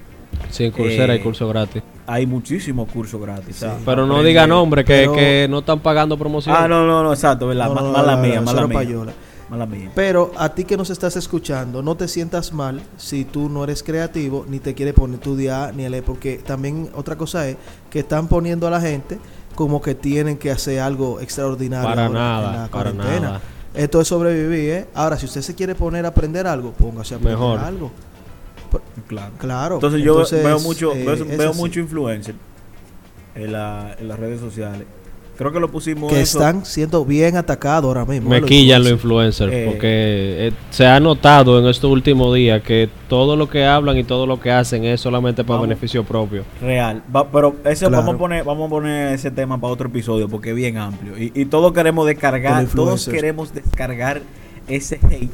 Sí, 0.49 0.65
en 0.65 0.71
Coursera 0.71 1.13
hay 1.13 1.19
Eh, 1.19 1.23
cursos 1.23 1.49
gratis. 1.49 1.83
Hay 2.07 2.25
muchísimos 2.25 2.89
cursos 2.91 3.19
gratis. 3.21 3.57
sea, 3.57 3.77
Pero 3.85 4.05
no 4.05 4.15
aprende- 4.15 4.27
diga 4.29 4.47
nombre, 4.47 4.85
que, 4.85 4.93
pero- 4.93 5.13
que 5.13 5.47
no 5.49 5.59
están 5.59 5.79
pagando 5.79 6.17
promoción. 6.17 6.55
Ah, 6.57 6.67
no, 6.67 6.85
no, 6.87 7.03
no, 7.03 7.11
exacto, 7.13 7.47
¿verdad? 7.47 7.67
No, 7.67 7.75
no, 7.75 7.81
no, 7.81 7.91
mala 7.91 8.15
no, 8.15 8.21
mía, 8.21 8.35
no, 8.35 8.41
mala 8.43 8.67
mía. 8.67 8.77
payola. 8.77 9.13
Mala 9.49 9.65
mía. 9.65 9.91
Pero 9.95 10.31
a 10.37 10.49
ti 10.49 10.65
que 10.65 10.75
nos 10.75 10.89
estás 10.89 11.15
escuchando, 11.15 11.81
no 11.81 11.95
te 11.95 12.07
sientas 12.09 12.51
mal 12.51 12.81
si 12.97 13.23
tú 13.23 13.47
no 13.49 13.63
eres 13.63 13.81
creativo 13.81 14.45
ni 14.49 14.59
te 14.59 14.73
quieres 14.73 14.93
poner 14.93 15.19
tu 15.19 15.37
día 15.37 15.71
ni 15.75 15.85
a 15.85 15.89
leer, 15.89 16.03
porque 16.03 16.37
también 16.37 16.89
otra 16.95 17.15
cosa 17.17 17.47
es 17.47 17.55
que 17.89 17.99
están 17.99 18.27
poniendo 18.27 18.67
a 18.67 18.71
la 18.71 18.81
gente 18.81 19.17
como 19.55 19.81
que 19.81 19.95
tienen 19.95 20.37
que 20.37 20.51
hacer 20.51 20.79
algo 20.81 21.19
extraordinario 21.21 21.87
Para 21.89 22.09
nada, 22.09 22.37
en 22.37 22.61
la 22.63 22.67
para 22.67 22.91
cuarentena. 22.91 23.19
nada. 23.19 23.41
Esto 23.73 24.01
es 24.01 24.07
sobrevivir, 24.07 24.69
¿eh? 24.71 24.87
Ahora, 24.93 25.17
si 25.17 25.25
usted 25.27 25.41
se 25.41 25.55
quiere 25.55 25.75
poner 25.75 26.03
a 26.05 26.09
aprender 26.09 26.45
algo, 26.47 26.71
póngase 26.73 27.13
a 27.13 27.17
aprender 27.17 27.37
Mejor. 27.39 27.59
algo. 27.59 27.91
Claro. 29.07 29.31
Claro. 29.37 29.75
Entonces 29.75 30.01
yo 30.03 30.23
veo 30.31 30.59
mucho, 30.59 30.93
eh, 30.93 31.05
veo, 31.37 31.53
mucho 31.53 31.79
influencer 31.79 32.35
en, 33.35 33.51
la- 33.51 33.95
en 33.99 34.07
las 34.07 34.19
redes 34.19 34.39
sociales. 34.39 34.85
Creo 35.37 35.51
que 35.51 35.59
lo 35.59 35.69
pusimos 35.69 36.11
que 36.11 36.19
eso. 36.19 36.39
están 36.39 36.65
siendo 36.65 37.05
bien 37.05 37.37
atacados 37.37 37.85
ahora 37.85 38.05
mismo. 38.05 38.27
Me 38.27 38.37
¿eh? 38.37 38.41
Los 38.41 38.49
quillan 38.49 38.81
los 38.81 38.91
influencers. 38.93 39.53
Eh. 39.53 39.65
porque 39.69 39.87
eh, 39.87 40.51
se 40.71 40.87
ha 40.87 40.99
notado 40.99 41.59
en 41.59 41.67
estos 41.67 41.91
últimos 41.91 42.33
días 42.33 42.63
que 42.63 42.89
todo 43.07 43.35
lo 43.35 43.47
que 43.47 43.63
hablan 43.63 43.95
y 43.99 44.03
todo 44.03 44.25
lo 44.25 44.39
que 44.39 44.49
hacen 44.51 44.83
es 44.83 44.99
solamente 44.99 45.43
para 45.43 45.57
Vamos. 45.59 45.67
beneficio 45.69 46.03
propio. 46.03 46.43
Real. 46.59 47.03
Va- 47.15 47.29
pero 47.29 47.55
ese 47.65 47.85
Claro. 47.85 47.97
vamos 47.97 48.15
a 48.15 48.17
poner, 48.17 48.43
vamos 48.45 48.65
a 48.65 48.69
poner 48.71 49.13
ese 49.13 49.29
tema 49.29 49.61
para 49.61 49.71
otro 49.73 49.89
episodio 49.89 50.27
porque 50.27 50.49
es 50.49 50.55
bien 50.55 50.77
amplio. 50.77 51.15
Y, 51.15 51.31
y 51.35 51.45
todos 51.45 51.71
queremos 51.71 52.07
descargar, 52.07 52.65
todos 52.65 53.07
queremos 53.07 53.53
descargar 53.53 54.23
ese 54.67 54.95
hate 55.07 55.29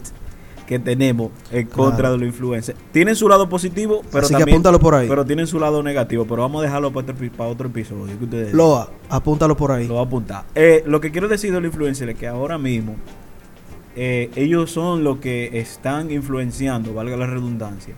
que 0.65 0.79
tenemos 0.79 1.31
en 1.51 1.67
contra 1.67 1.97
Claro. 1.97 2.13
de 2.13 2.19
los 2.19 2.27
influencers. 2.27 2.77
Tienen 2.91 3.15
su 3.15 3.27
lado 3.29 3.47
positivo, 3.49 4.01
pero 4.11 4.25
Así 4.25 4.33
que 4.33 4.39
también, 4.39 4.55
apúntalo 4.55 4.79
por 4.79 4.95
ahí. 4.95 5.07
pero 5.07 5.25
tienen 5.25 5.47
su 5.47 5.59
lado 5.59 5.83
negativo. 5.83 6.25
Pero 6.25 6.41
vamos 6.41 6.61
a 6.61 6.65
dejarlo 6.65 6.91
para 6.91 7.11
otro, 7.13 7.31
para 7.37 7.49
otro 7.49 7.67
episodio. 7.67 8.17
que 8.17 8.23
ustedes 8.25 8.53
Loa, 8.53 8.89
apúntalo 9.09 9.55
por 9.57 9.71
ahí. 9.71 9.87
Lo 9.87 9.95
voy 9.95 10.03
a 10.03 10.05
apuntar. 10.07 10.43
Eh, 10.55 10.83
lo 10.85 10.99
que 11.01 11.11
quiero 11.11 11.27
decir 11.27 11.51
de 11.53 11.59
los 11.61 11.67
influencers 11.69 12.11
es 12.11 12.17
que 12.17 12.27
ahora 12.27 12.57
mismo 12.57 12.95
eh, 13.95 14.29
ellos 14.35 14.71
son 14.71 15.03
los 15.03 15.17
que 15.19 15.59
están 15.59 16.09
influenciando, 16.11 16.93
valga 16.93 17.15
la 17.17 17.27
redundancia, 17.27 17.93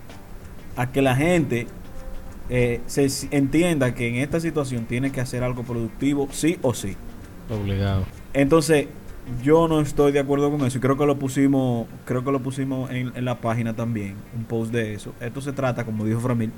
a 0.76 0.92
que 0.92 1.02
la 1.02 1.16
gente 1.16 1.68
eh, 2.50 2.82
se 2.86 3.08
entienda 3.32 3.94
que 3.96 4.08
en 4.10 4.16
esta 4.16 4.40
situación 4.40 4.86
tiene 4.86 5.12
que 5.12 5.22
hacer 5.22 5.44
algo 5.44 5.64
productivo, 5.64 6.28
sí 6.32 6.58
o 6.62 6.74
sí. 6.74 6.96
Obligado. 7.50 8.04
Entonces, 8.34 8.88
yo 9.44 9.68
no 9.68 9.80
estoy 9.82 10.12
de 10.12 10.20
acuerdo 10.20 10.52
con 10.52 10.62
eso 10.66 10.78
y 10.78 10.82
creo 10.82 10.98
que 10.98 11.06
lo 11.06 11.18
pusimos, 11.18 11.88
creo 12.06 12.24
que 12.24 12.32
lo 12.32 12.42
pusimos 12.42 12.90
en, 12.92 13.12
en 13.16 13.26
la 13.26 13.36
página 13.42 13.74
también, 13.76 14.16
un 14.36 14.44
post 14.44 14.72
de 14.72 14.94
eso. 14.94 15.14
Esto 15.20 15.42
se 15.42 15.52
trata, 15.54 15.84
como 15.84 16.06
dijo 16.06 16.20
Framil, 16.20 16.52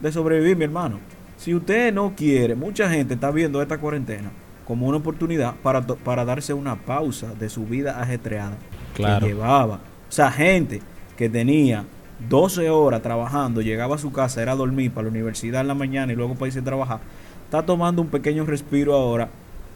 de 0.00 0.12
sobrevivir, 0.12 0.56
mi 0.56 0.64
hermano. 0.64 0.98
Si 1.36 1.54
usted 1.54 1.92
no 1.92 2.14
quiere, 2.16 2.54
mucha 2.54 2.88
gente 2.88 3.14
está 3.14 3.30
viendo 3.30 3.60
esta 3.60 3.78
cuarentena 3.78 4.30
como 4.66 4.86
una 4.86 4.98
oportunidad 4.98 5.54
para, 5.62 5.86
para 5.86 6.24
darse 6.24 6.52
una 6.54 6.76
pausa 6.76 7.34
de 7.38 7.48
su 7.48 7.66
vida 7.66 8.00
ajetreada 8.00 8.56
Claro. 8.94 9.20
que 9.26 9.32
llevaba. 9.32 9.74
O 10.08 10.12
sea, 10.12 10.30
gente 10.32 10.80
que 11.16 11.28
tenía 11.28 11.84
12 12.30 12.70
horas 12.70 13.02
trabajando, 13.02 13.60
llegaba 13.60 13.96
a 13.96 13.98
su 13.98 14.10
casa, 14.10 14.40
era 14.40 14.52
a 14.52 14.56
dormir 14.56 14.90
para 14.90 15.04
la 15.04 15.10
universidad 15.10 15.60
en 15.60 15.68
la 15.68 15.74
mañana 15.74 16.12
y 16.12 16.16
luego 16.16 16.34
para 16.34 16.46
irse 16.46 16.60
a 16.60 16.64
trabajar, 16.64 17.00
está 17.44 17.64
tomando 17.64 18.00
un 18.00 18.08
pequeño 18.08 18.44
respiro 18.46 18.94
ahora. 18.94 19.28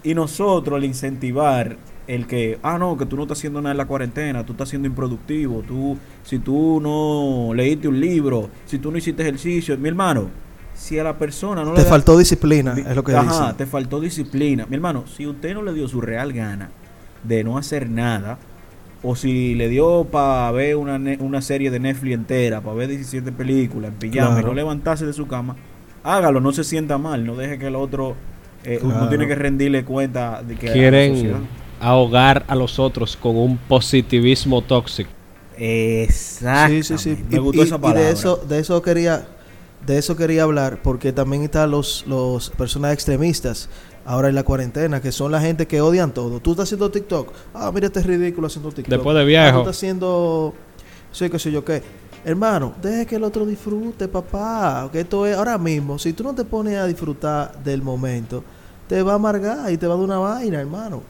Y 0.02 0.14
nosotros 0.14 0.76
al 0.78 0.84
incentivar 0.84 1.76
el 2.14 2.26
que, 2.26 2.58
ah, 2.62 2.76
no, 2.78 2.96
que 2.98 3.06
tú 3.06 3.16
no 3.16 3.22
estás 3.22 3.38
haciendo 3.38 3.60
nada 3.60 3.72
en 3.72 3.78
la 3.78 3.86
cuarentena, 3.86 4.44
tú 4.44 4.52
estás 4.52 4.68
siendo 4.68 4.88
improductivo, 4.88 5.62
tú, 5.66 5.96
si 6.24 6.38
tú 6.38 6.80
no 6.82 7.54
leíste 7.54 7.88
un 7.88 8.00
libro, 8.00 8.48
si 8.66 8.78
tú 8.78 8.90
no 8.90 8.98
hiciste 8.98 9.22
ejercicio, 9.22 9.76
mi 9.78 9.88
hermano, 9.88 10.28
si 10.74 10.98
a 10.98 11.04
la 11.04 11.16
persona 11.18 11.62
no 11.62 11.72
Te 11.72 11.78
le 11.78 11.84
da- 11.84 11.90
faltó 11.90 12.16
disciplina, 12.18 12.74
Di- 12.74 12.80
es 12.82 12.96
lo 12.96 13.04
que 13.04 13.14
Ajá, 13.14 13.22
dicen. 13.42 13.56
te 13.56 13.66
faltó 13.66 14.00
disciplina. 14.00 14.66
Mi 14.68 14.76
hermano, 14.76 15.04
si 15.06 15.26
usted 15.26 15.54
no 15.54 15.62
le 15.62 15.72
dio 15.72 15.86
su 15.88 16.00
real 16.00 16.32
gana 16.32 16.70
de 17.22 17.44
no 17.44 17.58
hacer 17.58 17.88
nada, 17.90 18.38
o 19.02 19.14
si 19.14 19.54
le 19.54 19.68
dio 19.68 20.04
para 20.04 20.50
ver 20.52 20.76
una, 20.76 20.98
ne- 20.98 21.18
una 21.20 21.40
serie 21.42 21.70
de 21.70 21.80
Netflix 21.80 22.14
entera, 22.14 22.60
para 22.60 22.74
ver 22.74 22.88
17 22.88 23.30
películas 23.32 23.92
en 23.92 23.98
pijama 23.98 24.32
Claro. 24.32 24.40
y 24.40 24.50
no 24.50 24.54
levantarse 24.54 25.06
de 25.06 25.12
su 25.12 25.26
cama, 25.26 25.56
hágalo, 26.02 26.40
no 26.40 26.52
se 26.52 26.64
sienta 26.64 26.98
mal, 26.98 27.24
no 27.26 27.36
deje 27.36 27.58
que 27.58 27.66
el 27.68 27.76
otro, 27.76 28.16
eh, 28.64 28.78
uno 28.82 29.08
tiene 29.08 29.26
que 29.26 29.34
rendirle 29.34 29.84
cuenta 29.84 30.42
de 30.42 30.54
que 30.56 30.72
Quieren. 30.72 31.44
Ahogar 31.80 32.44
a 32.48 32.54
los 32.54 32.78
otros 32.78 33.16
con 33.16 33.36
un 33.36 33.56
positivismo 33.56 34.62
tóxico. 34.62 35.10
Exactamente. 35.56 36.82
Sí, 36.84 36.98
sí, 36.98 37.16
sí. 37.16 37.24
Me 37.28 37.36
Y- 37.36 37.40
gustó 37.40 37.62
y, 37.62 37.66
esa 37.66 37.76
y 37.76 37.78
palabra. 37.78 38.02
de 38.02 38.10
eso, 38.12 38.36
de 38.48 38.58
eso 38.58 38.80
quería, 38.82 39.26
de 39.86 39.98
eso 39.98 40.16
quería 40.16 40.42
hablar, 40.44 40.80
porque 40.82 41.12
también 41.12 41.42
están 41.42 41.70
los, 41.70 42.04
los 42.06 42.50
personas 42.50 42.92
extremistas 42.94 43.68
ahora 44.06 44.28
en 44.28 44.34
la 44.34 44.42
cuarentena, 44.42 45.00
que 45.00 45.12
son 45.12 45.30
la 45.32 45.40
gente 45.40 45.66
que 45.66 45.80
odian 45.80 46.12
todo. 46.12 46.40
Tú 46.40 46.52
estás 46.52 46.64
haciendo 46.64 46.90
TikTok, 46.90 47.32
ah, 47.54 47.70
mira 47.72 47.86
este 47.88 48.02
ridículo 48.02 48.46
haciendo 48.46 48.70
TikTok. 48.70 48.90
Después 48.90 49.14
de 49.14 49.22
Ah, 49.22 49.24
viejo. 49.24 49.52
tú 49.52 49.58
estás 49.60 49.76
haciendo, 49.76 50.54
sí, 51.12 51.28
qué 51.30 51.38
sé 51.38 51.52
yo 51.52 51.64
qué. 51.64 51.82
Hermano, 52.24 52.74
deje 52.82 53.06
que 53.06 53.16
el 53.16 53.24
otro 53.24 53.46
disfrute, 53.46 54.06
papá. 54.06 54.88
Que 54.92 55.00
esto 55.00 55.24
es 55.24 55.34
ahora 55.36 55.56
mismo. 55.56 55.98
Si 55.98 56.12
tú 56.12 56.22
no 56.22 56.34
te 56.34 56.44
pones 56.44 56.76
a 56.76 56.84
disfrutar 56.86 57.62
del 57.64 57.80
momento, 57.80 58.44
te 58.88 59.02
va 59.02 59.12
a 59.12 59.14
amargar 59.14 59.72
y 59.72 59.78
te 59.78 59.86
va 59.86 59.94
a 59.94 59.96
dar 59.96 60.04
una 60.04 60.18
vaina, 60.18 60.60
hermano. 60.60 61.02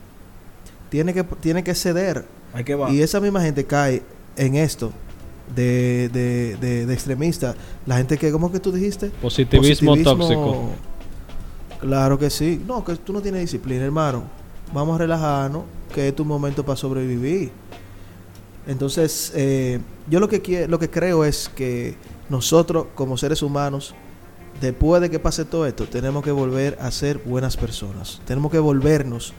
Tiene 0.91 1.15
que, 1.15 1.25
tiene 1.25 1.65
que 1.65 1.75
ceder. 1.75 2.27
Hay 2.53 2.65
que. 2.65 2.77
Y 2.91 3.01
esa 3.01 3.21
misma 3.21 3.41
gente 3.41 3.65
cae 3.65 4.03
en 4.37 4.57
esto 4.57 4.93
de, 5.55 6.11
de, 6.13 6.57
de, 6.61 6.87
de 6.87 6.93
extremista. 6.95 7.55
La 7.87 7.97
gente 7.97 8.19
que, 8.19 8.31
¿cómo 8.31 8.51
que 8.53 8.61
tú 8.61 8.71
dijiste? 8.73 9.11
Positivismo, 9.23 9.95
tóxico. 10.19 10.71
Claro 11.81 12.19
que 12.19 12.29
sí. 12.29 12.63
No, 12.67 12.85
que 12.85 12.97
tú 12.97 13.13
no 13.13 13.23
tienes 13.23 13.41
disciplina, 13.41 13.85
hermano. 13.85 14.25
Vamos 14.75 14.97
a 14.97 14.99
relajarnos, 14.99 15.63
que 15.95 16.09
es 16.09 16.15
tu 16.17 16.25
momento 16.25 16.65
para 16.65 16.77
sobrevivir. 16.77 17.51
Entonces, 18.67 19.33
eh, 19.35 19.81
yo 20.09 20.21
lo 20.21 20.29
que, 20.29 20.43
quie- 20.43 20.67
lo 20.69 20.79
que 20.79 20.91
creo 20.91 21.25
es 21.25 21.49
que 21.55 21.97
nosotros, 22.29 22.87
como 22.95 23.17
seres 23.17 23.43
humanos, 23.43 23.95
después 24.61 25.01
de 25.01 25.11
que 25.11 25.19
pase 25.19 25.45
todo 25.45 25.67
esto, 25.67 25.87
tenemos 25.87 26.23
que 26.23 26.31
volver 26.31 26.77
a 26.81 26.91
ser 26.91 27.19
buenas 27.19 27.57
personas. 27.57 28.21
Tenemos 28.27 28.53
que 28.53 28.59
volvernos 28.59 29.33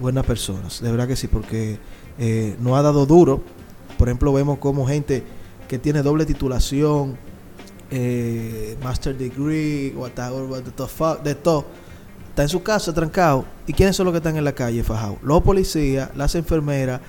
buenas 0.00 0.24
personas. 0.26 0.80
De 0.80 0.90
verdad 0.90 1.06
que 1.08 1.16
sí, 1.16 1.26
porque 1.28 1.78
eh, 2.18 2.56
nos 2.60 2.76
ha 2.78 2.82
dado 2.82 3.06
duro. 3.06 3.42
Por 3.98 4.08
ejemplo, 4.08 4.32
vemos 4.32 4.58
como 4.58 4.86
gente 4.86 5.22
que 5.68 5.78
tiene 5.78 6.02
doble 6.02 6.24
titulación, 6.24 7.16
eh, 7.90 8.76
master 8.82 9.16
degree, 9.16 9.92
what 9.96 10.10
the, 10.12 10.22
what 10.22 10.62
the 10.62 10.86
fuck, 10.86 11.22
de 11.22 11.34
todo, 11.34 11.64
está 12.30 12.42
en 12.42 12.48
su 12.48 12.62
casa 12.62 12.92
trancado. 12.94 13.44
¿Y 13.66 13.72
quiénes 13.72 13.96
son 13.96 14.04
los 14.06 14.12
que 14.12 14.18
están 14.18 14.36
en 14.36 14.44
la 14.44 14.52
calle 14.52 14.82
fajados? 14.82 15.18
Los 15.22 15.42
policías, 15.42 16.10
las 16.16 16.34
enfermeras, 16.34 17.00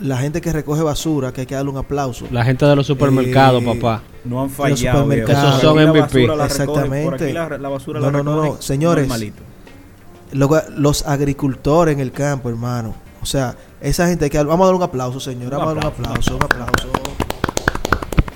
la 0.00 0.16
gente 0.18 0.40
que 0.40 0.52
recoge 0.52 0.82
basura, 0.82 1.32
que 1.32 1.42
hay 1.42 1.46
que 1.46 1.54
darle 1.54 1.70
un 1.70 1.76
aplauso. 1.76 2.26
La 2.30 2.44
gente 2.44 2.64
de 2.64 2.74
los 2.74 2.86
supermercados, 2.86 3.62
Eh, 3.62 3.66
papá. 3.66 4.02
No 4.24 4.40
han 4.40 4.48
los 4.48 4.56
fallado. 4.56 5.06
viejo. 5.06 5.26
supermercados. 5.28 5.48
Esos 5.48 5.60
son 5.60 5.88
MVP. 5.90 6.44
Exactamente. 6.44 7.24
aquí 7.24 7.32
la, 7.32 7.58
la 7.58 7.68
basura 7.68 8.00
No, 8.00 8.06
la 8.10 8.12
no, 8.12 8.22
no, 8.24 8.42
no. 8.44 8.62
Señores, 8.62 9.06
normalito. 9.06 9.42
Los, 10.32 11.06
agricultores 11.06 11.94
en 11.94 12.00
el 12.00 12.12
campo, 12.12 12.48
hermano. 12.48 12.94
O 13.22 13.26
sea, 13.26 13.54
esa 13.80 14.08
gente 14.08 14.28
que... 14.30 14.42
Vamos 14.42 14.64
a 14.64 14.66
dar 14.66 14.74
un 14.74 14.82
aplauso, 14.82 15.20
señor. 15.20 15.52
Un 15.52 15.58
Vamos 15.58 15.72
a 15.72 15.74
dar 15.74 15.84
un 15.84 15.92
aplauso, 15.92 16.36
un 16.36 16.42
aplauso. 16.42 16.88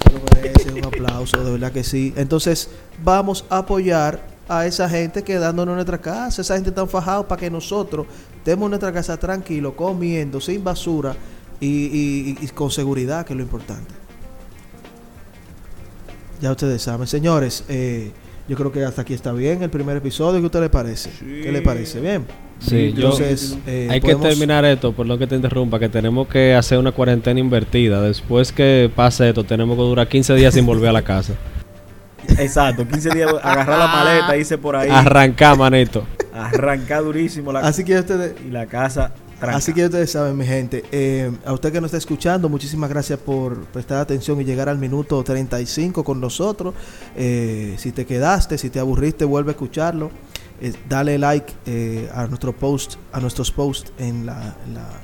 Se 0.05 0.12
lo 0.12 0.20
merece, 0.34 0.72
un 0.72 0.84
aplauso, 0.84 1.42
de 1.44 1.51
verdad 1.51 1.72
que 1.72 1.82
sí. 1.82 2.12
Entonces, 2.16 2.68
vamos 3.03 3.44
a 3.51 3.59
apoyar 3.59 4.20
a 4.49 4.64
esa 4.66 4.88
gente 4.88 5.24
quedándonos 5.24 5.72
en 5.72 5.76
nuestra 5.76 5.99
casa. 5.99 6.42
Esa 6.42 6.55
gente 6.55 6.70
está 6.70 6.86
fajada 6.86 7.26
para 7.26 7.40
que 7.40 7.51
nosotros 7.51 8.07
estemos 8.36 8.66
en 8.66 8.70
nuestra 8.70 8.92
casa 8.92 9.16
tranquilos, 9.16 9.74
comiendo, 9.74 10.40
sin 10.40 10.62
basura, 10.62 11.16
y, 11.59 11.66
y- 11.66 12.38
y 12.40 12.49
con 12.49 12.70
seguridad, 12.70 13.24
que 13.24 13.32
es 13.32 13.36
lo 13.38 13.42
importante. 13.42 13.92
Ya 16.40 16.51
ustedes 16.53 16.82
saben. 16.82 17.07
Señores, 17.07 17.64
eh, 17.68 18.12
yo 18.49 18.57
creo 18.57 18.70
que 18.72 18.84
hasta 18.84 19.03
aquí 19.03 19.14
está 19.14 19.32
bien 19.32 19.62
el 19.62 19.70
primer 19.70 19.97
episodio. 19.97 20.38
¿Qué 20.40 20.44
a 20.44 20.47
usted 20.47 20.61
le 20.61 20.68
parece? 20.70 21.11
¿Qué 21.20 21.51
le 21.53 21.62
parece? 21.62 22.01
Bien. 22.01 22.24
Sí, 22.59 22.92
yo- 22.92 23.07
Entonces, 23.11 23.59
eh, 23.66 23.88
Hay 23.90 24.01
podemos- 24.01 24.22
que 24.22 24.28
terminar 24.30 24.64
esto, 24.64 24.92
perdón 24.92 25.18
que 25.18 25.26
te 25.26 25.36
interrumpa, 25.36 25.78
que 25.78 25.88
tenemos 25.88 26.26
que 26.28 26.55
hacer 26.55 26.78
una 26.78 26.92
cuarentena 26.92 27.38
invertida. 27.40 28.01
Después 28.01 28.53
que 28.53 28.90
pase 28.94 29.28
esto, 29.28 29.44
tenemos 29.44 29.76
que 29.76 29.82
durar 29.82 30.09
15 30.09 30.34
días 30.34 30.55
sin 30.55 30.64
volver 30.64 30.88
a 30.88 30.92
la 30.92 31.03
casa. 31.03 31.34
Exacto, 32.38 32.86
15 32.88 33.11
días, 33.11 33.30
agarrar 33.42 33.78
la 33.78 33.86
maleta, 33.88 34.36
irse 34.36 34.57
por 34.59 34.74
ahí, 34.76 34.88
Arrancar, 34.90 35.57
manito. 35.59 36.05
arrancar 36.34 37.03
durísimo 37.05 37.53
la, 37.53 37.61
Así 37.61 37.84
que 37.84 37.99
ustedes, 37.99 38.34
y 38.47 38.51
la 38.51 38.66
casa 38.66 39.12
Así 39.41 39.74
que 39.74 39.84
ustedes 39.84 40.11
saben, 40.11 40.37
mi 40.37 40.47
gente. 40.47 40.84
eh, 40.93 41.30
a 41.45 41.53
usted 41.53 41.72
que 41.72 41.80
nos 41.80 41.89
está 41.89 41.99
escuchando, 41.99 42.49
muchísimas 42.49 42.89
gracias 42.89 43.18
por 43.18 43.64
prestar 43.66 43.99
atención 43.99 44.41
y 44.41 44.45
llegar 44.45 44.68
al 44.68 44.78
minuto 44.78 45.22
35 45.22 46.03
con 46.05 46.20
nosotros. 46.20 46.74
Eh, 47.16 47.74
si 47.78 47.93
te 47.93 48.07
quedaste, 48.07 48.57
si 48.57 48.70
te 48.70 48.78
aburriste, 48.80 49.24
vuelve 49.24 49.51
a 49.51 49.53
escucharlo. 49.53 50.11
Eh, 50.61 50.72
dale 50.89 51.18
like 51.18 51.53
a 52.14 52.26
nuestro 52.28 52.55
post, 52.57 52.95
a 53.12 53.20
nuestros 53.20 53.51
posts 53.51 53.93
en 53.99 54.24
la, 54.24 54.57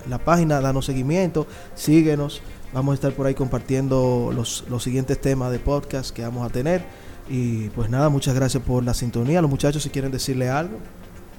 la 0.09 0.18
página, 0.18 0.61
danos 0.61 0.87
seguimiento, 0.87 1.47
síguenos. 1.74 2.41
Vamos 2.72 2.93
a 2.93 2.95
estar 2.95 3.12
por 3.12 3.26
ahí 3.26 3.35
compartiendo 3.35 4.33
los, 4.35 4.64
los 4.70 4.83
siguientes 4.83 5.20
temas 5.20 5.53
de 5.53 5.59
podcast 5.59 6.11
que 6.11 6.22
vamos 6.22 6.47
a 6.47 6.49
tener. 6.51 6.83
Y 7.28 7.68
pues 7.70 7.91
nada, 7.91 8.09
muchas 8.09 8.35
gracias 8.35 8.62
por 8.62 8.83
la 8.83 8.95
sintonía. 8.95 9.43
Los 9.43 9.51
muchachos, 9.51 9.83
si 9.83 9.91
quieren 9.91 10.11
decirle 10.11 10.49
algo. 10.49 10.78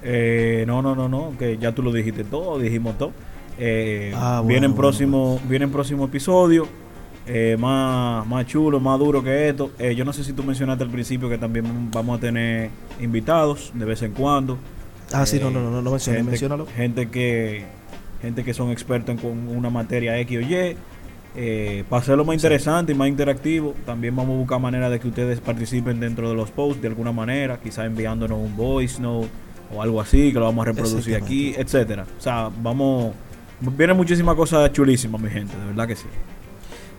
Eh, 0.04 0.64
no, 0.66 0.82
no, 0.82 0.94
no, 0.94 1.08
no, 1.08 1.32
que 1.38 1.56
ya 1.58 1.72
tú 1.72 1.82
lo 1.82 1.92
dijiste 1.92 2.24
todo, 2.24 2.58
dijimos 2.58 2.96
todo. 2.98 3.12
Eh, 3.58 4.12
Ah, 4.14 4.36
bueno, 4.36 4.48
vienen 4.48 4.70
bueno, 4.72 4.76
próximo, 4.82 5.40
vienen 5.48 5.70
próximo 5.70 6.04
episodio, 6.04 6.66
eh, 7.26 7.56
más, 7.58 8.26
más 8.26 8.46
chulo, 8.46 8.80
más 8.80 8.98
duro 8.98 9.22
que 9.24 9.48
esto. 9.48 9.70
Eh, 9.78 9.94
yo 9.94 10.04
no 10.04 10.12
sé 10.12 10.24
si 10.24 10.32
tú 10.32 10.42
mencionaste 10.42 10.84
al 10.84 10.90
principio 10.90 11.28
que 11.28 11.38
también 11.38 11.90
vamos 11.90 12.18
a 12.18 12.20
tener 12.20 12.70
invitados 13.00 13.70
de 13.74 13.84
vez 13.84 14.02
en 14.02 14.12
cuando. 14.12 14.58
Ah, 15.12 15.24
sí, 15.24 15.36
Eh, 15.36 15.40
no, 15.40 15.50
no, 15.50 15.70
no, 15.70 15.80
no 15.82 15.90
mencioné, 15.90 16.18
gente, 16.18 16.30
menciónalo. 16.30 16.66
gente 16.66 17.08
que 17.08 17.64
gente 18.20 18.42
que 18.44 18.54
son 18.54 18.70
expertos 18.70 19.10
en 19.14 19.18
con 19.18 19.48
una 19.56 19.70
materia 19.70 20.18
X 20.20 20.38
o 20.38 20.40
Y. 20.40 20.76
Eh, 21.36 21.84
para 21.88 22.00
hacerlo 22.00 22.24
más 22.24 22.34
interesante 22.34 22.92
y 22.92 22.94
más 22.94 23.08
interactivo, 23.08 23.74
también 23.84 24.14
vamos 24.14 24.34
a 24.34 24.38
buscar 24.38 24.60
manera 24.60 24.88
de 24.88 25.00
que 25.00 25.08
ustedes 25.08 25.40
participen 25.40 25.98
dentro 26.00 26.28
de 26.30 26.34
los 26.36 26.50
posts 26.50 26.80
de 26.80 26.88
alguna 26.88 27.12
manera, 27.12 27.58
quizá 27.60 27.84
enviándonos 27.86 28.38
un 28.38 28.56
voice 28.56 29.00
note 29.02 29.28
o 29.76 29.82
algo 29.82 30.00
así, 30.00 30.32
que 30.32 30.38
lo 30.38 30.44
vamos 30.46 30.62
a 30.66 30.72
reproducir 30.72 31.16
aquí, 31.16 31.54
etcétera. 31.56 32.06
O 32.18 32.20
sea, 32.22 32.50
vamos. 32.62 33.12
Vienen 33.60 33.96
muchísimas 33.96 34.34
cosas 34.34 34.70
chulísimas, 34.72 35.20
mi 35.20 35.30
gente, 35.30 35.56
de 35.56 35.66
verdad 35.66 35.86
que 35.86 35.96
sí. 35.96 36.06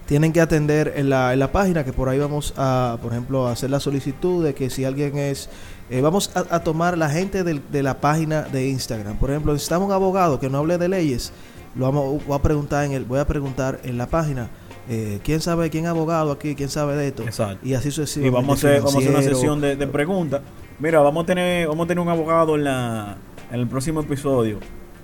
tienen 0.07 0.32
que 0.34 0.41
atender 0.41 0.93
en 0.95 1.09
la, 1.09 1.34
en 1.34 1.39
la 1.39 1.51
página 1.51 1.84
que 1.84 1.93
por 1.93 2.09
ahí 2.09 2.17
vamos 2.19 2.53
a, 2.57 2.97
por 3.01 3.11
ejemplo, 3.11 3.47
a 3.47 3.51
hacer 3.51 3.69
la 3.69 3.80
solicitud 3.80 4.43
de 4.43 4.53
que 4.53 4.69
si 4.69 4.86
alguien 4.86 5.17
es, 5.17 5.49
eh, 5.89 6.01
vamos 6.01 6.32
a, 6.36 6.55
a 6.55 6.63
tomar 6.63 6.97
la 6.97 7.09
gente 7.09 7.43
de, 7.43 7.84
la 7.84 7.99
página 7.99 8.43
de 8.43 8.67
Instagram. 8.69 9.17
Por 9.17 9.30
ejemplo, 9.32 9.53
necesitamos 9.53 9.88
un 9.88 9.93
abogado 9.93 10.39
que 10.39 10.49
no 10.49 10.59
hable 10.59 10.78
de 10.78 10.88
leyes. 10.89 11.32
Lo 11.76 11.86
vamos 11.86 12.26
voy 12.26 12.36
a 12.38 12.41
preguntar 12.41 12.86
en 12.86 12.93
el, 12.93 13.03
voy 13.05 13.19
a 13.19 13.28
preguntar 13.28 13.80
en 13.84 13.97
la 13.97 14.07
página. 14.07 14.49
eh, 14.88 15.19
¿Quién 15.23 15.41
sabe 15.41 15.69
quién 15.69 15.84
es 15.86 15.89
abogado 15.89 16.32
aquí? 16.32 16.55
¿Quién 16.55 16.69
sabe 16.69 16.95
de 16.95 17.07
esto? 17.09 17.23
Exacto. 17.23 17.67
Y 17.67 17.73
así 17.73 17.89
Y 17.89 17.91
sucesivamente. 17.91 18.36
vamos 18.36 18.63
a 18.63 18.67
hacer, 18.67 18.82
vamos 18.82 18.95
a 18.95 18.99
hacer 18.99 19.09
una 19.11 19.21
sesión 19.23 19.61
de, 19.61 19.76
de 19.76 19.88
preguntas. 19.88 20.41
Mira, 20.80 20.99
vamos 21.01 21.23
a 21.23 21.26
tener, 21.28 21.67
vamos 21.67 21.86
a 21.86 21.88
tener 21.88 22.01
un 22.01 22.09
abogado 22.09 22.55
en 22.55 22.63
la 22.65 23.17
en 23.51 23.59
el 23.59 23.67
próximo 23.67 24.01
episodio. 24.01 24.59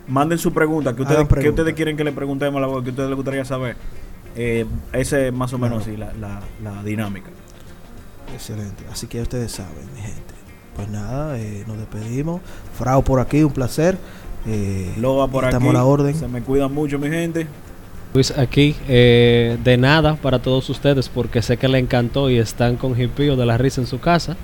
Manden 0.08 0.38
su 0.38 0.52
pregunta, 0.52 0.94
que 0.96 1.04
ustedes, 1.04 1.18
Hagan 1.20 1.28
que 1.28 1.34
preguntas. 1.36 1.60
ustedes 1.60 1.76
quieren 1.76 1.96
que 1.96 2.04
le 2.04 2.12
preguntemos 2.12 2.58
al 2.58 2.64
abogado, 2.66 2.84
que 2.84 2.90
a 2.90 2.92
ustedes 2.92 3.10
les 3.10 3.16
gustaría 3.16 3.46
saber. 3.46 3.76
Eh, 4.36 4.66
ese 4.94 5.28
es 5.28 5.34
más 5.34 5.54
o 5.54 5.58
menos 5.58 5.84
así 5.84 5.96
la, 5.96 6.12
la, 6.14 6.42
la 6.64 6.84
dinámica. 6.84 7.30
Excelente. 8.34 8.84
Así 8.92 9.08
que 9.08 9.18
ya 9.18 9.24
ustedes 9.24 9.52
saben, 9.52 9.86
mi 9.96 10.02
gente. 10.02 10.34
Pues 10.76 10.90
nada, 10.90 11.38
eh, 11.40 11.64
nos 11.68 11.78
despedimos. 11.78 12.42
Frau 12.78 13.04
por 13.04 13.20
aquí, 13.20 13.44
un 13.44 13.52
placer. 13.52 13.98
Eh, 14.48 14.94
Loba 14.98 15.28
por 15.28 15.44
estamos 15.44 15.70
aquí. 15.70 15.76
a 15.76 15.80
la 15.80 15.86
orden. 15.86 16.16
Se 16.16 16.28
me 16.28 16.42
cuidan 16.42 16.74
mucho, 16.74 16.98
mi 16.98 17.10
gente. 17.10 17.46
Luis 18.14 18.32
aquí, 18.38 18.76
eh, 18.90 19.58
de 19.64 19.78
nada 19.78 20.16
para 20.16 20.40
todos 20.40 20.70
ustedes, 20.70 21.08
porque 21.08 21.42
sé 21.42 21.58
que 21.58 21.68
le 21.70 21.78
encantó 21.78 22.30
y 22.30 22.38
están 22.40 22.76
con 22.76 23.00
hipío 23.00 23.36
de 23.38 23.46
la 23.46 23.58
risa 23.58 23.80
en 23.82 23.88
su 23.88 24.00
casa. 24.00 24.36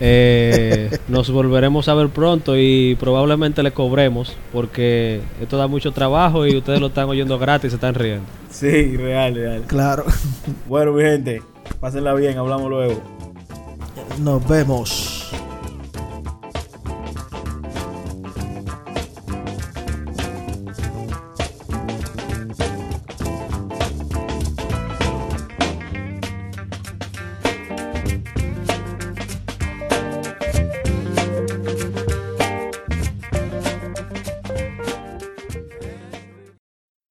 Eh, 0.00 0.96
nos 1.08 1.30
volveremos 1.30 1.88
a 1.88 1.94
ver 1.94 2.08
pronto 2.08 2.56
y 2.56 2.96
probablemente 3.00 3.62
le 3.62 3.72
cobremos, 3.72 4.36
porque 4.52 5.20
esto 5.40 5.56
da 5.56 5.66
mucho 5.66 5.92
trabajo 5.92 6.46
y 6.46 6.56
ustedes 6.56 6.80
lo 6.80 6.88
están 6.88 7.08
oyendo 7.08 7.38
gratis 7.38 7.68
y 7.68 7.70
se 7.70 7.76
están 7.76 7.94
riendo. 7.94 8.24
Sí, 8.50 8.96
real, 8.96 9.34
real. 9.34 9.62
Claro. 9.66 10.04
Bueno, 10.68 10.92
mi 10.92 11.02
gente, 11.02 11.42
pásenla 11.80 12.14
bien, 12.14 12.38
hablamos 12.38 12.70
luego. 12.70 13.02
Nos 14.20 14.46
vemos. 14.48 15.07